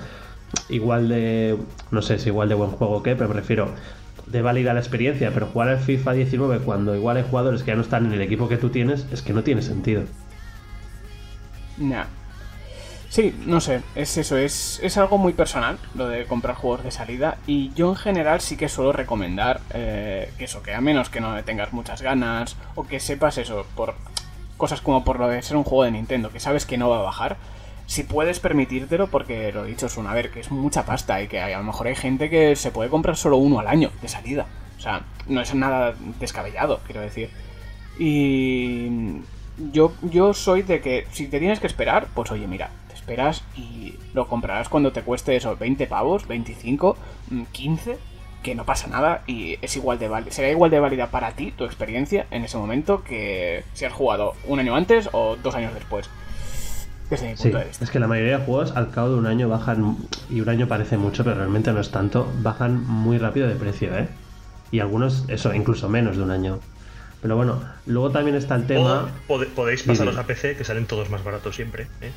igual 0.67 1.07
de. 1.07 1.55
No 1.89 2.01
sé 2.01 2.19
si 2.19 2.27
igual 2.27 2.49
de 2.49 2.55
buen 2.55 2.71
juego 2.71 3.01
que, 3.01 3.15
pero 3.15 3.29
me 3.29 3.35
refiero 3.35 3.69
de 4.31 4.41
válida 4.41 4.73
la 4.73 4.79
experiencia. 4.79 5.31
Pero 5.33 5.47
jugar 5.47 5.69
al 5.69 5.79
FIFA 5.79 6.13
19 6.13 6.59
cuando 6.59 6.95
igual 6.95 7.17
hay 7.17 7.23
jugadores 7.29 7.63
que 7.63 7.67
ya 7.67 7.75
no 7.75 7.81
están 7.81 8.05
en 8.05 8.13
el 8.13 8.21
equipo 8.21 8.47
que 8.47 8.57
tú 8.57 8.69
tienes, 8.69 9.05
es 9.11 9.21
que 9.21 9.33
no 9.33 9.43
tiene 9.43 9.61
sentido. 9.61 10.03
Nah. 11.77 12.05
Sí, 13.09 13.35
no 13.47 13.59
sé, 13.59 13.81
es 13.95 14.17
eso, 14.17 14.37
es, 14.37 14.79
es 14.83 14.95
algo 14.97 15.17
muy 15.17 15.33
personal 15.33 15.79
lo 15.95 16.07
de 16.07 16.25
comprar 16.25 16.55
juegos 16.55 16.83
de 16.83 16.91
salida 16.91 17.39
y 17.47 17.73
yo 17.73 17.89
en 17.89 17.95
general 17.95 18.39
sí 18.39 18.55
que 18.55 18.69
suelo 18.69 18.91
recomendar 18.91 19.61
eh, 19.73 20.31
que 20.37 20.43
eso, 20.43 20.61
que 20.61 20.75
a 20.75 20.81
menos 20.81 21.09
que 21.09 21.19
no 21.19 21.43
tengas 21.43 21.73
muchas 21.73 22.03
ganas 22.03 22.55
o 22.75 22.85
que 22.85 22.99
sepas 22.99 23.39
eso, 23.39 23.65
por 23.75 23.95
cosas 24.57 24.81
como 24.81 25.03
por 25.03 25.19
lo 25.19 25.27
de 25.27 25.41
ser 25.41 25.57
un 25.57 25.63
juego 25.63 25.85
de 25.85 25.91
Nintendo, 25.91 26.29
que 26.29 26.39
sabes 26.39 26.67
que 26.67 26.77
no 26.77 26.87
va 26.87 26.99
a 26.99 27.01
bajar, 27.01 27.37
si 27.89 28.03
puedes 28.03 28.39
permitírtelo, 28.39 29.07
porque 29.07 29.51
lo 29.51 29.63
dicho, 29.63 29.87
es 29.87 29.97
una 29.97 30.13
ver, 30.13 30.29
que 30.29 30.41
es 30.41 30.51
mucha 30.51 30.85
pasta 30.85 31.23
y 31.23 31.27
que 31.27 31.41
a 31.41 31.57
lo 31.57 31.63
mejor 31.63 31.87
hay 31.87 31.95
gente 31.95 32.29
que 32.29 32.55
se 32.55 32.69
puede 32.69 32.87
comprar 32.87 33.17
solo 33.17 33.37
uno 33.37 33.59
al 33.59 33.67
año 33.67 33.89
de 34.03 34.07
salida. 34.07 34.45
O 34.77 34.79
sea, 34.79 35.01
no 35.25 35.41
es 35.41 35.55
nada 35.55 35.95
descabellado, 36.19 36.81
quiero 36.85 37.01
decir. 37.01 37.31
Y 37.97 39.21
yo, 39.73 39.91
yo 40.03 40.35
soy 40.35 40.61
de 40.61 40.81
que 40.81 41.07
si 41.11 41.25
te 41.25 41.39
tienes 41.39 41.59
que 41.59 41.65
esperar, 41.65 42.09
pues 42.13 42.29
oye, 42.29 42.45
mira, 42.45 42.69
te 42.89 42.93
esperas 42.93 43.43
y 43.55 43.95
lo 44.13 44.27
comprarás 44.27 44.69
cuando 44.69 44.91
te 44.91 45.01
cueste 45.01 45.35
esos 45.35 45.57
20 45.57 45.87
pavos, 45.87 46.27
25, 46.27 46.95
15 47.51 47.97
que 48.43 48.53
no 48.53 48.65
pasa 48.65 48.87
nada 48.87 49.23
y 49.25 49.57
es 49.63 49.75
igual 49.75 49.97
de 49.97 50.09
válida, 50.09 50.31
será 50.31 50.51
igual 50.51 50.69
de 50.69 50.79
válida 50.79 51.07
para 51.07 51.31
ti 51.31 51.51
tu 51.51 51.65
experiencia 51.65 52.27
en 52.29 52.43
ese 52.43 52.55
momento 52.55 53.03
que 53.03 53.63
si 53.73 53.85
has 53.85 53.93
jugado 53.93 54.35
un 54.45 54.59
año 54.59 54.75
antes 54.75 55.09
o 55.11 55.37
dos 55.37 55.55
años 55.55 55.73
después. 55.73 56.07
Desde 57.09 57.27
mi 57.27 57.35
punto 57.35 57.57
de 57.57 57.65
vista. 57.65 57.83
Es 57.83 57.91
que 57.91 57.99
la 57.99 58.07
mayoría 58.07 58.39
de 58.39 58.45
juegos 58.45 58.71
al 58.75 58.91
cabo 58.91 59.09
de 59.09 59.15
un 59.15 59.25
año 59.25 59.49
bajan, 59.49 59.97
y 60.29 60.41
un 60.41 60.49
año 60.49 60.67
parece 60.67 60.97
mucho, 60.97 61.23
pero 61.23 61.37
realmente 61.37 61.71
no 61.73 61.79
es 61.79 61.91
tanto, 61.91 62.31
bajan 62.41 62.83
muy 62.83 63.17
rápido 63.17 63.47
de 63.47 63.55
precio, 63.55 63.97
¿eh? 63.97 64.07
Y 64.71 64.79
algunos, 64.79 65.25
eso, 65.27 65.53
incluso 65.53 65.89
menos 65.89 66.17
de 66.17 66.23
un 66.23 66.31
año. 66.31 66.59
Pero 67.21 67.35
bueno, 67.35 67.61
luego 67.85 68.11
también 68.11 68.35
está 68.35 68.55
el 68.55 68.65
tema. 68.65 69.09
podéis 69.27 69.83
pasaros 69.83 70.17
a 70.17 70.23
PC, 70.23 70.55
que 70.55 70.63
salen 70.63 70.85
todos 70.85 71.09
más 71.09 71.23
baratos 71.23 71.55
siempre. 71.55 71.87
¿eh? 72.01 72.11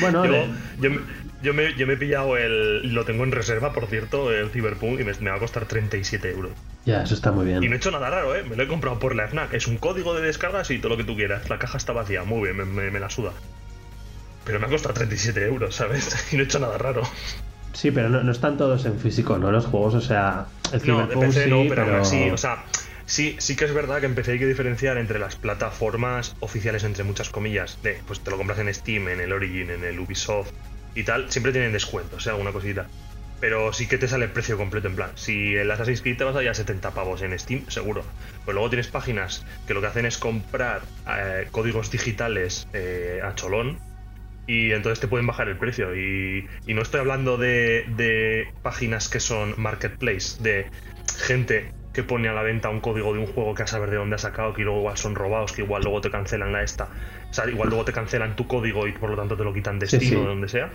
bueno, 0.00 0.24
yo, 0.30 0.44
yo 0.80 0.90
me, 1.54 1.74
yo 1.74 1.86
me 1.86 1.94
he 1.94 1.96
pillado 1.96 2.36
el. 2.36 2.94
Lo 2.94 3.04
tengo 3.04 3.24
en 3.24 3.32
reserva, 3.32 3.72
por 3.72 3.86
cierto, 3.86 4.32
el 4.32 4.50
Cyberpunk, 4.50 5.00
y 5.00 5.04
me, 5.04 5.30
va 5.30 5.36
a 5.36 5.38
costar 5.38 5.66
37 5.66 6.30
euros. 6.30 6.52
Ya, 6.84 7.02
eso 7.02 7.14
está 7.14 7.32
muy 7.32 7.46
bien. 7.46 7.62
Y 7.62 7.68
no 7.68 7.74
he 7.74 7.78
hecho 7.78 7.90
nada 7.90 8.10
raro, 8.10 8.34
¿eh? 8.34 8.44
Me 8.48 8.56
lo 8.56 8.62
he 8.62 8.68
comprado 8.68 8.98
por 8.98 9.14
la 9.14 9.28
FNAC. 9.28 9.54
Es 9.54 9.66
un 9.66 9.76
código 9.76 10.14
de 10.14 10.22
descargas 10.22 10.70
y 10.70 10.78
todo 10.78 10.90
lo 10.90 10.96
que 10.96 11.04
tú 11.04 11.16
quieras. 11.16 11.48
La 11.50 11.58
caja 11.58 11.78
está 11.78 11.92
vacía, 11.92 12.24
muy 12.24 12.50
bien, 12.50 12.74
me, 12.74 13.00
la 13.00 13.10
suda. 13.10 13.32
Pero 14.44 14.60
me 14.60 14.66
ha 14.66 14.68
costado 14.68 14.94
37 14.94 15.44
euros, 15.44 15.74
¿sabes? 15.74 16.26
y 16.32 16.36
no 16.36 16.42
he 16.42 16.44
hecho 16.44 16.58
nada 16.58 16.78
raro. 16.78 17.02
Sí, 17.72 17.90
pero 17.90 18.08
no, 18.08 18.30
están 18.32 18.56
todos 18.56 18.86
en 18.86 18.98
físico, 18.98 19.36
¿no? 19.36 19.52
Los 19.52 19.66
juegos, 19.66 19.94
o 19.94 20.00
sea, 20.00 20.46
el 20.72 20.80
Cyberpunk 20.80 21.30
sí, 21.30 21.50
no, 21.50 21.64
pero, 21.68 22.04
sí, 22.06 22.30
o 22.30 22.38
sea, 22.38 22.64
sí, 23.04 23.36
sí 23.38 23.54
que 23.54 23.66
es 23.66 23.74
verdad 23.74 24.00
que 24.00 24.06
empecé 24.06 24.32
hay 24.32 24.38
que 24.38 24.46
diferenciar 24.46 24.96
entre 24.96 25.18
las 25.18 25.36
plataformas 25.36 26.36
oficiales, 26.40 26.84
entre 26.84 27.04
muchas 27.04 27.28
comillas, 27.28 27.78
de, 27.82 28.00
pues 28.06 28.20
te 28.20 28.30
lo 28.30 28.38
compras 28.38 28.60
en 28.60 28.72
Steam, 28.72 29.08
en 29.08 29.20
el 29.20 29.30
Origin, 29.30 29.68
en 29.68 29.84
el 29.84 30.00
Ubisoft, 30.00 30.52
y 30.96 31.04
tal, 31.04 31.30
siempre 31.30 31.52
tienen 31.52 31.72
descuentos, 31.72 32.24
sea 32.24 32.32
alguna 32.32 32.52
cosita. 32.52 32.88
Pero 33.38 33.72
sí 33.74 33.86
que 33.86 33.98
te 33.98 34.08
sale 34.08 34.24
el 34.24 34.32
precio 34.32 34.56
completo, 34.56 34.88
en 34.88 34.96
plan. 34.96 35.10
Si 35.14 35.54
el 35.54 35.70
Assassin's 35.70 36.00
Creed 36.00 36.16
te 36.16 36.24
vas 36.24 36.34
a 36.34 36.42
ir 36.42 36.48
a 36.48 36.54
70 36.54 36.90
pavos 36.92 37.20
en 37.20 37.38
Steam, 37.38 37.68
seguro. 37.68 38.02
Pues 38.46 38.54
luego 38.54 38.70
tienes 38.70 38.88
páginas 38.88 39.44
que 39.66 39.74
lo 39.74 39.82
que 39.82 39.88
hacen 39.88 40.06
es 40.06 40.16
comprar 40.16 40.80
eh, 41.06 41.46
códigos 41.50 41.90
digitales 41.90 42.66
eh, 42.72 43.20
a 43.22 43.34
cholón 43.34 43.78
y 44.46 44.72
entonces 44.72 45.00
te 45.00 45.08
pueden 45.08 45.26
bajar 45.26 45.48
el 45.48 45.58
precio. 45.58 45.94
Y, 45.94 46.48
y 46.66 46.72
no 46.72 46.80
estoy 46.80 47.00
hablando 47.00 47.36
de, 47.36 47.84
de, 47.96 48.48
páginas 48.62 49.10
que 49.10 49.20
son 49.20 49.54
marketplace, 49.58 50.42
de 50.42 50.70
gente 51.18 51.72
que 51.96 52.02
pone 52.02 52.28
a 52.28 52.34
la 52.34 52.42
venta 52.42 52.68
un 52.68 52.80
código 52.80 53.14
de 53.14 53.20
un 53.20 53.26
juego 53.26 53.54
que 53.54 53.62
a 53.62 53.66
saber 53.66 53.88
de 53.88 53.96
dónde 53.96 54.16
ha 54.16 54.18
sacado, 54.18 54.52
que 54.52 54.60
luego 54.60 54.80
igual 54.80 54.98
son 54.98 55.14
robados, 55.14 55.52
que 55.52 55.62
igual 55.62 55.82
luego 55.82 56.02
te 56.02 56.10
cancelan 56.10 56.52
la 56.52 56.62
esta. 56.62 56.90
O 57.30 57.32
sea, 57.32 57.48
igual 57.48 57.70
luego 57.70 57.86
te 57.86 57.94
cancelan 57.94 58.36
tu 58.36 58.46
código 58.46 58.86
y 58.86 58.92
por 58.92 59.08
lo 59.08 59.16
tanto 59.16 59.34
te 59.34 59.44
lo 59.44 59.54
quitan 59.54 59.78
de 59.78 59.86
Steam 59.86 60.18
o 60.18 60.20
de 60.20 60.26
donde 60.26 60.48
sea. 60.48 60.68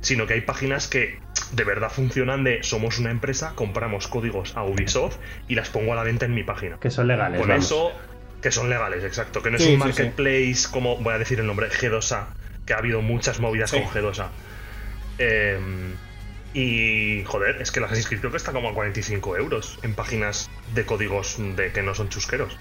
Sino 0.00 0.28
que 0.28 0.34
hay 0.34 0.42
páginas 0.42 0.86
que 0.86 1.18
de 1.50 1.64
verdad 1.64 1.90
funcionan 1.90 2.44
de 2.44 2.62
somos 2.62 3.00
una 3.00 3.10
empresa, 3.10 3.54
compramos 3.56 4.06
códigos 4.06 4.56
a 4.56 4.62
Ubisoft 4.62 5.16
y 5.48 5.56
las 5.56 5.68
pongo 5.68 5.94
a 5.94 5.96
la 5.96 6.04
venta 6.04 6.26
en 6.26 6.34
mi 6.34 6.44
página. 6.44 6.78
Que 6.78 6.92
son 6.92 7.08
legales. 7.08 7.40
Con 7.40 7.50
eso, 7.50 7.90
que 8.40 8.52
son 8.52 8.70
legales, 8.70 9.02
exacto. 9.02 9.42
Que 9.42 9.50
no 9.50 9.56
es 9.56 9.66
un 9.66 9.78
marketplace 9.78 10.68
como, 10.70 10.98
voy 10.98 11.12
a 11.12 11.18
decir 11.18 11.40
el 11.40 11.46
nombre, 11.48 11.70
G2A, 11.70 12.26
que 12.64 12.72
ha 12.72 12.78
habido 12.78 13.02
muchas 13.02 13.40
movidas 13.40 13.72
con 13.72 13.82
G2A. 13.82 14.28
Eh, 15.18 15.58
y 16.54 17.22
joder, 17.24 17.60
es 17.60 17.70
que 17.70 17.80
la 17.80 17.86
Assassin's 17.86 18.08
Creed 18.08 18.20
creo 18.20 18.30
que 18.30 18.38
está 18.38 18.52
como 18.52 18.70
a 18.70 18.74
45 18.74 19.36
euros 19.36 19.78
en 19.82 19.94
páginas 19.94 20.50
de 20.74 20.84
códigos 20.84 21.36
de 21.56 21.72
que 21.72 21.82
no 21.82 21.94
son 21.94 22.08
chusqueros. 22.08 22.56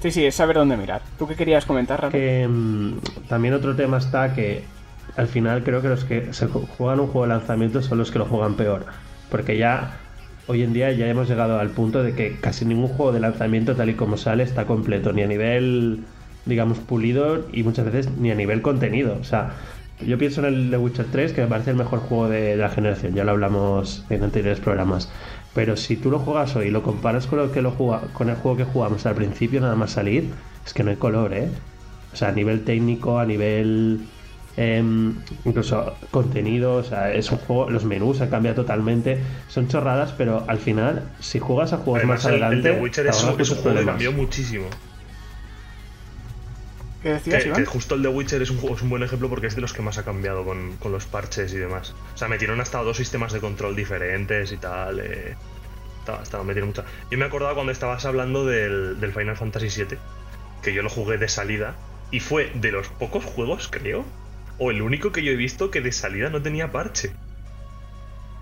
Sí, 0.00 0.10
sí, 0.10 0.24
es 0.24 0.34
saber 0.34 0.56
dónde 0.56 0.76
mirar. 0.76 1.02
¿Tú 1.18 1.26
qué 1.26 1.34
querías 1.34 1.66
comentar, 1.66 2.00
Rafa? 2.00 2.16
Que 2.16 2.46
mm, 2.48 2.98
también 3.28 3.54
otro 3.54 3.74
tema 3.74 3.98
está 3.98 4.34
que 4.34 4.64
al 5.16 5.28
final 5.28 5.62
creo 5.64 5.82
que 5.82 5.88
los 5.88 6.04
que 6.04 6.32
se 6.32 6.46
juegan 6.46 7.00
un 7.00 7.08
juego 7.08 7.22
de 7.22 7.34
lanzamiento 7.34 7.82
son 7.82 7.98
los 7.98 8.10
que 8.10 8.18
lo 8.18 8.26
juegan 8.26 8.54
peor. 8.54 8.86
Porque 9.30 9.56
ya 9.56 9.98
hoy 10.46 10.62
en 10.62 10.72
día 10.72 10.92
ya 10.92 11.06
hemos 11.08 11.28
llegado 11.28 11.58
al 11.58 11.70
punto 11.70 12.02
de 12.02 12.14
que 12.14 12.38
casi 12.40 12.64
ningún 12.64 12.88
juego 12.88 13.12
de 13.12 13.20
lanzamiento 13.20 13.76
tal 13.76 13.90
y 13.90 13.94
como 13.94 14.16
sale 14.16 14.42
está 14.42 14.66
completo, 14.66 15.12
ni 15.12 15.22
a 15.22 15.26
nivel, 15.26 16.04
digamos, 16.46 16.78
pulido 16.78 17.46
y 17.52 17.62
muchas 17.62 17.86
veces 17.86 18.10
ni 18.16 18.30
a 18.30 18.34
nivel 18.34 18.62
contenido. 18.62 19.18
O 19.20 19.24
sea, 19.24 19.52
yo 20.06 20.18
pienso 20.18 20.40
en 20.40 20.46
el 20.46 20.70
The 20.70 20.78
Witcher 20.78 21.06
3, 21.10 21.32
que 21.32 21.42
me 21.42 21.46
parece 21.46 21.70
el 21.70 21.76
mejor 21.76 22.00
juego 22.00 22.28
de, 22.28 22.56
la 22.56 22.68
generación, 22.68 23.14
ya 23.14 23.24
lo 23.24 23.32
hablamos 23.32 24.04
en 24.10 24.22
anteriores 24.22 24.60
programas. 24.60 25.10
Pero 25.54 25.76
si 25.76 25.96
tú 25.96 26.10
lo 26.10 26.18
juegas 26.18 26.54
hoy 26.56 26.68
y 26.68 26.70
lo 26.70 26.82
comparas 26.82 27.26
con, 27.26 27.38
lo 27.38 27.52
que 27.52 27.62
lo 27.62 27.72
juega, 27.72 28.02
con 28.12 28.30
el 28.30 28.36
juego 28.36 28.56
que 28.56 28.64
jugamos 28.64 29.06
al 29.06 29.14
principio, 29.14 29.60
nada 29.60 29.74
más 29.74 29.92
salir, 29.92 30.30
es 30.64 30.72
que 30.72 30.84
no 30.84 30.90
hay 30.90 30.96
color, 30.96 31.32
¿eh? 31.34 31.48
O 32.12 32.16
sea, 32.16 32.28
a 32.28 32.32
nivel 32.32 32.64
técnico, 32.64 33.18
a 33.18 33.26
nivel 33.26 34.00
Em, 34.56 35.14
incluso 35.44 35.94
contenido, 36.10 36.74
o 36.74 36.82
sea, 36.82 37.12
es 37.12 37.30
un 37.30 37.38
juego, 37.38 37.70
los 37.70 37.84
menús 37.84 38.20
han 38.20 38.28
cambiado 38.28 38.56
totalmente, 38.56 39.18
son 39.48 39.68
chorradas, 39.68 40.12
pero 40.12 40.44
al 40.48 40.58
final, 40.58 41.08
si 41.20 41.38
juegas 41.38 41.72
a 41.72 41.78
juegos 41.78 42.04
más 42.04 42.26
adelante, 42.26 42.74
el, 42.74 42.82
Witcher 42.82 43.06
es, 43.06 43.22
un, 43.22 43.36
juego 43.36 43.78
que 43.78 43.84
cambió 43.86 44.12
muchísimo. 44.12 44.66
¿Qué 47.02 47.10
decías, 47.10 47.44
que, 47.44 47.64
justo 47.64 47.94
el 47.94 48.02
de 48.02 48.08
Witcher 48.08 48.42
es 48.42 48.50
un, 48.50 48.58
juego, 48.58 48.76
es 48.76 48.82
un 48.82 48.90
buen 48.90 49.02
ejemplo 49.02 49.28
porque 49.28 49.46
es 49.46 49.54
de 49.54 49.62
los 49.62 49.72
que 49.72 49.80
más 49.80 49.96
ha 49.96 50.04
cambiado 50.04 50.44
con, 50.44 50.76
los 50.84 51.06
parches 51.06 51.52
y 51.54 51.56
demás. 51.56 51.94
O 52.14 52.18
sea, 52.18 52.28
metieron 52.28 52.60
hasta 52.60 52.82
dos 52.82 52.96
sistemas 52.96 53.32
de 53.32 53.40
control 53.40 53.74
diferentes 53.74 54.52
y 54.52 54.56
tal. 54.58 55.00
Eh, 55.00 55.34
estaba, 56.22 56.44
metieron 56.44 56.68
mucha. 56.68 56.84
Yo 57.10 57.18
me 57.18 57.24
acordaba 57.24 57.54
cuando 57.54 57.72
estabas 57.72 58.04
hablando 58.04 58.44
del, 58.44 59.00
del 59.00 59.12
Final 59.12 59.36
Fantasy 59.36 59.84
VII, 59.84 59.98
que 60.62 60.74
yo 60.74 60.82
lo 60.82 60.90
jugué 60.90 61.16
de 61.18 61.28
salida 61.28 61.76
y 62.10 62.20
fue 62.20 62.50
de 62.54 62.72
los 62.72 62.88
pocos 62.88 63.24
juegos, 63.24 63.68
creo, 63.68 64.04
o 64.58 64.70
el 64.70 64.82
único 64.82 65.12
que 65.12 65.22
yo 65.22 65.32
he 65.32 65.36
visto 65.36 65.70
que 65.70 65.80
de 65.80 65.92
salida 65.92 66.28
no 66.28 66.42
tenía 66.42 66.72
parche. 66.72 67.12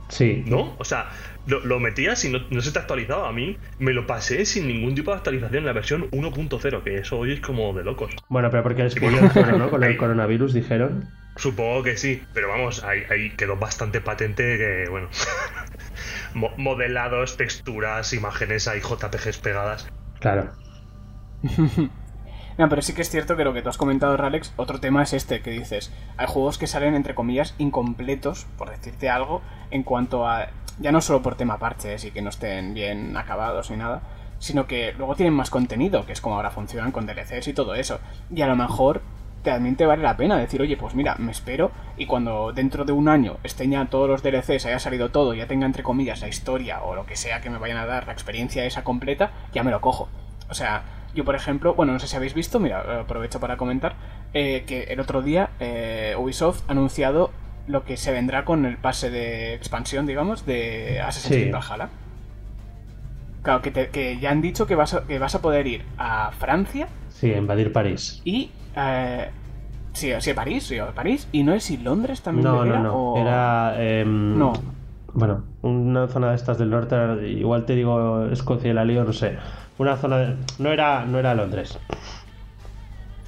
Sí. 0.08 0.42
¿No? 0.46 0.74
O 0.78 0.84
sea, 0.84 1.10
lo, 1.46 1.80
metías 1.80 2.24
y 2.24 2.30
no, 2.30 2.60
se 2.60 2.72
te 2.72 2.78
actualizaba. 2.78 3.28
A 3.28 3.32
mí 3.32 3.58
me 3.78 3.92
lo 3.92 4.06
pasé 4.06 4.44
sin 4.44 4.68
ningún 4.68 4.94
tipo 4.94 5.10
de 5.10 5.18
actualización 5.18 5.58
en 5.58 5.66
la 5.66 5.72
versión 5.72 6.10
1.0, 6.10 6.82
que 6.82 6.98
eso 6.98 7.18
hoy 7.18 7.32
es 7.32 7.40
como 7.40 7.72
de 7.72 7.84
locos. 7.84 8.10
Bueno, 8.28 8.50
pero 8.50 8.62
porque 8.62 8.82
descubrieron 8.84 9.30
¿no? 9.58 9.70
Con 9.70 9.84
el 9.84 9.96
coronavirus, 9.98 10.54
dijeron. 10.54 11.08
Supongo 11.36 11.84
que 11.84 11.96
sí, 11.96 12.22
pero 12.34 12.48
vamos, 12.48 12.82
ahí, 12.82 13.30
quedó 13.36 13.56
bastante 13.56 14.00
patente 14.00 14.58
que, 14.58 14.90
bueno, 14.90 15.08
modelados, 16.56 17.36
texturas, 17.36 18.12
imágenes, 18.12 18.66
hay 18.66 18.80
JPGs 18.80 19.38
pegadas. 19.38 19.88
Claro. 20.20 20.52
No, 22.58 22.68
pero 22.68 22.82
sí 22.82 22.92
que 22.92 23.02
es 23.02 23.08
cierto 23.08 23.36
que 23.36 23.44
lo 23.44 23.54
que 23.54 23.62
tú 23.62 23.68
has 23.68 23.78
comentado, 23.78 24.16
Ralex, 24.16 24.52
otro 24.56 24.80
tema 24.80 25.04
es 25.04 25.12
este, 25.12 25.40
que 25.42 25.50
dices, 25.50 25.92
hay 26.16 26.26
juegos 26.26 26.58
que 26.58 26.66
salen, 26.66 26.96
entre 26.96 27.14
comillas, 27.14 27.54
incompletos, 27.58 28.46
por 28.58 28.68
decirte 28.68 29.08
algo, 29.08 29.42
en 29.70 29.84
cuanto 29.84 30.26
a, 30.26 30.48
ya 30.80 30.90
no 30.90 31.00
solo 31.00 31.22
por 31.22 31.36
tema 31.36 31.58
parches 31.58 32.04
y 32.04 32.10
que 32.10 32.20
no 32.20 32.30
estén 32.30 32.74
bien 32.74 33.16
acabados 33.16 33.70
ni 33.70 33.76
nada, 33.76 34.02
sino 34.40 34.66
que 34.66 34.92
luego 34.92 35.14
tienen 35.14 35.34
más 35.34 35.50
contenido, 35.50 36.04
que 36.04 36.12
es 36.12 36.20
como 36.20 36.34
ahora 36.34 36.50
funcionan 36.50 36.90
con 36.90 37.06
DLCs 37.06 37.46
y 37.46 37.52
todo 37.52 37.76
eso. 37.76 38.00
Y 38.34 38.42
a 38.42 38.48
lo 38.48 38.56
mejor 38.56 39.02
también 39.44 39.76
te 39.76 39.86
vale 39.86 40.02
la 40.02 40.16
pena 40.16 40.36
decir, 40.36 40.60
oye, 40.60 40.76
pues 40.76 40.96
mira, 40.96 41.14
me 41.16 41.30
espero 41.30 41.70
y 41.96 42.06
cuando 42.06 42.52
dentro 42.52 42.84
de 42.84 42.90
un 42.90 43.08
año 43.08 43.36
estén 43.44 43.70
ya 43.70 43.84
todos 43.86 44.08
los 44.08 44.24
DLCs, 44.24 44.66
haya 44.66 44.80
salido 44.80 45.10
todo, 45.10 45.32
ya 45.32 45.46
tenga 45.46 45.64
entre 45.64 45.84
comillas 45.84 46.22
la 46.22 46.28
historia 46.28 46.82
o 46.82 46.96
lo 46.96 47.06
que 47.06 47.14
sea 47.14 47.40
que 47.40 47.50
me 47.50 47.58
vayan 47.58 47.78
a 47.78 47.86
dar, 47.86 48.08
la 48.08 48.12
experiencia 48.12 48.64
esa 48.64 48.82
completa, 48.82 49.30
ya 49.52 49.62
me 49.62 49.70
lo 49.70 49.80
cojo. 49.80 50.08
O 50.50 50.54
sea, 50.54 50.82
yo, 51.14 51.24
por 51.24 51.34
ejemplo, 51.34 51.74
bueno, 51.74 51.92
no 51.92 51.98
sé 51.98 52.06
si 52.06 52.16
habéis 52.16 52.34
visto, 52.34 52.60
mira, 52.60 53.00
aprovecho 53.00 53.40
para 53.40 53.56
comentar, 53.56 53.94
eh, 54.34 54.64
que 54.66 54.84
el 54.84 55.00
otro 55.00 55.22
día 55.22 55.50
eh, 55.58 56.14
Ubisoft 56.18 56.62
ha 56.68 56.72
anunciado 56.72 57.30
lo 57.66 57.84
que 57.84 57.96
se 57.96 58.12
vendrá 58.12 58.44
con 58.44 58.64
el 58.64 58.76
pase 58.76 59.10
de 59.10 59.54
expansión, 59.54 60.06
digamos, 60.06 60.46
de 60.46 61.00
Assassin's 61.00 61.34
Creed 61.34 61.52
Valhalla. 61.52 61.88
Claro, 63.42 63.62
que, 63.62 64.18
ya 64.20 64.30
han 64.30 64.40
dicho 64.40 64.66
que 64.66 64.74
vas, 64.74 64.94
a, 64.94 65.04
que 65.04 65.18
vas 65.18 65.34
a 65.34 65.42
poder 65.42 65.66
ir 65.66 65.84
a 65.96 66.30
Francia. 66.32 66.88
Sí, 67.08 67.32
a 67.32 67.38
invadir 67.38 67.72
París. 67.72 68.20
Y... 68.24 68.50
Eh, 68.76 69.28
sí, 69.92 70.12
sí, 70.18 70.34
París, 70.34 70.64
sí, 70.64 70.76
París. 70.94 71.28
Y 71.32 71.42
no 71.42 71.54
es 71.54 71.64
si 71.64 71.78
Londres 71.78 72.20
también. 72.22 72.44
No, 72.44 72.64
no, 72.64 72.78
no. 72.78 73.16
Era... 73.16 73.74
Em, 73.78 74.38
no. 74.38 74.52
Bueno, 75.14 75.44
una 75.62 76.08
zona 76.08 76.30
de 76.30 76.36
estas 76.36 76.58
del 76.58 76.70
norte, 76.70 76.96
igual 77.28 77.64
te 77.64 77.74
digo 77.74 78.26
Escocia 78.26 78.70
y 78.70 78.74
la 78.74 78.84
lío, 78.84 79.04
no 79.04 79.12
sé 79.12 79.38
una 79.78 79.96
zona 79.96 80.18
de... 80.18 80.36
No 80.58 80.70
era, 80.70 81.04
no 81.04 81.18
era 81.18 81.34
Londres. 81.34 81.78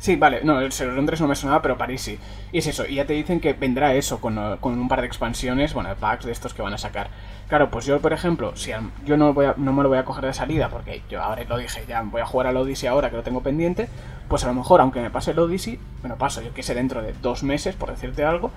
Sí, 0.01 0.17
vale, 0.17 0.41
no, 0.43 0.59
Londres 0.59 1.21
no 1.21 1.29
me 1.29 1.35
sonaba, 1.35 1.61
pero 1.61 1.77
París 1.77 2.01
sí. 2.01 2.19
Y 2.53 2.59
es 2.59 2.67
eso, 2.67 2.87
y 2.87 2.95
ya 2.95 3.05
te 3.05 3.13
dicen 3.13 3.39
que 3.39 3.53
vendrá 3.53 3.93
eso 3.93 4.19
con, 4.19 4.39
un 4.39 4.89
par 4.89 5.03
de 5.03 5.07
expansiones, 5.07 5.75
bueno, 5.75 5.95
packs 5.95 6.25
de 6.25 6.33
estos 6.33 6.55
que 6.55 6.63
van 6.63 6.73
a 6.73 6.79
sacar. 6.79 7.11
Claro, 7.49 7.71
pues 7.71 7.85
yo, 7.85 8.01
por 8.01 8.15
ejemplo, 8.15 8.57
si 8.57 8.71
yo 9.05 9.17
no, 9.19 9.35
voy 9.35 9.49
no 9.59 9.75
me 9.75 9.83
lo 9.83 9.91
voy 9.91 9.99
a 9.99 10.07
coger 10.07 10.25
de 10.25 10.33
salida, 10.33 10.71
porque 10.71 11.03
yo 11.11 11.23
ahora 11.23 11.45
lo 11.45 11.59
dije, 11.59 11.85
ya 11.87 12.01
voy 12.01 12.23
a 12.23 12.27
jugar 12.27 12.47
al 12.47 12.57
Odyssey 12.57 12.89
ahora 12.89 13.11
que 13.11 13.17
lo 13.17 13.23
tengo 13.23 13.43
pendiente, 13.43 13.91
pues 14.29 14.43
a 14.45 14.47
lo 14.47 14.55
mejor, 14.55 14.81
aunque 14.81 15.01
me 15.01 15.11
pase 15.11 15.33
el 15.33 15.39
Odyssey, 15.39 15.79
bueno, 16.01 16.17
paso, 16.17 16.41
yo 16.41 16.55
que 16.55 16.63
sé, 16.63 16.75
dentro 16.75 17.03
de 17.03 17.13
dos 17.21 17.43
meses, 17.43 17.77
por 17.77 17.91
decirte 17.91 18.25
algo, 18.25 18.53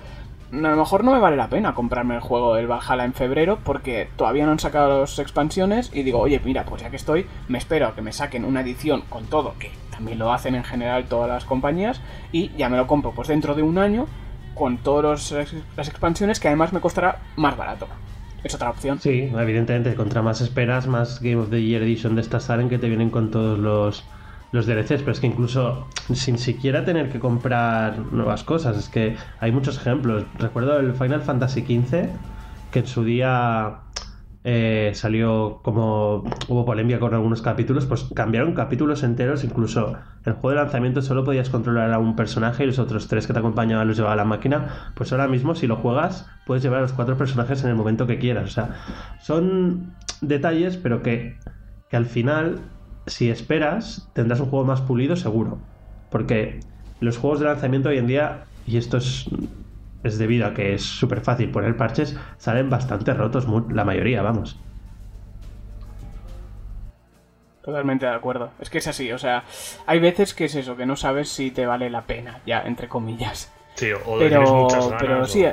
a 0.53 0.69
lo 0.69 0.77
mejor 0.77 1.03
no 1.03 1.13
me 1.13 1.19
vale 1.19 1.35
la 1.35 1.49
pena 1.49 1.73
comprarme 1.73 2.15
el 2.15 2.21
juego 2.21 2.53
del 2.53 2.67
Valhalla 2.67 3.05
en 3.05 3.13
febrero 3.13 3.59
porque 3.63 4.09
todavía 4.15 4.45
no 4.45 4.51
han 4.51 4.59
sacado 4.59 5.01
las 5.01 5.17
expansiones 5.17 5.89
y 5.93 6.03
digo, 6.03 6.19
oye, 6.19 6.39
mira, 6.43 6.63
pues 6.65 6.83
ya 6.83 6.89
que 6.91 6.95
estoy, 6.95 7.25
me 7.47 7.57
espero 7.57 7.87
a 7.87 7.95
que 7.95 8.01
me 8.01 8.13
saquen 8.13 8.45
una 8.45 8.61
edición 8.61 9.01
con 9.09 9.25
todo, 9.25 9.55
que 9.57 9.71
también 9.89 10.19
lo 10.19 10.31
hacen 10.31 10.53
en 10.55 10.63
general 10.63 11.05
todas 11.05 11.29
las 11.29 11.45
compañías, 11.45 12.01
y 12.31 12.49
ya 12.55 12.69
me 12.69 12.77
lo 12.77 12.85
compro 12.85 13.11
pues 13.11 13.27
dentro 13.27 13.55
de 13.55 13.63
un 13.63 13.77
año 13.79 14.05
con 14.53 14.77
todas 14.77 15.31
las 15.31 15.89
expansiones 15.89 16.39
que 16.39 16.47
además 16.47 16.71
me 16.71 16.81
costará 16.81 17.19
más 17.35 17.57
barato. 17.57 17.87
Es 18.43 18.53
otra 18.53 18.69
opción. 18.69 18.99
Sí, 18.99 19.31
evidentemente, 19.35 19.95
contra 19.95 20.21
más 20.21 20.41
esperas, 20.41 20.85
más 20.85 21.21
Game 21.21 21.37
of 21.37 21.49
the 21.49 21.63
Year 21.63 21.81
Edition 21.81 22.15
de 22.15 22.21
estas 22.21 22.43
salen 22.43 22.69
que 22.69 22.77
te 22.77 22.89
vienen 22.89 23.09
con 23.09 23.31
todos 23.31 23.57
los 23.57 24.03
los 24.53 24.67
DLCs, 24.67 25.01
pero 25.01 25.11
es 25.11 25.19
que 25.19 25.27
incluso 25.27 25.87
sin 26.13 26.37
siquiera 26.37 26.85
tener 26.85 27.09
que 27.09 27.19
comprar 27.19 27.97
nuevas 28.13 28.43
cosas, 28.43 28.77
es 28.77 28.87
que 28.87 29.17
hay 29.39 29.51
muchos 29.51 29.77
ejemplos. 29.77 30.25
Recuerdo 30.37 30.79
el 30.79 30.93
Final 30.93 31.21
Fantasy 31.21 31.61
XV, 31.61 32.09
que 32.71 32.79
en 32.79 32.87
su 32.87 33.03
día 33.03 33.79
eh, 34.43 34.91
salió 34.93 35.61
como 35.63 36.23
hubo 36.49 36.65
polémica 36.65 36.99
con 36.99 37.15
algunos 37.15 37.41
capítulos, 37.41 37.87
pues 37.87 38.05
cambiaron 38.13 38.53
capítulos 38.53 39.01
enteros, 39.01 39.43
incluso 39.43 39.97
el 40.23 40.33
juego 40.33 40.49
de 40.51 40.55
lanzamiento 40.57 41.01
solo 41.01 41.23
podías 41.23 41.49
controlar 41.49 41.91
a 41.91 41.97
un 41.97 42.15
personaje 42.15 42.63
y 42.63 42.67
los 42.67 42.77
otros 42.77 43.07
tres 43.07 43.25
que 43.25 43.33
te 43.33 43.39
acompañaban 43.39 43.87
los 43.87 43.97
llevaba 43.97 44.13
a 44.13 44.17
la 44.17 44.25
máquina, 44.25 44.91
pues 44.93 45.11
ahora 45.11 45.27
mismo 45.27 45.55
si 45.55 45.65
lo 45.65 45.77
juegas 45.77 46.29
puedes 46.45 46.61
llevar 46.61 46.79
a 46.79 46.81
los 46.83 46.93
cuatro 46.93 47.17
personajes 47.17 47.63
en 47.63 47.71
el 47.71 47.75
momento 47.75 48.05
que 48.05 48.19
quieras, 48.19 48.43
o 48.49 48.53
sea, 48.53 48.69
son 49.19 49.95
detalles 50.21 50.77
pero 50.77 51.01
que, 51.01 51.39
que 51.89 51.97
al 51.97 52.05
final 52.05 52.59
si 53.05 53.29
esperas, 53.29 54.09
tendrás 54.13 54.39
un 54.39 54.49
juego 54.49 54.65
más 54.65 54.81
pulido 54.81 55.15
seguro. 55.15 55.59
Porque 56.09 56.59
los 56.99 57.17
juegos 57.17 57.39
de 57.39 57.45
lanzamiento 57.45 57.89
hoy 57.89 57.97
en 57.97 58.07
día, 58.07 58.45
y 58.65 58.77
esto 58.77 58.97
es, 58.97 59.25
es 60.03 60.17
debido 60.17 60.47
a 60.47 60.53
que 60.53 60.73
es 60.73 60.83
súper 60.83 61.21
fácil 61.21 61.51
poner 61.51 61.75
parches, 61.75 62.17
salen 62.37 62.69
bastante 62.69 63.13
rotos, 63.13 63.47
la 63.71 63.83
mayoría, 63.83 64.21
vamos. 64.21 64.59
Totalmente 67.63 68.05
de 68.05 68.11
acuerdo. 68.11 68.51
Es 68.59 68.69
que 68.69 68.79
es 68.79 68.87
así, 68.87 69.11
o 69.11 69.17
sea, 69.17 69.43
hay 69.85 69.99
veces 69.99 70.33
que 70.33 70.45
es 70.45 70.55
eso, 70.55 70.75
que 70.75 70.85
no 70.85 70.97
sabes 70.97 71.29
si 71.29 71.49
te 71.51 71.65
vale 71.65 71.89
la 71.89 72.01
pena, 72.01 72.41
ya, 72.45 72.61
entre 72.61 72.89
comillas. 72.89 73.51
Sí, 73.75 73.91
o 73.91 74.17
pero, 74.19 74.67
pero 74.99 75.25
sí. 75.25 75.45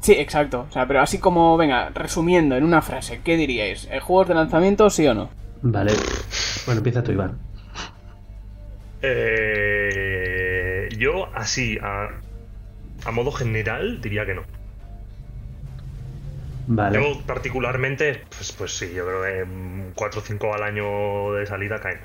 Sí, 0.00 0.12
exacto. 0.12 0.66
O 0.68 0.72
sea, 0.72 0.86
pero 0.86 1.00
así 1.00 1.18
como, 1.18 1.56
venga, 1.56 1.88
resumiendo 1.94 2.56
en 2.56 2.64
una 2.64 2.82
frase, 2.82 3.22
¿qué 3.24 3.38
diríais? 3.38 3.88
¿El 3.90 4.00
juego 4.00 4.26
de 4.26 4.34
lanzamiento, 4.34 4.90
sí 4.90 5.06
o 5.06 5.14
no? 5.14 5.30
Vale. 5.66 5.92
Bueno, 6.66 6.80
empieza 6.80 7.02
tú, 7.02 7.12
Iván. 7.12 7.38
Eh, 9.00 10.88
yo, 10.98 11.34
así, 11.34 11.78
a, 11.80 12.10
a 13.06 13.10
modo 13.10 13.32
general, 13.32 14.02
diría 14.02 14.26
que 14.26 14.34
no. 14.34 14.42
Vale. 16.66 17.00
Yo, 17.00 17.18
particularmente, 17.26 18.24
pues, 18.36 18.52
pues 18.52 18.76
sí, 18.76 18.92
yo 18.94 19.06
creo 19.06 19.22
que 19.22 19.46
4 19.94 20.20
o 20.20 20.22
5 20.22 20.54
al 20.54 20.62
año 20.64 21.32
de 21.32 21.46
salida 21.46 21.80
caen. 21.80 22.00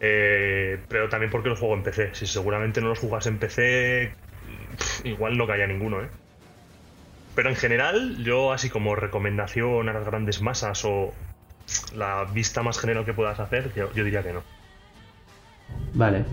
Eh, 0.00 0.78
pero 0.88 1.08
también 1.08 1.30
porque 1.30 1.48
los 1.48 1.58
juego 1.58 1.74
en 1.74 1.82
PC. 1.82 2.14
Si 2.14 2.26
seguramente 2.26 2.82
no 2.82 2.88
los 2.88 2.98
jugas 2.98 3.26
en 3.26 3.38
PC, 3.38 4.12
igual 5.04 5.38
no 5.38 5.46
caía 5.46 5.66
ninguno, 5.66 6.02
¿eh? 6.02 6.08
Pero 7.34 7.48
en 7.48 7.56
general, 7.56 8.22
yo 8.22 8.52
así 8.52 8.68
como 8.68 8.94
recomendación 8.94 9.88
a 9.88 9.94
las 9.94 10.04
grandes 10.04 10.42
masas 10.42 10.84
o, 10.84 11.14
la 11.96 12.24
vista 12.24 12.62
más 12.62 12.78
general 12.78 13.04
que 13.04 13.12
puedas 13.12 13.40
hacer, 13.40 13.72
yo, 13.74 13.88
diría 13.92 14.22
que 14.22 14.32
no. 14.32 14.42
Vale. 15.94 16.24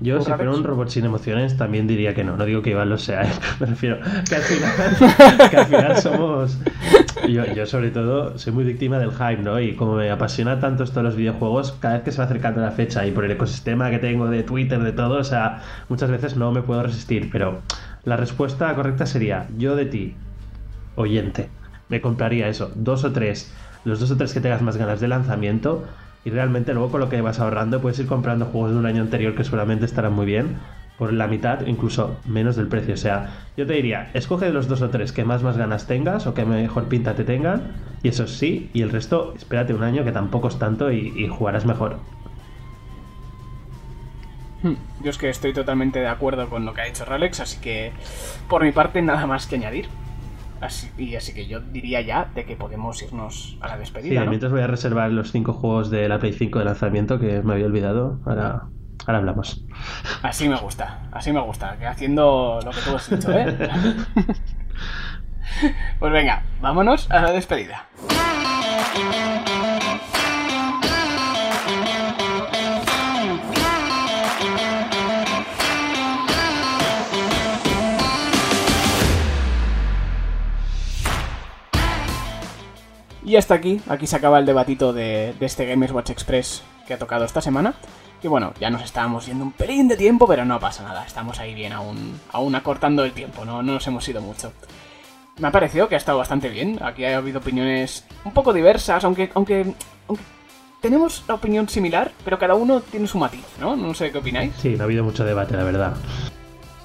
Yo, 0.00 0.22
si 0.22 0.32
fuera 0.32 0.50
un 0.50 0.64
robot 0.64 0.88
sin 0.88 1.04
emociones, 1.04 1.58
también 1.58 1.86
diría 1.86 2.14
que 2.14 2.24
no. 2.24 2.36
No 2.36 2.46
digo 2.46 2.62
que 2.62 2.70
Iván 2.70 2.88
lo 2.88 2.96
sea, 2.96 3.24
¿eh? 3.24 3.32
me 3.60 3.66
refiero 3.66 3.98
que 4.26 4.34
al 4.34 4.42
final, 4.42 5.50
que 5.50 5.56
al 5.56 5.66
final 5.66 5.96
somos. 6.02 6.58
Yo, 7.28 7.44
yo, 7.44 7.66
sobre 7.66 7.90
todo, 7.90 8.38
soy 8.38 8.54
muy 8.54 8.64
víctima 8.64 8.98
del 8.98 9.12
hype, 9.12 9.42
¿no? 9.42 9.60
Y 9.60 9.74
como 9.76 9.96
me 9.96 10.10
apasiona 10.10 10.58
tanto 10.58 10.84
esto 10.84 11.00
de 11.00 11.04
los 11.04 11.16
videojuegos, 11.16 11.72
cada 11.72 11.94
vez 11.94 12.04
que 12.04 12.12
se 12.12 12.18
va 12.18 12.24
acercando 12.24 12.62
la 12.62 12.70
fecha 12.70 13.06
y 13.06 13.10
por 13.10 13.26
el 13.26 13.32
ecosistema 13.32 13.90
que 13.90 13.98
tengo 13.98 14.28
de 14.28 14.42
Twitter, 14.42 14.82
de 14.82 14.92
todo, 14.92 15.18
o 15.18 15.24
sea, 15.24 15.62
muchas 15.90 16.10
veces 16.10 16.36
no 16.36 16.50
me 16.50 16.62
puedo 16.62 16.82
resistir. 16.82 17.28
Pero 17.30 17.60
la 18.04 18.16
respuesta 18.16 18.74
correcta 18.74 19.04
sería: 19.04 19.46
yo 19.58 19.76
de 19.76 19.84
ti, 19.84 20.14
oyente, 20.96 21.50
me 21.90 22.00
compraría 22.00 22.48
eso, 22.48 22.72
dos 22.74 23.04
o 23.04 23.12
tres 23.12 23.52
los 23.84 24.00
dos 24.00 24.10
o 24.10 24.16
tres 24.16 24.32
que 24.32 24.40
tengas 24.40 24.62
más 24.62 24.76
ganas 24.76 25.00
de 25.00 25.08
lanzamiento 25.08 25.84
y 26.24 26.30
realmente 26.30 26.74
luego 26.74 26.90
con 26.90 27.00
lo 27.00 27.08
que 27.08 27.20
vas 27.20 27.40
ahorrando 27.40 27.80
puedes 27.80 27.98
ir 27.98 28.06
comprando 28.06 28.46
juegos 28.46 28.72
de 28.72 28.78
un 28.78 28.86
año 28.86 29.02
anterior 29.02 29.34
que 29.34 29.44
seguramente 29.44 29.86
estarán 29.86 30.12
muy 30.12 30.26
bien 30.26 30.58
por 31.00 31.14
la 31.14 31.26
mitad, 31.26 31.66
incluso 31.66 32.18
menos 32.26 32.56
del 32.56 32.68
precio. 32.68 32.92
O 32.92 32.98
sea, 32.98 33.30
yo 33.56 33.66
te 33.66 33.72
diría, 33.72 34.10
escoge 34.12 34.50
los 34.50 34.68
dos 34.68 34.82
o 34.82 34.90
tres 34.90 35.12
que 35.12 35.24
más 35.24 35.42
más 35.42 35.56
ganas 35.56 35.86
tengas 35.86 36.26
o 36.26 36.34
que 36.34 36.44
mejor 36.44 36.88
pinta 36.88 37.14
te 37.14 37.24
tengan, 37.24 37.72
y 38.02 38.08
eso 38.08 38.26
sí, 38.26 38.68
y 38.74 38.82
el 38.82 38.90
resto, 38.90 39.32
espérate 39.34 39.72
un 39.72 39.82
año 39.82 40.04
que 40.04 40.12
tampoco 40.12 40.48
es 40.48 40.58
tanto 40.58 40.92
y, 40.92 41.26
jugarás 41.26 41.64
mejor. 41.64 41.96
Hmm, 44.62 44.74
yo 45.02 45.08
es 45.08 45.16
que 45.16 45.30
estoy 45.30 45.54
totalmente 45.54 46.00
de 46.00 46.08
acuerdo 46.08 46.50
con 46.50 46.66
lo 46.66 46.74
que 46.74 46.82
ha 46.82 46.84
dicho 46.84 47.06
Ralex, 47.06 47.40
así 47.40 47.58
que 47.62 47.92
por 48.46 48.62
mi 48.62 48.72
parte 48.72 49.00
nada 49.00 49.26
más 49.26 49.46
que 49.46 49.54
añadir. 49.54 49.88
Así, 50.60 50.90
y 50.98 51.16
así 51.16 51.32
que 51.32 51.46
yo 51.46 51.60
diría 51.60 52.02
ya 52.02 52.30
de 52.34 52.44
que 52.44 52.54
podemos 52.54 53.02
irnos 53.02 53.56
a 53.60 53.68
la 53.68 53.78
despedida. 53.78 54.22
Sí, 54.22 54.28
mientras 54.28 54.52
voy 54.52 54.60
a 54.60 54.66
reservar 54.66 55.10
los 55.10 55.32
cinco 55.32 55.54
juegos 55.54 55.90
de 55.90 56.08
la 56.08 56.18
Play 56.18 56.34
5 56.34 56.58
de 56.58 56.64
lanzamiento 56.66 57.18
que 57.18 57.42
me 57.42 57.54
había 57.54 57.66
olvidado. 57.66 58.20
Ahora, 58.26 58.64
ahora 59.06 59.18
hablamos. 59.18 59.64
Así 60.22 60.48
me 60.48 60.56
gusta, 60.56 61.08
así 61.12 61.32
me 61.32 61.40
gusta, 61.40 61.76
que 61.78 61.86
haciendo 61.86 62.60
lo 62.62 62.70
que 62.70 62.80
tú 62.80 62.96
has 62.96 63.10
dicho, 63.10 63.32
¿eh? 63.32 63.56
pues 65.98 66.12
venga, 66.12 66.42
vámonos 66.60 67.10
a 67.10 67.22
la 67.22 67.32
despedida. 67.32 67.86
Y 83.30 83.36
hasta 83.36 83.54
aquí, 83.54 83.80
aquí 83.88 84.08
se 84.08 84.16
acaba 84.16 84.40
el 84.40 84.44
debatito 84.44 84.92
de, 84.92 85.36
este 85.38 85.64
Gamers 85.64 85.92
Watch 85.92 86.10
Express 86.10 86.64
que 86.84 86.94
ha 86.94 86.98
tocado 86.98 87.24
esta 87.24 87.40
semana. 87.40 87.74
Y 88.24 88.26
bueno, 88.26 88.52
ya 88.58 88.70
nos 88.70 88.82
estábamos 88.82 89.26
yendo 89.26 89.44
un 89.44 89.52
pelín 89.52 89.86
de 89.86 89.96
tiempo, 89.96 90.26
pero 90.26 90.44
no 90.44 90.58
pasa 90.58 90.82
nada, 90.82 91.06
estamos 91.06 91.38
ahí 91.38 91.54
bien 91.54 91.72
aún, 91.72 92.18
aún 92.32 92.56
acortando 92.56 93.04
el 93.04 93.12
tiempo, 93.12 93.44
no, 93.44 93.62
no 93.62 93.74
nos 93.74 93.86
hemos 93.86 94.08
ido 94.08 94.20
mucho. 94.20 94.52
Me 95.38 95.46
ha 95.46 95.52
parecido 95.52 95.88
que 95.88 95.94
ha 95.94 95.98
estado 95.98 96.18
bastante 96.18 96.48
bien, 96.48 96.80
aquí 96.82 97.04
ha 97.04 97.18
habido 97.18 97.38
opiniones 97.38 98.04
un 98.24 98.32
poco 98.32 98.52
diversas, 98.52 99.04
aunque, 99.04 99.30
aunque, 99.34 99.74
aunque 100.08 100.24
tenemos 100.82 101.22
la 101.28 101.34
opinión 101.34 101.68
similar, 101.68 102.10
pero 102.24 102.36
cada 102.36 102.56
uno 102.56 102.80
tiene 102.80 103.06
su 103.06 103.18
matiz, 103.18 103.46
¿no? 103.60 103.76
No 103.76 103.94
sé 103.94 104.10
qué 104.10 104.18
opináis. 104.18 104.54
Sí, 104.56 104.70
no 104.70 104.82
ha 104.82 104.84
habido 104.86 105.04
mucho 105.04 105.24
debate, 105.24 105.56
la 105.56 105.62
verdad. 105.62 105.94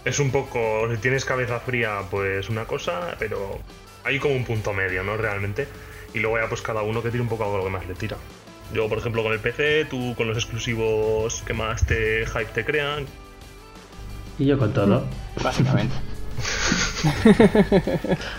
Es 0.05 0.19
un 0.19 0.29
poco, 0.29 0.59
si 0.91 0.97
tienes 0.99 1.25
cabeza 1.25 1.59
fría, 1.59 2.01
pues 2.11 2.49
una 2.51 2.65
cosa, 2.65 3.15
pero 3.17 3.57
hay 4.03 4.19
como 4.19 4.35
un 4.35 4.45
punto 4.45 4.73
medio, 4.73 5.03
¿no? 5.03 5.17
Realmente. 5.17 5.67
Y 6.15 6.19
luego 6.19 6.39
ya 6.39 6.47
pues 6.47 6.61
cada 6.61 6.81
uno 6.81 7.03
que 7.03 7.11
tire 7.11 7.21
un 7.21 7.27
poco 7.27 7.43
algo 7.43 7.57
lo 7.57 7.65
que 7.65 7.69
más 7.69 7.85
le 7.85 7.93
tira. 7.93 8.15
Yo, 8.73 8.87
por 8.87 8.97
ejemplo, 8.97 9.21
con 9.21 9.33
el 9.33 9.39
PC, 9.39 9.85
tú 9.89 10.15
con 10.15 10.27
los 10.27 10.37
exclusivos 10.37 11.43
que 11.45 11.53
más 11.53 11.85
te 11.85 12.25
hype 12.25 12.51
te 12.53 12.63
crean. 12.63 13.05
Y 14.39 14.45
yo 14.45 14.57
con 14.57 14.73
todo. 14.73 15.05
Básicamente. 15.43 15.93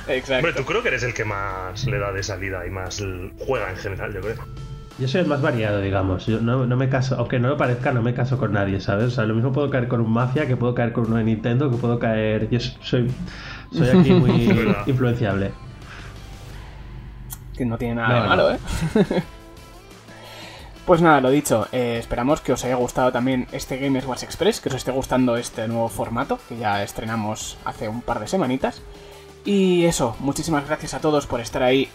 Exacto. 0.09 0.35
Hombre, 0.37 0.53
tú 0.55 0.64
creo 0.64 0.83
que 0.83 0.89
eres 0.89 1.03
el 1.03 1.12
que 1.12 1.24
más 1.24 1.85
le 1.87 1.99
da 1.99 2.12
de 2.12 2.22
salida 2.22 2.66
y 2.66 2.70
más 2.70 3.03
juega 3.47 3.70
en 3.70 3.77
general, 3.77 4.12
yo 4.14 4.20
creo. 4.20 4.37
Yo 4.99 5.07
soy 5.07 5.20
el 5.20 5.27
más 5.27 5.43
variado, 5.43 5.83
digamos. 5.83 6.24
Yo 6.27 6.41
no, 6.41 6.64
me 6.64 6.89
caso, 6.89 7.16
aunque 7.16 7.39
no 7.39 7.49
lo 7.49 7.59
parezca, 7.59 7.93
no 7.93 8.01
me 8.01 8.14
caso 8.14 8.39
con 8.39 8.55
nadie, 8.55 8.81
¿sabes? 8.81 9.09
O 9.09 9.11
sea, 9.11 9.24
lo 9.24 9.35
mismo 9.35 9.53
puedo 9.53 9.68
caer 9.68 9.89
con 9.89 10.01
un 10.01 10.11
Mafia, 10.11 10.47
que 10.47 10.57
puedo 10.57 10.74
caer 10.74 10.93
con 10.93 11.07
uno 11.07 11.16
de 11.16 11.24
Nintendo, 11.24 11.70
que 11.70 11.77
puedo 11.77 11.99
caer. 11.99 12.49
Yo 12.49 12.59
soy, 12.59 13.11
soy 13.70 13.89
aquí 13.89 14.11
muy 14.14 14.49
influenciable 14.87 15.53
que 17.57 17.64
no 17.64 17.78
tiene 17.78 17.96
nada 17.96 18.22
de 18.22 18.28
malo, 18.28 18.52
¿eh? 18.52 18.59
pues 20.86 21.00
nada, 21.00 21.20
lo 21.20 21.30
dicho, 21.30 21.66
eh, 21.72 21.96
esperamos 21.98 22.40
que 22.40 22.52
os 22.52 22.64
haya 22.64 22.76
gustado 22.76 23.12
también 23.12 23.46
este 23.52 23.78
Gamers 23.78 24.07
Watch 24.07 24.22
Express, 24.22 24.61
que 24.61 24.68
os 24.68 24.74
esté 24.74 24.92
gustando 24.92 25.36
este 25.36 25.66
nuevo 25.68 25.88
formato 25.88 26.38
que 26.48 26.57
ya 26.57 26.82
estrenamos 26.82 27.59
hace 27.64 27.88
un 27.88 28.02
par 28.02 28.20
de 28.20 28.28
semanitas. 28.28 28.82
Y 29.44 29.84
eso, 29.84 30.16
muchísimas 30.18 30.66
gracias 30.66 30.94
a 30.94 31.00
todos 31.00 31.26
por 31.26 31.40
estar 31.40 31.62
ahí 31.62 31.88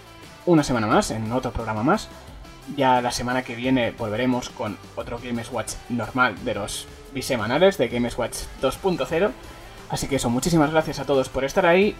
una 0.46 0.64
semana 0.64 0.88
más, 0.88 1.12
en 1.12 1.32
otro 1.32 1.52
programa 1.52 1.84
más. 1.84 2.10
Ya 2.76 3.02
la 3.02 3.12
semana 3.12 3.44
que 3.44 3.56
viene 3.56 3.92
volveremos 3.92 4.50
con 4.50 4.78
otro 4.96 5.20
Games 5.22 5.52
Watch 5.52 5.74
normal 5.90 6.36
de 6.46 6.56
los 6.56 6.88
bisemanales 7.14 7.78
de 7.78 7.90
Games 7.90 8.18
Watch 8.18 8.38
2.0. 8.62 9.32
Así 9.90 10.08
que 10.08 10.16
eso, 10.16 10.30
muchísimas 10.30 10.72
gracias 10.72 11.00
a 11.00 11.06
todos 11.06 11.28
por 11.28 11.44
estar 11.44 11.66
ahí. 11.66 11.96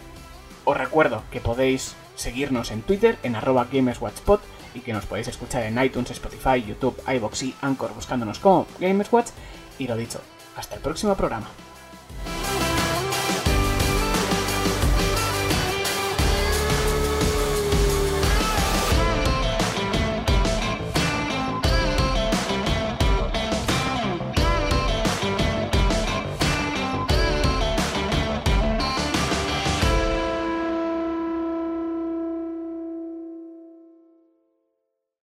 Os 0.64 0.78
recuerdo 0.78 1.24
que 1.32 1.42
podéis 1.42 1.96
seguirnos 2.16 2.72
en 2.72 2.82
Twitter 2.82 3.18
en 3.24 3.36
arroba 3.36 3.68
GamersWatchPod 3.72 4.40
y 4.74 4.80
que 4.80 4.94
nos 4.94 5.06
podéis 5.06 5.28
escuchar 5.28 5.64
en 5.64 5.82
iTunes, 5.84 6.12
Spotify, 6.12 6.64
YouTube, 6.64 7.02
iBox 7.08 7.44
y 7.44 7.56
Anchor 7.62 7.94
buscándonos 7.94 8.40
como 8.40 8.68
GamersWatch. 8.80 9.30
Y 9.80 9.88
lo 9.88 9.96
dicho, 9.96 10.22
hasta 10.56 10.76
el 10.76 10.82
próximo 10.82 11.16
programa. 11.16 11.48